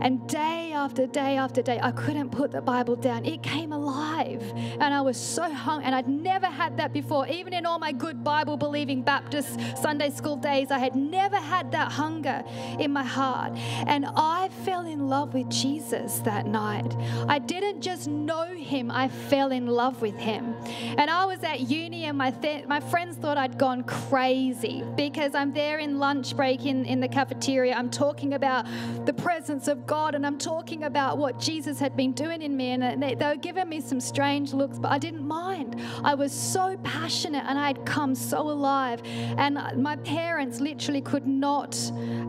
And 0.00 0.26
day 0.28 0.72
after 0.72 1.06
day 1.06 1.36
after 1.36 1.62
day, 1.62 1.78
I 1.82 1.92
couldn't 1.92 2.30
put 2.30 2.50
the 2.50 2.62
Bible 2.62 2.96
down. 2.96 3.24
It 3.24 3.42
came 3.42 3.72
alive. 3.72 4.42
And 4.56 4.94
I 4.94 5.00
was 5.00 5.16
so 5.16 5.52
hungry. 5.52 5.86
And 5.86 5.94
I'd 5.94 6.08
never 6.08 6.46
had 6.46 6.76
that 6.78 6.92
before. 6.92 7.26
Even 7.28 7.52
in 7.52 7.66
all 7.66 7.78
my 7.78 7.92
good 7.92 8.24
Bible 8.24 8.56
believing 8.56 9.02
Baptist 9.02 9.60
Sunday 9.80 10.10
school 10.10 10.36
days, 10.36 10.70
I 10.70 10.78
had 10.78 10.96
never 10.96 11.36
had 11.36 11.72
that 11.72 11.92
hunger 11.92 12.42
in 12.78 12.92
my 12.92 13.04
heart. 13.04 13.52
And 13.86 14.06
I 14.16 14.48
fell 14.64 14.86
in 14.86 15.08
love 15.08 15.34
with 15.34 15.50
Jesus 15.50 16.18
that 16.20 16.46
night. 16.46 16.96
I 17.28 17.38
didn't 17.38 17.82
just 17.82 18.08
know 18.08 18.46
him, 18.46 18.90
I 18.90 19.08
fell 19.08 19.52
in 19.52 19.66
love 19.66 20.00
with 20.00 20.16
him. 20.16 20.21
And 20.22 21.10
I 21.10 21.24
was 21.24 21.42
at 21.42 21.60
uni, 21.60 22.04
and 22.04 22.16
my, 22.16 22.30
th- 22.30 22.66
my 22.66 22.80
friends 22.80 23.16
thought 23.16 23.36
I'd 23.36 23.58
gone 23.58 23.82
crazy 23.84 24.84
because 24.96 25.34
I'm 25.34 25.52
there 25.52 25.78
in 25.78 25.98
lunch 25.98 26.36
break 26.36 26.64
in, 26.64 26.84
in 26.84 27.00
the 27.00 27.08
cafeteria. 27.08 27.74
I'm 27.74 27.90
talking 27.90 28.34
about 28.34 28.66
the 29.04 29.12
presence 29.12 29.68
of 29.68 29.86
God 29.86 30.14
and 30.14 30.26
I'm 30.26 30.38
talking 30.38 30.84
about 30.84 31.18
what 31.18 31.38
Jesus 31.38 31.78
had 31.78 31.96
been 31.96 32.12
doing 32.12 32.42
in 32.42 32.56
me. 32.56 32.70
And 32.70 33.02
they, 33.02 33.14
they 33.14 33.26
were 33.26 33.36
giving 33.36 33.68
me 33.68 33.80
some 33.80 34.00
strange 34.00 34.52
looks, 34.52 34.78
but 34.78 34.90
I 34.90 34.98
didn't 34.98 35.26
mind. 35.26 35.80
I 36.04 36.14
was 36.14 36.32
so 36.32 36.76
passionate 36.82 37.44
and 37.46 37.58
I 37.58 37.66
had 37.68 37.84
come 37.84 38.14
so 38.14 38.40
alive. 38.40 39.02
And 39.04 39.58
my 39.76 39.96
parents 39.96 40.60
literally 40.60 41.00
could 41.00 41.26
not, 41.26 41.76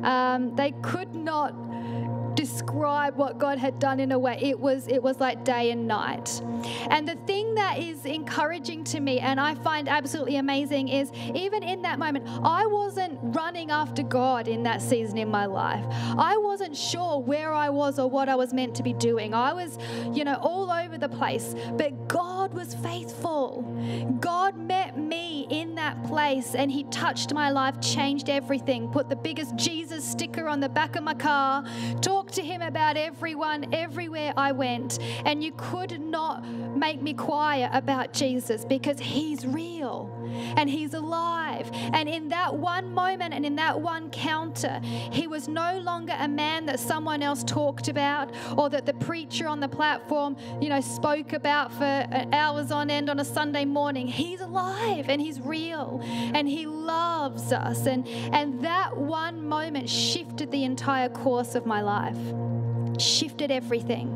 um, 0.04 0.56
they 0.56 0.72
could 0.82 1.14
not 1.16 1.54
describe 2.36 3.16
what 3.16 3.38
God 3.38 3.58
had 3.58 3.80
done 3.80 4.00
in 4.00 4.12
a 4.12 4.20
way. 4.20 4.38
It 4.42 4.60
was 4.60 4.88
it 4.88 5.02
was 5.02 5.20
like 5.20 5.44
day 5.44 5.72
and 5.72 5.88
night. 5.88 6.42
And 6.90 7.08
the 7.08 7.16
thing 7.28 7.56
that 7.56 7.80
is 7.80 8.06
encouraging 8.06 8.84
to 8.86 9.00
me 9.00 9.20
and 9.20 9.40
I 9.40 9.56
find 9.56 9.88
absolutely 9.90 10.38
amazing 10.38 10.88
is 10.88 11.12
even 11.34 11.64
in 11.64 11.82
that 11.84 12.00
moment, 12.00 12.28
I 12.44 12.66
wasn't 12.66 13.18
running 13.22 13.72
after 13.72 14.04
God 14.04 14.48
in 14.48 14.64
that 14.64 14.82
season 14.82 15.18
in 15.18 15.30
my 15.30 15.46
life. 15.46 15.84
I 16.18 16.38
wasn't 16.38 16.76
sure 16.76 17.20
where 17.20 17.54
I 17.54 17.70
was 17.70 18.00
or 18.00 18.10
what 18.10 18.30
I 18.30 18.36
was 18.36 18.54
meant 18.54 18.76
to 18.76 18.84
be 18.84 18.94
doing. 18.94 19.34
I 19.34 19.54
was, 19.54 19.78
you 20.12 20.24
know, 20.24 20.36
all 20.42 20.72
over 20.72 20.98
the 20.98 21.10
place. 21.10 21.56
But 21.74 22.08
God 22.08 22.54
was 22.54 22.74
faithful. 22.76 23.62
God 24.20 24.58
met 24.58 24.98
me 24.98 25.48
in 25.50 25.76
that 25.76 26.04
place 26.06 26.56
and 26.56 26.72
He 26.72 26.84
touched 26.86 27.34
my 27.34 27.50
life, 27.50 27.80
changed 27.82 28.30
everything, 28.30 28.90
put 28.90 29.10
the 29.10 29.16
biggest 29.16 29.56
Jesus 29.56 30.04
sticker 30.04 30.48
on 30.48 30.60
the 30.60 30.70
back 30.70 30.96
of 30.96 31.04
my 31.04 31.14
car, 31.14 31.64
talked 32.02 32.23
to 32.32 32.42
him 32.42 32.62
about 32.62 32.98
everyone, 32.98 33.74
everywhere 33.74 34.34
I 34.38 34.52
went. 34.52 35.00
And 35.26 35.44
you 35.44 35.52
could 35.58 36.00
not 36.00 36.46
make 36.48 37.02
me 37.02 37.14
quiet 37.14 37.70
about 37.74 38.14
Jesus 38.14 38.66
because 38.66 39.00
he's 39.00 39.46
real 39.46 40.10
and 40.58 40.70
he's 40.70 40.94
alive. 40.94 41.70
And 41.74 42.10
in 42.10 42.30
that 42.30 42.56
one 42.56 42.94
moment 42.94 43.34
and 43.34 43.46
in 43.46 43.56
that 43.58 43.80
one 43.80 44.10
counter, 44.10 44.80
he 45.12 45.28
was 45.28 45.48
no 45.48 45.80
longer 45.80 46.16
a 46.18 46.28
man 46.28 46.66
that 46.66 46.80
someone 46.80 47.22
else 47.22 47.44
talked 47.44 47.88
about 47.88 48.34
or 48.58 48.70
that 48.70 48.86
the 48.86 48.94
preacher 48.94 49.48
on 49.48 49.60
the 49.60 49.68
platform, 49.68 50.36
you 50.62 50.70
know, 50.70 50.82
spoke 50.82 51.34
about 51.34 51.72
for 51.74 52.08
hours 52.34 52.72
on 52.72 52.90
end 52.90 53.10
on 53.10 53.20
a 53.20 53.26
Sunday 53.26 53.66
morning. 53.66 54.08
He's 54.08 54.42
alive 54.42 55.10
and 55.10 55.22
he's 55.22 55.40
real 55.40 56.02
and 56.04 56.48
he 56.48 56.66
loves 56.66 57.52
us. 57.52 57.86
And, 57.86 58.08
and 58.08 58.64
that 58.64 58.96
one 58.98 59.48
moment 59.48 59.90
shifted 59.90 60.52
the 60.52 60.64
entire 60.64 61.10
course 61.10 61.56
of 61.56 61.66
my 61.66 61.82
life. 61.82 62.13
Shifted 63.00 63.52
everything. 63.52 64.10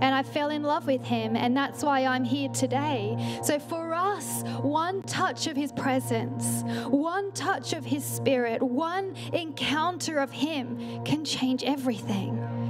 And 0.00 0.14
I 0.14 0.22
fell 0.22 0.50
in 0.50 0.62
love 0.62 0.86
with 0.86 1.04
him, 1.04 1.36
and 1.36 1.56
that's 1.56 1.82
why 1.82 2.04
I'm 2.04 2.24
here 2.24 2.48
today. 2.48 3.38
So 3.42 3.58
for 3.58 3.94
us, 3.94 4.42
one 4.60 5.02
touch 5.02 5.46
of 5.46 5.56
his 5.56 5.72
presence, 5.72 6.62
one 6.86 7.32
touch 7.32 7.72
of 7.72 7.84
his 7.84 8.04
spirit, 8.04 8.62
one 8.62 9.14
encounter 9.32 10.18
of 10.18 10.30
him 10.30 11.04
can 11.04 11.24
change 11.24 11.64
everything, 11.64 12.67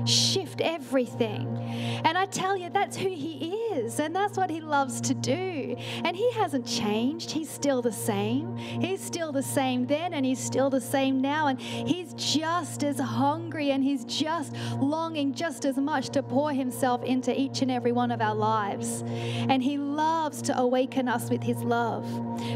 everything. 0.61 1.57
And 2.05 2.17
I 2.17 2.27
tell 2.27 2.57
you, 2.57 2.71
that's 2.71 2.97
who 2.97 3.09
he 3.09 3.53
is, 3.73 4.01
and 4.01 4.15
that's 4.15 4.37
what 4.37 4.51
he 4.51 4.61
loves 4.61 5.01
to 5.03 5.15
do. 5.15 5.77
And 6.05 6.17
he 6.17 6.31
hasn't 6.33 6.67
changed, 6.67 7.31
he's 7.31 7.51
still 7.51 7.83
the 7.83 7.93
same. 7.93 8.57
He's 8.57 9.01
still 9.01 9.33
the 9.33 9.43
same 9.43 9.87
then, 9.87 10.15
and 10.15 10.25
he's 10.25 10.39
still 10.39 10.71
the 10.71 10.81
same 10.81 11.21
now. 11.21 11.49
And 11.49 11.61
he's 11.61 12.15
just 12.15 12.83
as 12.85 12.99
hungry 12.99 13.71
and 13.71 13.83
he's 13.83 14.05
just 14.05 14.55
longing 14.79 15.33
just 15.33 15.65
as 15.65 15.77
much 15.77 16.11
to 16.11 16.23
pour 16.23 16.53
himself 16.53 17.03
into 17.05 17.39
each 17.39 17.63
and 17.63 17.71
every 17.71 17.93
one 17.93 18.11
of 18.11 18.21
our 18.21 18.35
lives. 18.35 19.03
And 19.07 19.63
he 19.63 19.79
loves 19.79 20.43
to 20.43 20.59
awaken 20.59 21.09
us 21.09 21.31
with 21.31 21.43
his 21.43 21.59
love. 21.59 22.05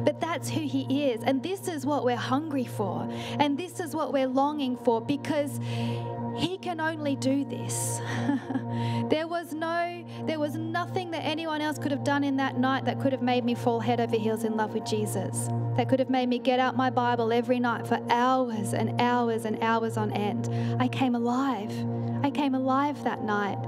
But 0.05 0.21
that's 0.21 0.49
who 0.49 0.61
he 0.61 1.05
is. 1.11 1.23
And 1.25 1.43
this 1.43 1.69
is 1.69 1.87
what 1.87 2.05
we're 2.05 2.17
hungry 2.17 2.65
for. 2.65 3.09
And 3.39 3.59
this 3.59 3.81
is 3.81 3.95
what 3.95 4.13
we're 4.13 4.29
longing 4.29 4.77
for 4.77 5.01
because 5.01 5.59
he 6.37 6.59
can 6.59 6.81
only 6.81 7.17
do 7.17 7.45
this. 7.45 8.01
there 9.11 9.27
was 9.27 9.53
no, 9.53 10.05
there 10.25 10.39
was 10.39 10.55
nothing 10.55 11.11
that 11.11 11.25
anyone 11.25 11.61
else 11.61 11.79
could 11.79 11.91
have 11.91 12.05
done 12.05 12.25
in 12.25 12.37
that 12.37 12.59
night 12.59 12.85
that 12.85 13.01
could 13.01 13.13
have 13.13 13.23
made 13.23 13.45
me 13.45 13.55
fall 13.55 13.81
head 13.81 14.01
over 14.01 14.17
heels 14.17 14.45
in 14.45 14.57
love 14.57 14.73
with 14.75 14.85
Jesus. 14.85 15.49
That 15.77 15.89
could 15.89 15.99
have 15.99 16.11
made 16.11 16.29
me 16.29 16.39
get 16.39 16.59
out 16.59 16.77
my 16.77 16.91
Bible 16.91 17.33
every 17.33 17.61
night 17.61 17.87
for 17.87 18.01
hours 18.11 18.73
and 18.73 19.01
hours 19.01 19.45
and 19.45 19.63
hours 19.63 19.97
on 19.97 20.13
end. 20.13 20.49
I 20.81 20.89
came 20.89 21.15
alive. 21.15 21.73
I 22.23 22.31
came 22.31 22.55
alive 22.55 23.03
that 23.05 23.23
night. 23.23 23.59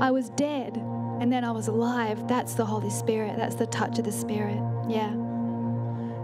I 0.00 0.10
was 0.10 0.30
dead 0.30 0.76
and 1.20 1.32
then 1.32 1.44
I 1.44 1.52
was 1.52 1.68
alive. 1.68 2.26
That's 2.28 2.54
the 2.54 2.64
Holy 2.64 2.90
Spirit. 2.90 3.36
That's 3.36 3.54
the 3.54 3.66
touch 3.66 3.98
of 3.98 4.04
the 4.04 4.12
Spirit. 4.12 4.58
Yeah. 4.88 5.14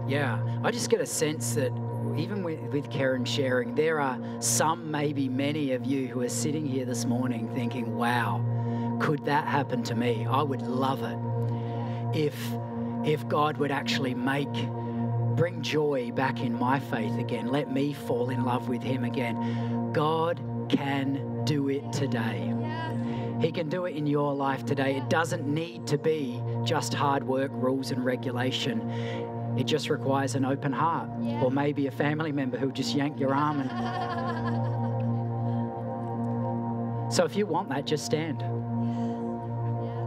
Yeah. 0.07 0.39
I 0.63 0.71
just 0.71 0.89
get 0.89 1.01
a 1.01 1.05
sense 1.05 1.55
that 1.55 1.71
even 2.17 2.43
with, 2.43 2.59
with 2.71 2.89
Karen 2.89 3.25
sharing, 3.25 3.75
there 3.75 3.99
are 3.99 4.19
some, 4.39 4.91
maybe 4.91 5.29
many 5.29 5.73
of 5.73 5.85
you 5.85 6.07
who 6.07 6.21
are 6.21 6.29
sitting 6.29 6.65
here 6.65 6.85
this 6.85 7.05
morning 7.05 7.49
thinking, 7.53 7.95
wow, 7.95 8.97
could 9.01 9.25
that 9.25 9.47
happen 9.47 9.83
to 9.83 9.95
me? 9.95 10.25
I 10.29 10.41
would 10.43 10.61
love 10.61 11.03
it 11.03 12.17
if, 12.17 12.35
if 13.05 13.27
God 13.27 13.57
would 13.57 13.71
actually 13.71 14.13
make, 14.13 14.51
bring 15.35 15.61
joy 15.61 16.11
back 16.11 16.41
in 16.41 16.57
my 16.57 16.79
faith 16.79 17.17
again. 17.17 17.47
Let 17.47 17.71
me 17.71 17.93
fall 17.93 18.29
in 18.29 18.43
love 18.43 18.67
with 18.67 18.83
Him 18.83 19.03
again. 19.03 19.91
God 19.93 20.39
can 20.69 21.43
do 21.45 21.69
it 21.69 21.91
today. 21.91 22.53
He 23.41 23.51
can 23.51 23.69
do 23.69 23.85
it 23.85 23.95
in 23.95 24.05
your 24.05 24.35
life 24.35 24.65
today. 24.65 24.97
It 24.97 25.09
doesn't 25.09 25.47
need 25.47 25.87
to 25.87 25.97
be 25.97 26.39
just 26.63 26.93
hard 26.93 27.23
work, 27.23 27.49
rules, 27.51 27.89
and 27.89 28.05
regulation. 28.05 28.79
It 29.57 29.65
just 29.65 29.89
requires 29.89 30.35
an 30.35 30.45
open 30.45 30.71
heart, 30.71 31.09
yeah. 31.19 31.41
or 31.41 31.51
maybe 31.51 31.87
a 31.87 31.91
family 31.91 32.31
member 32.31 32.57
who'll 32.57 32.71
just 32.71 32.95
yank 32.95 33.19
your 33.19 33.33
arm. 33.33 33.59
And... 33.61 33.69
so, 37.13 37.25
if 37.25 37.35
you 37.35 37.45
want 37.45 37.69
that, 37.69 37.85
just 37.85 38.05
stand. 38.05 38.41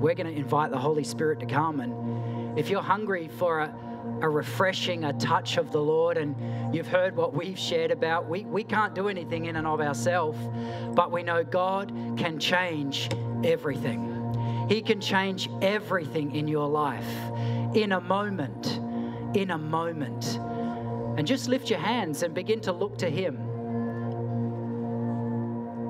We're 0.01 0.14
going 0.14 0.26
to 0.26 0.34
invite 0.34 0.70
the 0.70 0.78
Holy 0.78 1.05
Spirit 1.05 1.40
to 1.40 1.47
come. 1.47 1.80
And 1.80 2.59
if 2.59 2.68
you're 2.70 2.82
hungry 2.82 3.28
for 3.28 3.61
a, 3.61 3.74
a 4.20 4.28
refreshing, 4.28 5.05
a 5.05 5.12
touch 5.14 5.57
of 5.57 5.72
the 5.72 5.80
Lord, 5.80 6.16
and 6.16 6.74
you've 6.74 6.88
heard 6.88 7.16
what 7.16 7.34
we've 7.34 7.59
shared 7.59 7.90
about, 7.90 8.28
we, 8.28 8.45
we 8.45 8.64
can't 8.64 8.95
do 8.95 9.09
anything 9.09 9.47
in 9.47 9.57
and 9.57 9.66
of 9.66 9.80
ourselves, 9.80 10.38
but 10.95 11.11
we 11.11 11.22
know 11.22 11.45
God 11.45 11.92
can 12.16 12.38
change 12.38 13.09
everything. 13.45 14.11
He 14.68 14.80
can 14.80 15.01
change 15.01 15.49
everything 15.61 16.34
in 16.34 16.49
your 16.49 16.68
life 16.68 17.09
in 17.74 17.92
a 17.92 18.01
moment 18.01 18.80
in 19.35 19.51
a 19.51 19.59
moment. 19.59 20.39
And 21.16 21.26
just 21.26 21.49
lift 21.49 21.70
your 21.70 21.78
hands 21.78 22.22
and 22.22 22.35
begin 22.35 22.61
to 22.62 22.72
look 22.72 22.99
to 22.99 23.11
Him. 23.11 23.39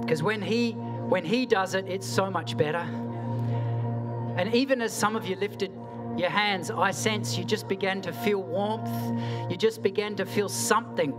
Because 0.01 0.23
when 0.23 0.43
He 0.43 0.73
when 0.73 1.25
He 1.25 1.47
does 1.47 1.75
it, 1.75 1.87
it's 1.87 2.07
so 2.07 2.31
much 2.31 2.57
better. 2.57 2.87
And 4.37 4.55
even 4.55 4.83
as 4.83 4.93
some 4.93 5.17
of 5.17 5.27
you 5.27 5.37
lifted 5.37 5.71
your 6.17 6.31
hands, 6.31 6.71
I 6.71 6.91
sense 6.91 7.39
you 7.39 7.45
just 7.45 7.69
began 7.69 8.03
to 8.03 8.13
feel 8.13 8.43
warmth. 8.43 8.91
You 9.51 9.57
just 9.57 9.83
began 9.83 10.17
to 10.17 10.27
feel 10.27 10.49
something 10.49 11.13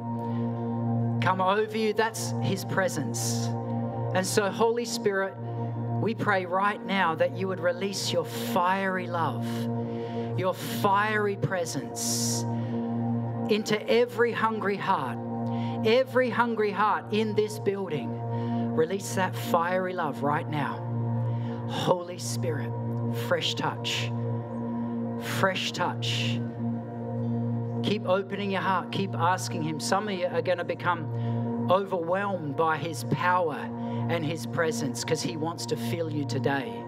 come 1.22 1.42
over 1.42 1.78
you. 1.78 1.94
That's 1.94 2.34
His 2.42 2.66
presence. 2.66 3.48
And 4.14 4.26
so, 4.26 4.50
Holy 4.50 4.86
Spirit, 4.86 5.36
we 6.02 6.14
pray 6.14 6.46
right 6.46 6.84
now 6.86 7.16
that 7.16 7.36
you 7.36 7.48
would 7.48 7.60
release 7.60 8.14
your 8.14 8.26
fiery 8.26 9.08
love 9.08 9.46
your 10.38 10.54
fiery 10.54 11.38
presence 11.38 12.44
into 13.50 13.82
every 13.90 14.32
hungry 14.32 14.78
heart, 14.78 15.18
every 15.86 16.30
hungry 16.30 16.72
heart 16.72 17.06
in 17.12 17.36
this 17.36 17.60
building. 17.60 18.10
Release 18.76 19.16
that 19.16 19.36
fiery 19.36 19.94
love 19.94 20.24
right 20.24 20.50
now. 20.50 20.82
Holy 21.70 22.18
Spirit, 22.18 22.72
fresh 23.28 23.56
touch, 23.56 24.12
fresh 25.40 25.72
touch. 25.72 26.40
Keep 27.84 28.08
opening 28.08 28.52
your 28.52 28.62
heart, 28.62 28.92
keep 28.92 29.14
asking 29.16 29.64
Him. 29.64 29.80
Some 29.80 30.10
of 30.10 30.16
you 30.16 30.26
are 30.26 30.42
going 30.42 30.58
to 30.58 30.64
become 30.66 31.68
overwhelmed 31.70 32.56
by 32.58 32.78
His 32.78 33.06
power 33.06 33.70
and 34.10 34.26
His 34.26 34.46
presence 34.46 35.04
because 35.04 35.22
He 35.22 35.38
wants 35.38 35.66
to 35.68 35.78
fill 35.78 36.12
you 36.12 36.26
today. 36.26 36.85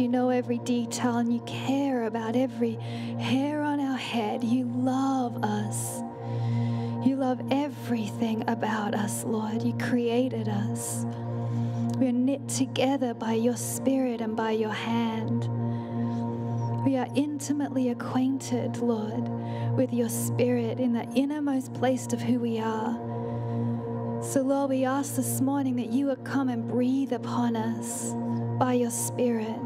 You 0.00 0.08
know 0.08 0.28
every 0.30 0.58
detail 0.58 1.16
and 1.16 1.32
you 1.32 1.40
care 1.40 2.04
about 2.04 2.36
every 2.36 2.74
hair 3.18 3.62
on 3.62 3.80
our 3.80 3.96
head. 3.96 4.44
You 4.44 4.64
love 4.64 5.42
us. 5.42 6.02
You 7.06 7.16
love 7.16 7.40
everything 7.50 8.44
about 8.48 8.94
us, 8.94 9.24
Lord. 9.24 9.62
You 9.62 9.72
created 9.78 10.48
us. 10.48 11.04
We're 11.96 12.12
knit 12.12 12.48
together 12.48 13.14
by 13.14 13.32
your 13.32 13.56
spirit 13.56 14.20
and 14.20 14.36
by 14.36 14.52
your 14.52 14.72
hand. 14.72 15.48
We 16.84 16.96
are 16.96 17.08
intimately 17.16 17.88
acquainted, 17.88 18.76
Lord, 18.78 19.28
with 19.76 19.92
your 19.92 20.08
spirit 20.08 20.78
in 20.78 20.92
the 20.92 21.04
innermost 21.14 21.74
place 21.74 22.06
of 22.12 22.20
who 22.20 22.38
we 22.38 22.60
are. 22.60 23.07
So, 24.20 24.42
Lord, 24.42 24.70
we 24.70 24.84
ask 24.84 25.14
this 25.14 25.40
morning 25.40 25.76
that 25.76 25.92
you 25.92 26.06
would 26.06 26.24
come 26.24 26.48
and 26.48 26.66
breathe 26.66 27.12
upon 27.12 27.54
us 27.54 28.12
by 28.58 28.74
your 28.74 28.90
spirit. 28.90 29.56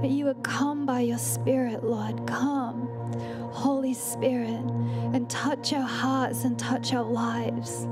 That 0.00 0.10
you 0.10 0.24
would 0.24 0.42
come 0.42 0.86
by 0.86 1.00
your 1.00 1.18
Spirit, 1.18 1.84
Lord. 1.84 2.26
Come, 2.26 2.88
Holy 3.52 3.92
Spirit, 3.92 4.64
and 5.12 5.28
touch 5.28 5.72
our 5.72 5.86
hearts 5.86 6.44
and 6.44 6.58
touch 6.58 6.94
our 6.94 7.04
lives. 7.04 7.86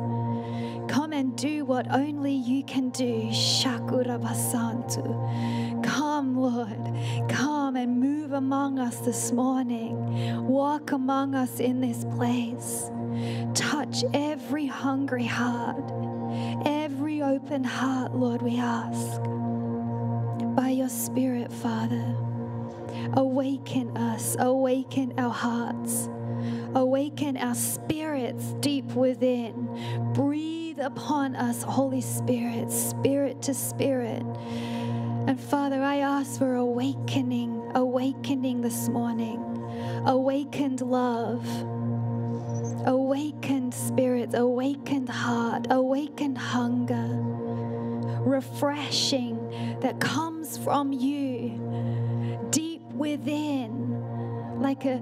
Come 0.89 1.13
and 1.13 1.37
do 1.37 1.65
what 1.65 1.87
only 1.93 2.33
you 2.33 2.63
can 2.65 2.91
do. 2.91 3.29
Shakura 3.31 4.21
Basantu. 4.21 5.85
Come, 5.85 6.37
Lord. 6.37 7.29
Come 7.29 7.77
and 7.77 8.01
move 8.01 8.33
among 8.33 8.79
us 8.79 8.99
this 8.99 9.33
morning. 9.33 10.47
Walk 10.47 10.93
among 10.93 11.35
us 11.35 11.61
in 11.61 11.81
this 11.81 12.05
place. 12.17 12.91
Touch 13.55 14.05
every 14.13 14.67
hungry 14.67 15.25
heart, 15.25 15.93
every 16.67 17.23
open 17.23 17.65
heart, 17.65 18.15
Lord, 18.15 18.43
we 18.43 18.59
ask 18.59 19.23
by 20.57 20.71
your 20.71 20.89
Spirit, 20.89 21.53
Father. 21.53 22.15
Awaken 23.13 23.97
us, 23.97 24.37
awaken 24.39 25.15
our 25.19 25.33
hearts, 25.33 26.09
awaken 26.77 27.39
our 27.39 27.55
spirits 27.55 28.55
deep 28.61 28.85
within. 28.93 30.13
Breathe 30.13 30.79
upon 30.79 31.35
us, 31.35 31.63
Holy 31.63 32.03
Spirit, 32.03 32.71
spirit 32.71 33.41
to 33.43 33.55
spirit. 33.55 34.23
And 35.27 35.41
Father, 35.41 35.83
I 35.83 35.97
ask 35.97 36.39
for 36.39 36.55
awakening, 36.55 37.73
awakening 37.75 38.61
this 38.61 38.91
morning, 38.91 39.43
awakened 40.05 40.83
love, 40.83 41.47
awakened 42.87 43.73
spirits, 43.73 44.35
awakened 44.35 45.09
heart, 45.09 45.67
awakened 45.71 46.37
hunger, 46.37 47.09
refreshing 48.21 49.79
that 49.81 49.99
comes 49.99 50.59
from 50.59 50.93
you 50.93 51.59
deep 52.51 52.83
within. 52.93 53.85
like 54.61 54.85
a 54.85 55.01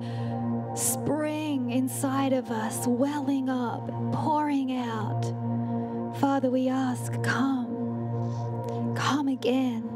spring 0.75 1.71
inside 1.71 2.33
of 2.33 2.51
us, 2.51 2.87
welling 2.87 3.49
up, 3.49 3.87
pouring 4.13 4.77
out. 4.77 5.23
Father, 6.19 6.51
we 6.51 6.69
ask, 6.69 7.13
come, 7.23 8.95
come 8.97 9.29
again, 9.29 9.89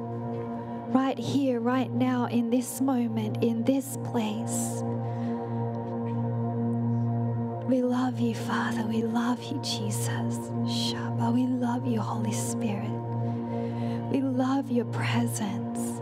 right 0.92 1.18
here, 1.18 1.60
right 1.60 1.90
now, 1.92 2.26
in 2.26 2.50
this 2.50 2.80
moment, 2.80 3.42
in 3.42 3.64
this 3.64 3.96
place. 4.04 4.82
We 7.68 7.82
love 7.82 8.18
you, 8.18 8.34
Father. 8.34 8.82
We 8.84 9.02
love 9.02 9.42
you, 9.42 9.60
Jesus. 9.62 10.08
Shabbat. 10.08 11.34
We 11.34 11.46
love 11.46 11.86
you, 11.86 12.00
Holy 12.00 12.32
Spirit. 12.32 12.90
We 14.10 14.22
love 14.22 14.70
your 14.70 14.86
presence. 14.86 16.00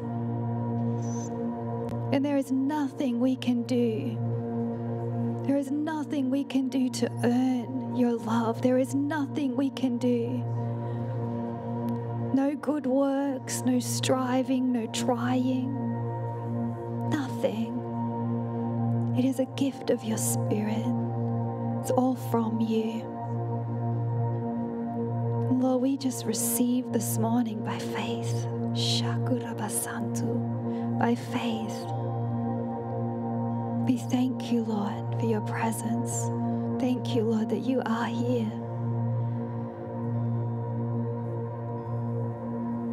And 2.12 2.24
there 2.24 2.36
is 2.36 2.52
nothing 2.52 3.18
we 3.18 3.34
can 3.34 3.64
do. 3.64 4.16
There 5.46 5.56
is 5.56 5.70
nothing 5.70 6.28
we 6.28 6.42
can 6.42 6.68
do 6.68 6.90
to 6.90 7.08
earn 7.22 7.94
your 7.94 8.14
love. 8.14 8.62
There 8.62 8.78
is 8.78 8.96
nothing 8.96 9.56
we 9.56 9.70
can 9.70 9.96
do. 9.96 10.42
No 12.34 12.56
good 12.60 12.84
works, 12.84 13.62
no 13.64 13.78
striving, 13.78 14.72
no 14.72 14.88
trying. 14.88 15.72
Nothing. 17.10 17.74
It 19.16 19.24
is 19.24 19.38
a 19.38 19.46
gift 19.56 19.90
of 19.90 20.02
your 20.02 20.18
Spirit. 20.18 20.84
It's 21.80 21.92
all 21.92 22.16
from 22.30 22.60
you. 22.60 23.04
Lord, 25.60 25.80
we 25.80 25.96
just 25.96 26.26
receive 26.26 26.92
this 26.92 27.18
morning 27.18 27.64
by 27.64 27.78
faith. 27.78 28.46
Shakurabasantu. 28.74 30.98
By 30.98 31.14
faith. 31.14 32.05
We 33.86 33.96
thank 33.96 34.52
you, 34.52 34.64
Lord, 34.64 35.20
for 35.20 35.26
your 35.26 35.40
presence. 35.42 36.28
Thank 36.80 37.14
you, 37.14 37.22
Lord, 37.22 37.48
that 37.50 37.60
you 37.60 37.80
are 37.86 38.06
here. 38.06 38.52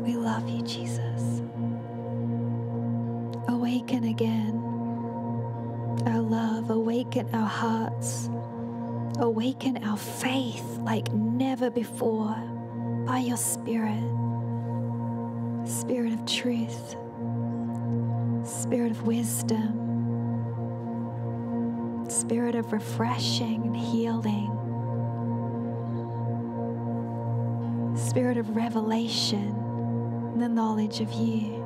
We 0.06 0.16
love 0.16 0.48
you, 0.48 0.62
Jesus. 0.62 1.41
Awaken 3.48 4.06
again 4.06 4.60
our 6.06 6.22
love, 6.22 6.70
awaken 6.70 7.34
our 7.34 7.48
hearts 7.48 8.30
awaken 9.20 9.84
our 9.84 9.98
faith 9.98 10.78
like 10.80 11.12
never 11.14 11.70
before 11.70 12.36
by 13.06 13.20
your 13.20 13.38
Spirit. 13.38 14.04
Spirit 15.66 16.14
of 16.14 16.26
truth, 16.26 16.96
Spirit 18.44 18.91
of 18.91 19.04
wisdom, 19.04 19.93
Spirit 22.14 22.53
of 22.55 22.72
refreshing 22.72 23.64
and 23.64 23.76
healing, 23.76 24.51
Spirit 27.97 28.38
of 28.38 28.55
revelation, 28.55 30.38
the 30.38 30.47
knowledge 30.47 31.01
of 31.01 31.11
you. 31.14 31.61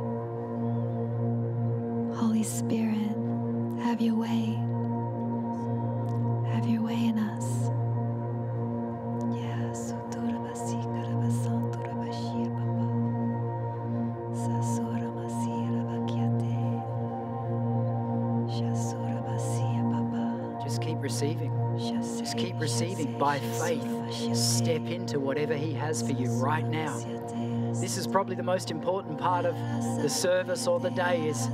Holy 2.15 2.43
Spirit, 2.43 3.15
have 3.83 3.99
your 4.01 4.15
way. 4.15 4.57
Have 6.53 6.65
your 6.67 6.81
way 6.81 7.05
in 7.05 7.19
us. 7.19 7.66
By 23.17 23.39
faith. 23.39 24.35
Step 24.35 24.85
into 24.87 25.19
whatever 25.19 25.55
He 25.55 25.73
has 25.73 26.01
for 26.01 26.13
you 26.13 26.31
right 26.33 26.65
now. 26.65 26.97
This 27.73 27.97
is 27.97 28.07
probably 28.07 28.35
the 28.35 28.43
most 28.43 28.71
important 28.71 29.17
part 29.17 29.45
of 29.45 29.55
the 30.01 30.09
service 30.09 30.67
or 30.67 30.79
the 30.79 30.89
day 30.89 31.27
is 31.27 31.47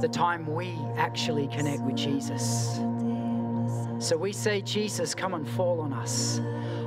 the 0.00 0.08
time 0.10 0.46
we 0.46 0.78
actually 0.96 1.48
connect 1.48 1.82
with 1.82 1.96
Jesus. 1.96 2.76
So 3.98 4.16
we 4.16 4.32
say, 4.32 4.60
Jesus, 4.62 5.14
come 5.14 5.34
and 5.34 5.48
fall 5.48 5.80
on 5.80 5.92
us. 5.92 6.40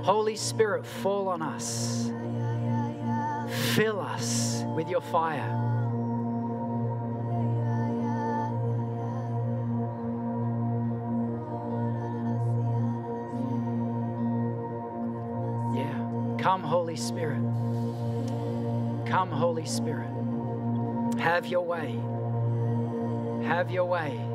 Holy 0.03 0.35
Spirit, 0.35 0.85
fall 0.85 1.27
on 1.27 1.41
us. 1.41 2.11
Fill 3.75 3.99
us 3.99 4.63
with 4.75 4.89
your 4.89 5.01
fire. 5.01 5.68
Holy 16.69 16.95
Spirit. 16.95 17.41
Come, 19.07 19.31
Holy 19.31 19.65
Spirit. 19.65 20.11
Have 21.19 21.47
your 21.47 21.65
way. 21.65 21.99
Have 23.47 23.71
your 23.71 23.85
way. 23.85 24.28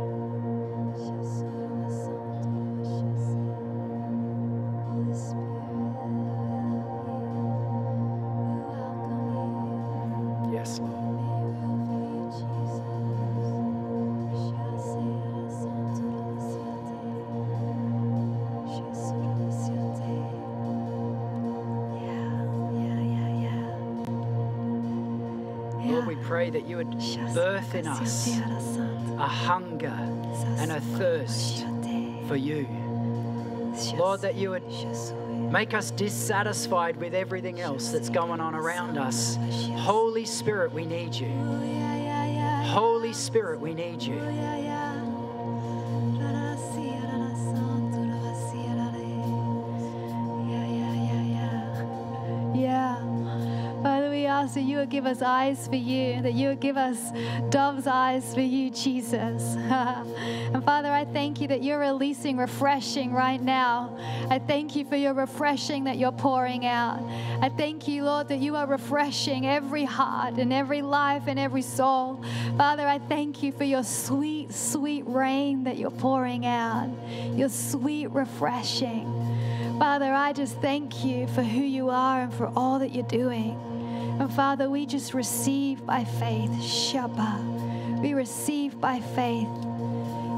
Lord, 25.94 26.06
we 26.06 26.16
pray 26.16 26.50
that 26.50 26.66
you 26.66 26.78
would 26.78 26.90
birth 27.34 27.76
in 27.76 27.86
us 27.86 28.36
a 28.36 29.28
hunger 29.28 29.96
and 30.58 30.72
a 30.72 30.80
thirst 30.80 31.64
for 32.26 32.34
you. 32.34 32.66
Lord, 33.96 34.20
that 34.22 34.34
you 34.34 34.50
would 34.50 34.64
make 35.52 35.72
us 35.72 35.92
dissatisfied 35.92 36.96
with 36.96 37.14
everything 37.14 37.60
else 37.60 37.92
that's 37.92 38.10
going 38.10 38.40
on 38.40 38.56
around 38.56 38.98
us. 38.98 39.36
Holy 39.76 40.24
Spirit, 40.24 40.72
we 40.72 40.84
need 40.84 41.14
you. 41.14 41.28
Holy 42.64 43.12
Spirit, 43.12 43.60
we 43.60 43.72
need 43.72 44.02
you. 44.02 44.18
Would 54.84 54.90
give 54.90 55.06
us 55.06 55.22
eyes 55.22 55.66
for 55.66 55.76
you, 55.76 56.20
that 56.20 56.34
you 56.34 56.48
would 56.48 56.60
give 56.60 56.76
us 56.76 57.10
dove's 57.48 57.86
eyes 57.86 58.34
for 58.34 58.42
you, 58.42 58.68
Jesus. 58.68 59.54
and 59.56 60.62
Father, 60.62 60.90
I 60.90 61.06
thank 61.06 61.40
you 61.40 61.48
that 61.48 61.62
you're 61.62 61.78
releasing 61.78 62.36
refreshing 62.36 63.14
right 63.14 63.40
now. 63.40 63.96
I 64.28 64.38
thank 64.38 64.76
you 64.76 64.84
for 64.84 64.96
your 64.96 65.14
refreshing 65.14 65.84
that 65.84 65.96
you're 65.96 66.12
pouring 66.12 66.66
out. 66.66 67.02
I 67.40 67.48
thank 67.48 67.88
you, 67.88 68.04
Lord, 68.04 68.28
that 68.28 68.40
you 68.40 68.56
are 68.56 68.66
refreshing 68.66 69.46
every 69.46 69.84
heart 69.84 70.34
and 70.34 70.52
every 70.52 70.82
life 70.82 71.22
and 71.28 71.38
every 71.38 71.62
soul. 71.62 72.22
Father, 72.58 72.86
I 72.86 72.98
thank 72.98 73.42
you 73.42 73.52
for 73.52 73.64
your 73.64 73.84
sweet, 73.84 74.52
sweet 74.52 75.04
rain 75.06 75.64
that 75.64 75.78
you're 75.78 75.90
pouring 75.92 76.44
out, 76.44 76.90
your 77.32 77.48
sweet 77.48 78.08
refreshing. 78.08 79.06
Father, 79.78 80.12
I 80.12 80.34
just 80.34 80.60
thank 80.60 81.06
you 81.06 81.26
for 81.28 81.42
who 81.42 81.62
you 81.62 81.88
are 81.88 82.20
and 82.20 82.34
for 82.34 82.52
all 82.54 82.80
that 82.80 82.94
you're 82.94 83.02
doing. 83.04 83.73
And 84.20 84.32
Father, 84.32 84.70
we 84.70 84.86
just 84.86 85.14
receive 85.14 85.84
by 85.84 86.04
faith, 86.04 86.50
Shabbat. 86.50 88.00
We 88.00 88.14
receive 88.14 88.80
by 88.80 89.00
faith 89.00 89.48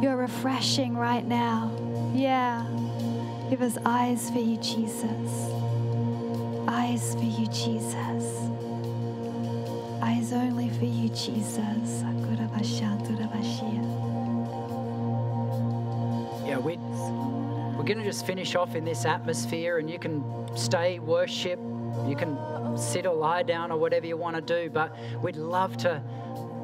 You're 0.02 0.16
refreshing 0.16 0.96
right 0.96 1.24
now. 1.24 1.70
Yeah. 2.14 2.66
Give 3.50 3.62
us 3.62 3.78
eyes 3.84 4.30
for 4.30 4.38
you, 4.38 4.56
Jesus. 4.58 5.52
Eyes 6.68 7.14
for 7.14 7.22
you, 7.22 7.46
Jesus. 7.46 8.50
Eyes 10.02 10.32
only 10.32 10.70
for 10.70 10.84
you, 10.84 11.08
Jesus. 11.08 12.02
Yeah, 16.44 16.58
we, 16.58 16.76
we're 17.76 17.84
going 17.84 17.98
to 17.98 18.04
just 18.04 18.26
finish 18.26 18.54
off 18.54 18.74
in 18.74 18.84
this 18.84 19.04
atmosphere, 19.04 19.78
and 19.78 19.90
you 19.90 19.98
can 19.98 20.24
stay, 20.56 20.98
worship, 20.98 21.58
you 22.06 22.16
can 22.16 22.76
sit 22.76 23.06
or 23.06 23.14
lie 23.14 23.42
down 23.42 23.70
or 23.70 23.78
whatever 23.78 24.06
you 24.06 24.16
want 24.16 24.36
to 24.36 24.42
do, 24.42 24.70
but 24.70 24.96
we'd 25.22 25.36
love 25.36 25.76
to 25.78 26.02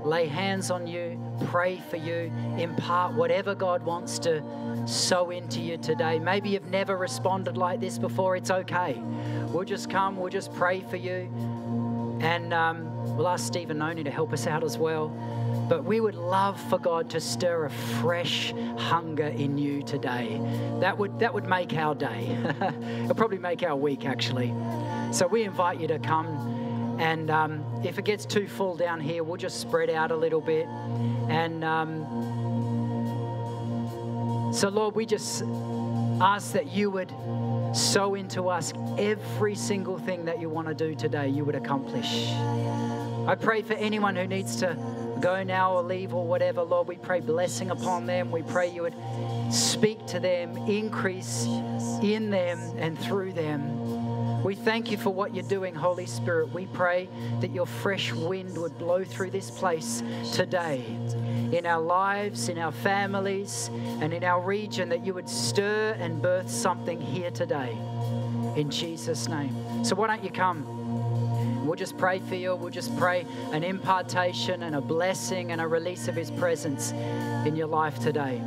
lay 0.04 0.26
hands 0.26 0.70
on 0.70 0.86
you, 0.86 1.20
pray 1.46 1.80
for 1.90 1.96
you, 1.96 2.32
impart 2.58 3.14
whatever 3.14 3.54
God 3.54 3.84
wants 3.84 4.18
to 4.20 4.42
sow 4.86 5.30
into 5.30 5.60
you 5.60 5.76
today. 5.76 6.18
Maybe 6.18 6.50
you've 6.50 6.66
never 6.66 6.96
responded 6.96 7.56
like 7.56 7.80
this 7.80 7.98
before, 7.98 8.36
it's 8.36 8.50
okay. 8.50 9.00
We'll 9.48 9.64
just 9.64 9.88
come, 9.88 10.16
we'll 10.16 10.30
just 10.30 10.52
pray 10.52 10.80
for 10.80 10.96
you. 10.96 11.30
And 12.20 12.52
um, 12.52 12.92
We'll 13.16 13.28
ask 13.28 13.46
Stephen 13.46 13.78
Noni 13.78 14.04
to 14.04 14.10
help 14.10 14.32
us 14.32 14.46
out 14.46 14.64
as 14.64 14.78
well. 14.78 15.08
But 15.72 15.84
we 15.86 16.00
would 16.02 16.16
love 16.16 16.60
for 16.68 16.78
God 16.78 17.08
to 17.12 17.18
stir 17.18 17.64
a 17.64 17.70
fresh 17.70 18.52
hunger 18.76 19.28
in 19.28 19.56
you 19.56 19.82
today. 19.82 20.38
That 20.80 20.98
would, 20.98 21.18
that 21.20 21.32
would 21.32 21.46
make 21.46 21.72
our 21.72 21.94
day. 21.94 22.36
It'll 23.04 23.14
probably 23.14 23.38
make 23.38 23.62
our 23.62 23.74
week, 23.74 24.04
actually. 24.04 24.52
So 25.12 25.26
we 25.26 25.44
invite 25.44 25.80
you 25.80 25.88
to 25.88 25.98
come. 25.98 26.98
And 27.00 27.30
um, 27.30 27.64
if 27.82 27.98
it 27.98 28.04
gets 28.04 28.26
too 28.26 28.46
full 28.48 28.76
down 28.76 29.00
here, 29.00 29.24
we'll 29.24 29.38
just 29.38 29.60
spread 29.62 29.88
out 29.88 30.10
a 30.10 30.14
little 30.14 30.42
bit. 30.42 30.66
And 31.30 31.64
um, 31.64 32.04
so, 34.52 34.68
Lord, 34.68 34.94
we 34.94 35.06
just 35.06 35.42
ask 36.20 36.52
that 36.52 36.66
you 36.66 36.90
would 36.90 37.10
sow 37.74 38.14
into 38.14 38.50
us 38.50 38.74
every 38.98 39.54
single 39.54 39.96
thing 39.96 40.26
that 40.26 40.38
you 40.38 40.50
want 40.50 40.68
to 40.68 40.74
do 40.74 40.94
today, 40.94 41.30
you 41.30 41.46
would 41.46 41.54
accomplish. 41.54 42.26
I 43.26 43.36
pray 43.40 43.62
for 43.62 43.72
anyone 43.72 44.16
who 44.16 44.26
needs 44.26 44.56
to 44.56 44.76
go 45.22 45.42
now 45.44 45.72
or 45.72 45.82
leave 45.82 46.12
or 46.12 46.26
whatever, 46.26 46.62
Lord, 46.62 46.88
we 46.88 46.96
pray 46.96 47.20
blessing 47.20 47.70
upon 47.70 48.06
them. 48.06 48.30
We 48.30 48.42
pray 48.42 48.68
you 48.68 48.82
would 48.82 48.94
speak 49.50 50.04
to 50.08 50.20
them, 50.20 50.56
increase 50.68 51.44
in 52.02 52.30
them 52.30 52.58
and 52.76 52.98
through 52.98 53.32
them. 53.32 54.42
We 54.42 54.56
thank 54.56 54.90
you 54.90 54.96
for 54.96 55.10
what 55.10 55.34
you're 55.34 55.48
doing, 55.48 55.72
Holy 55.72 56.06
Spirit. 56.06 56.52
We 56.52 56.66
pray 56.66 57.08
that 57.40 57.52
your 57.52 57.66
fresh 57.66 58.12
wind 58.12 58.58
would 58.58 58.76
blow 58.76 59.04
through 59.04 59.30
this 59.30 59.50
place 59.50 60.02
today 60.32 60.84
in 61.52 61.64
our 61.64 61.80
lives, 61.80 62.48
in 62.48 62.58
our 62.58 62.72
families, 62.72 63.70
and 64.00 64.12
in 64.12 64.24
our 64.24 64.40
region, 64.40 64.88
that 64.88 65.06
you 65.06 65.14
would 65.14 65.28
stir 65.28 65.96
and 66.00 66.20
birth 66.20 66.50
something 66.50 67.00
here 67.00 67.30
today. 67.30 67.76
In 68.56 68.68
Jesus' 68.68 69.28
name. 69.28 69.84
So, 69.84 69.94
why 69.94 70.08
don't 70.08 70.24
you 70.24 70.30
come? 70.30 70.81
We'll 71.64 71.76
just 71.76 71.96
pray 71.96 72.18
for 72.18 72.34
you. 72.34 72.54
We'll 72.56 72.70
just 72.70 72.96
pray 72.96 73.26
an 73.52 73.64
impartation 73.64 74.62
and 74.62 74.76
a 74.76 74.80
blessing 74.80 75.52
and 75.52 75.60
a 75.60 75.66
release 75.66 76.08
of 76.08 76.14
His 76.14 76.30
presence 76.30 76.92
in 77.46 77.56
your 77.56 77.68
life 77.68 77.98
today. 78.00 78.40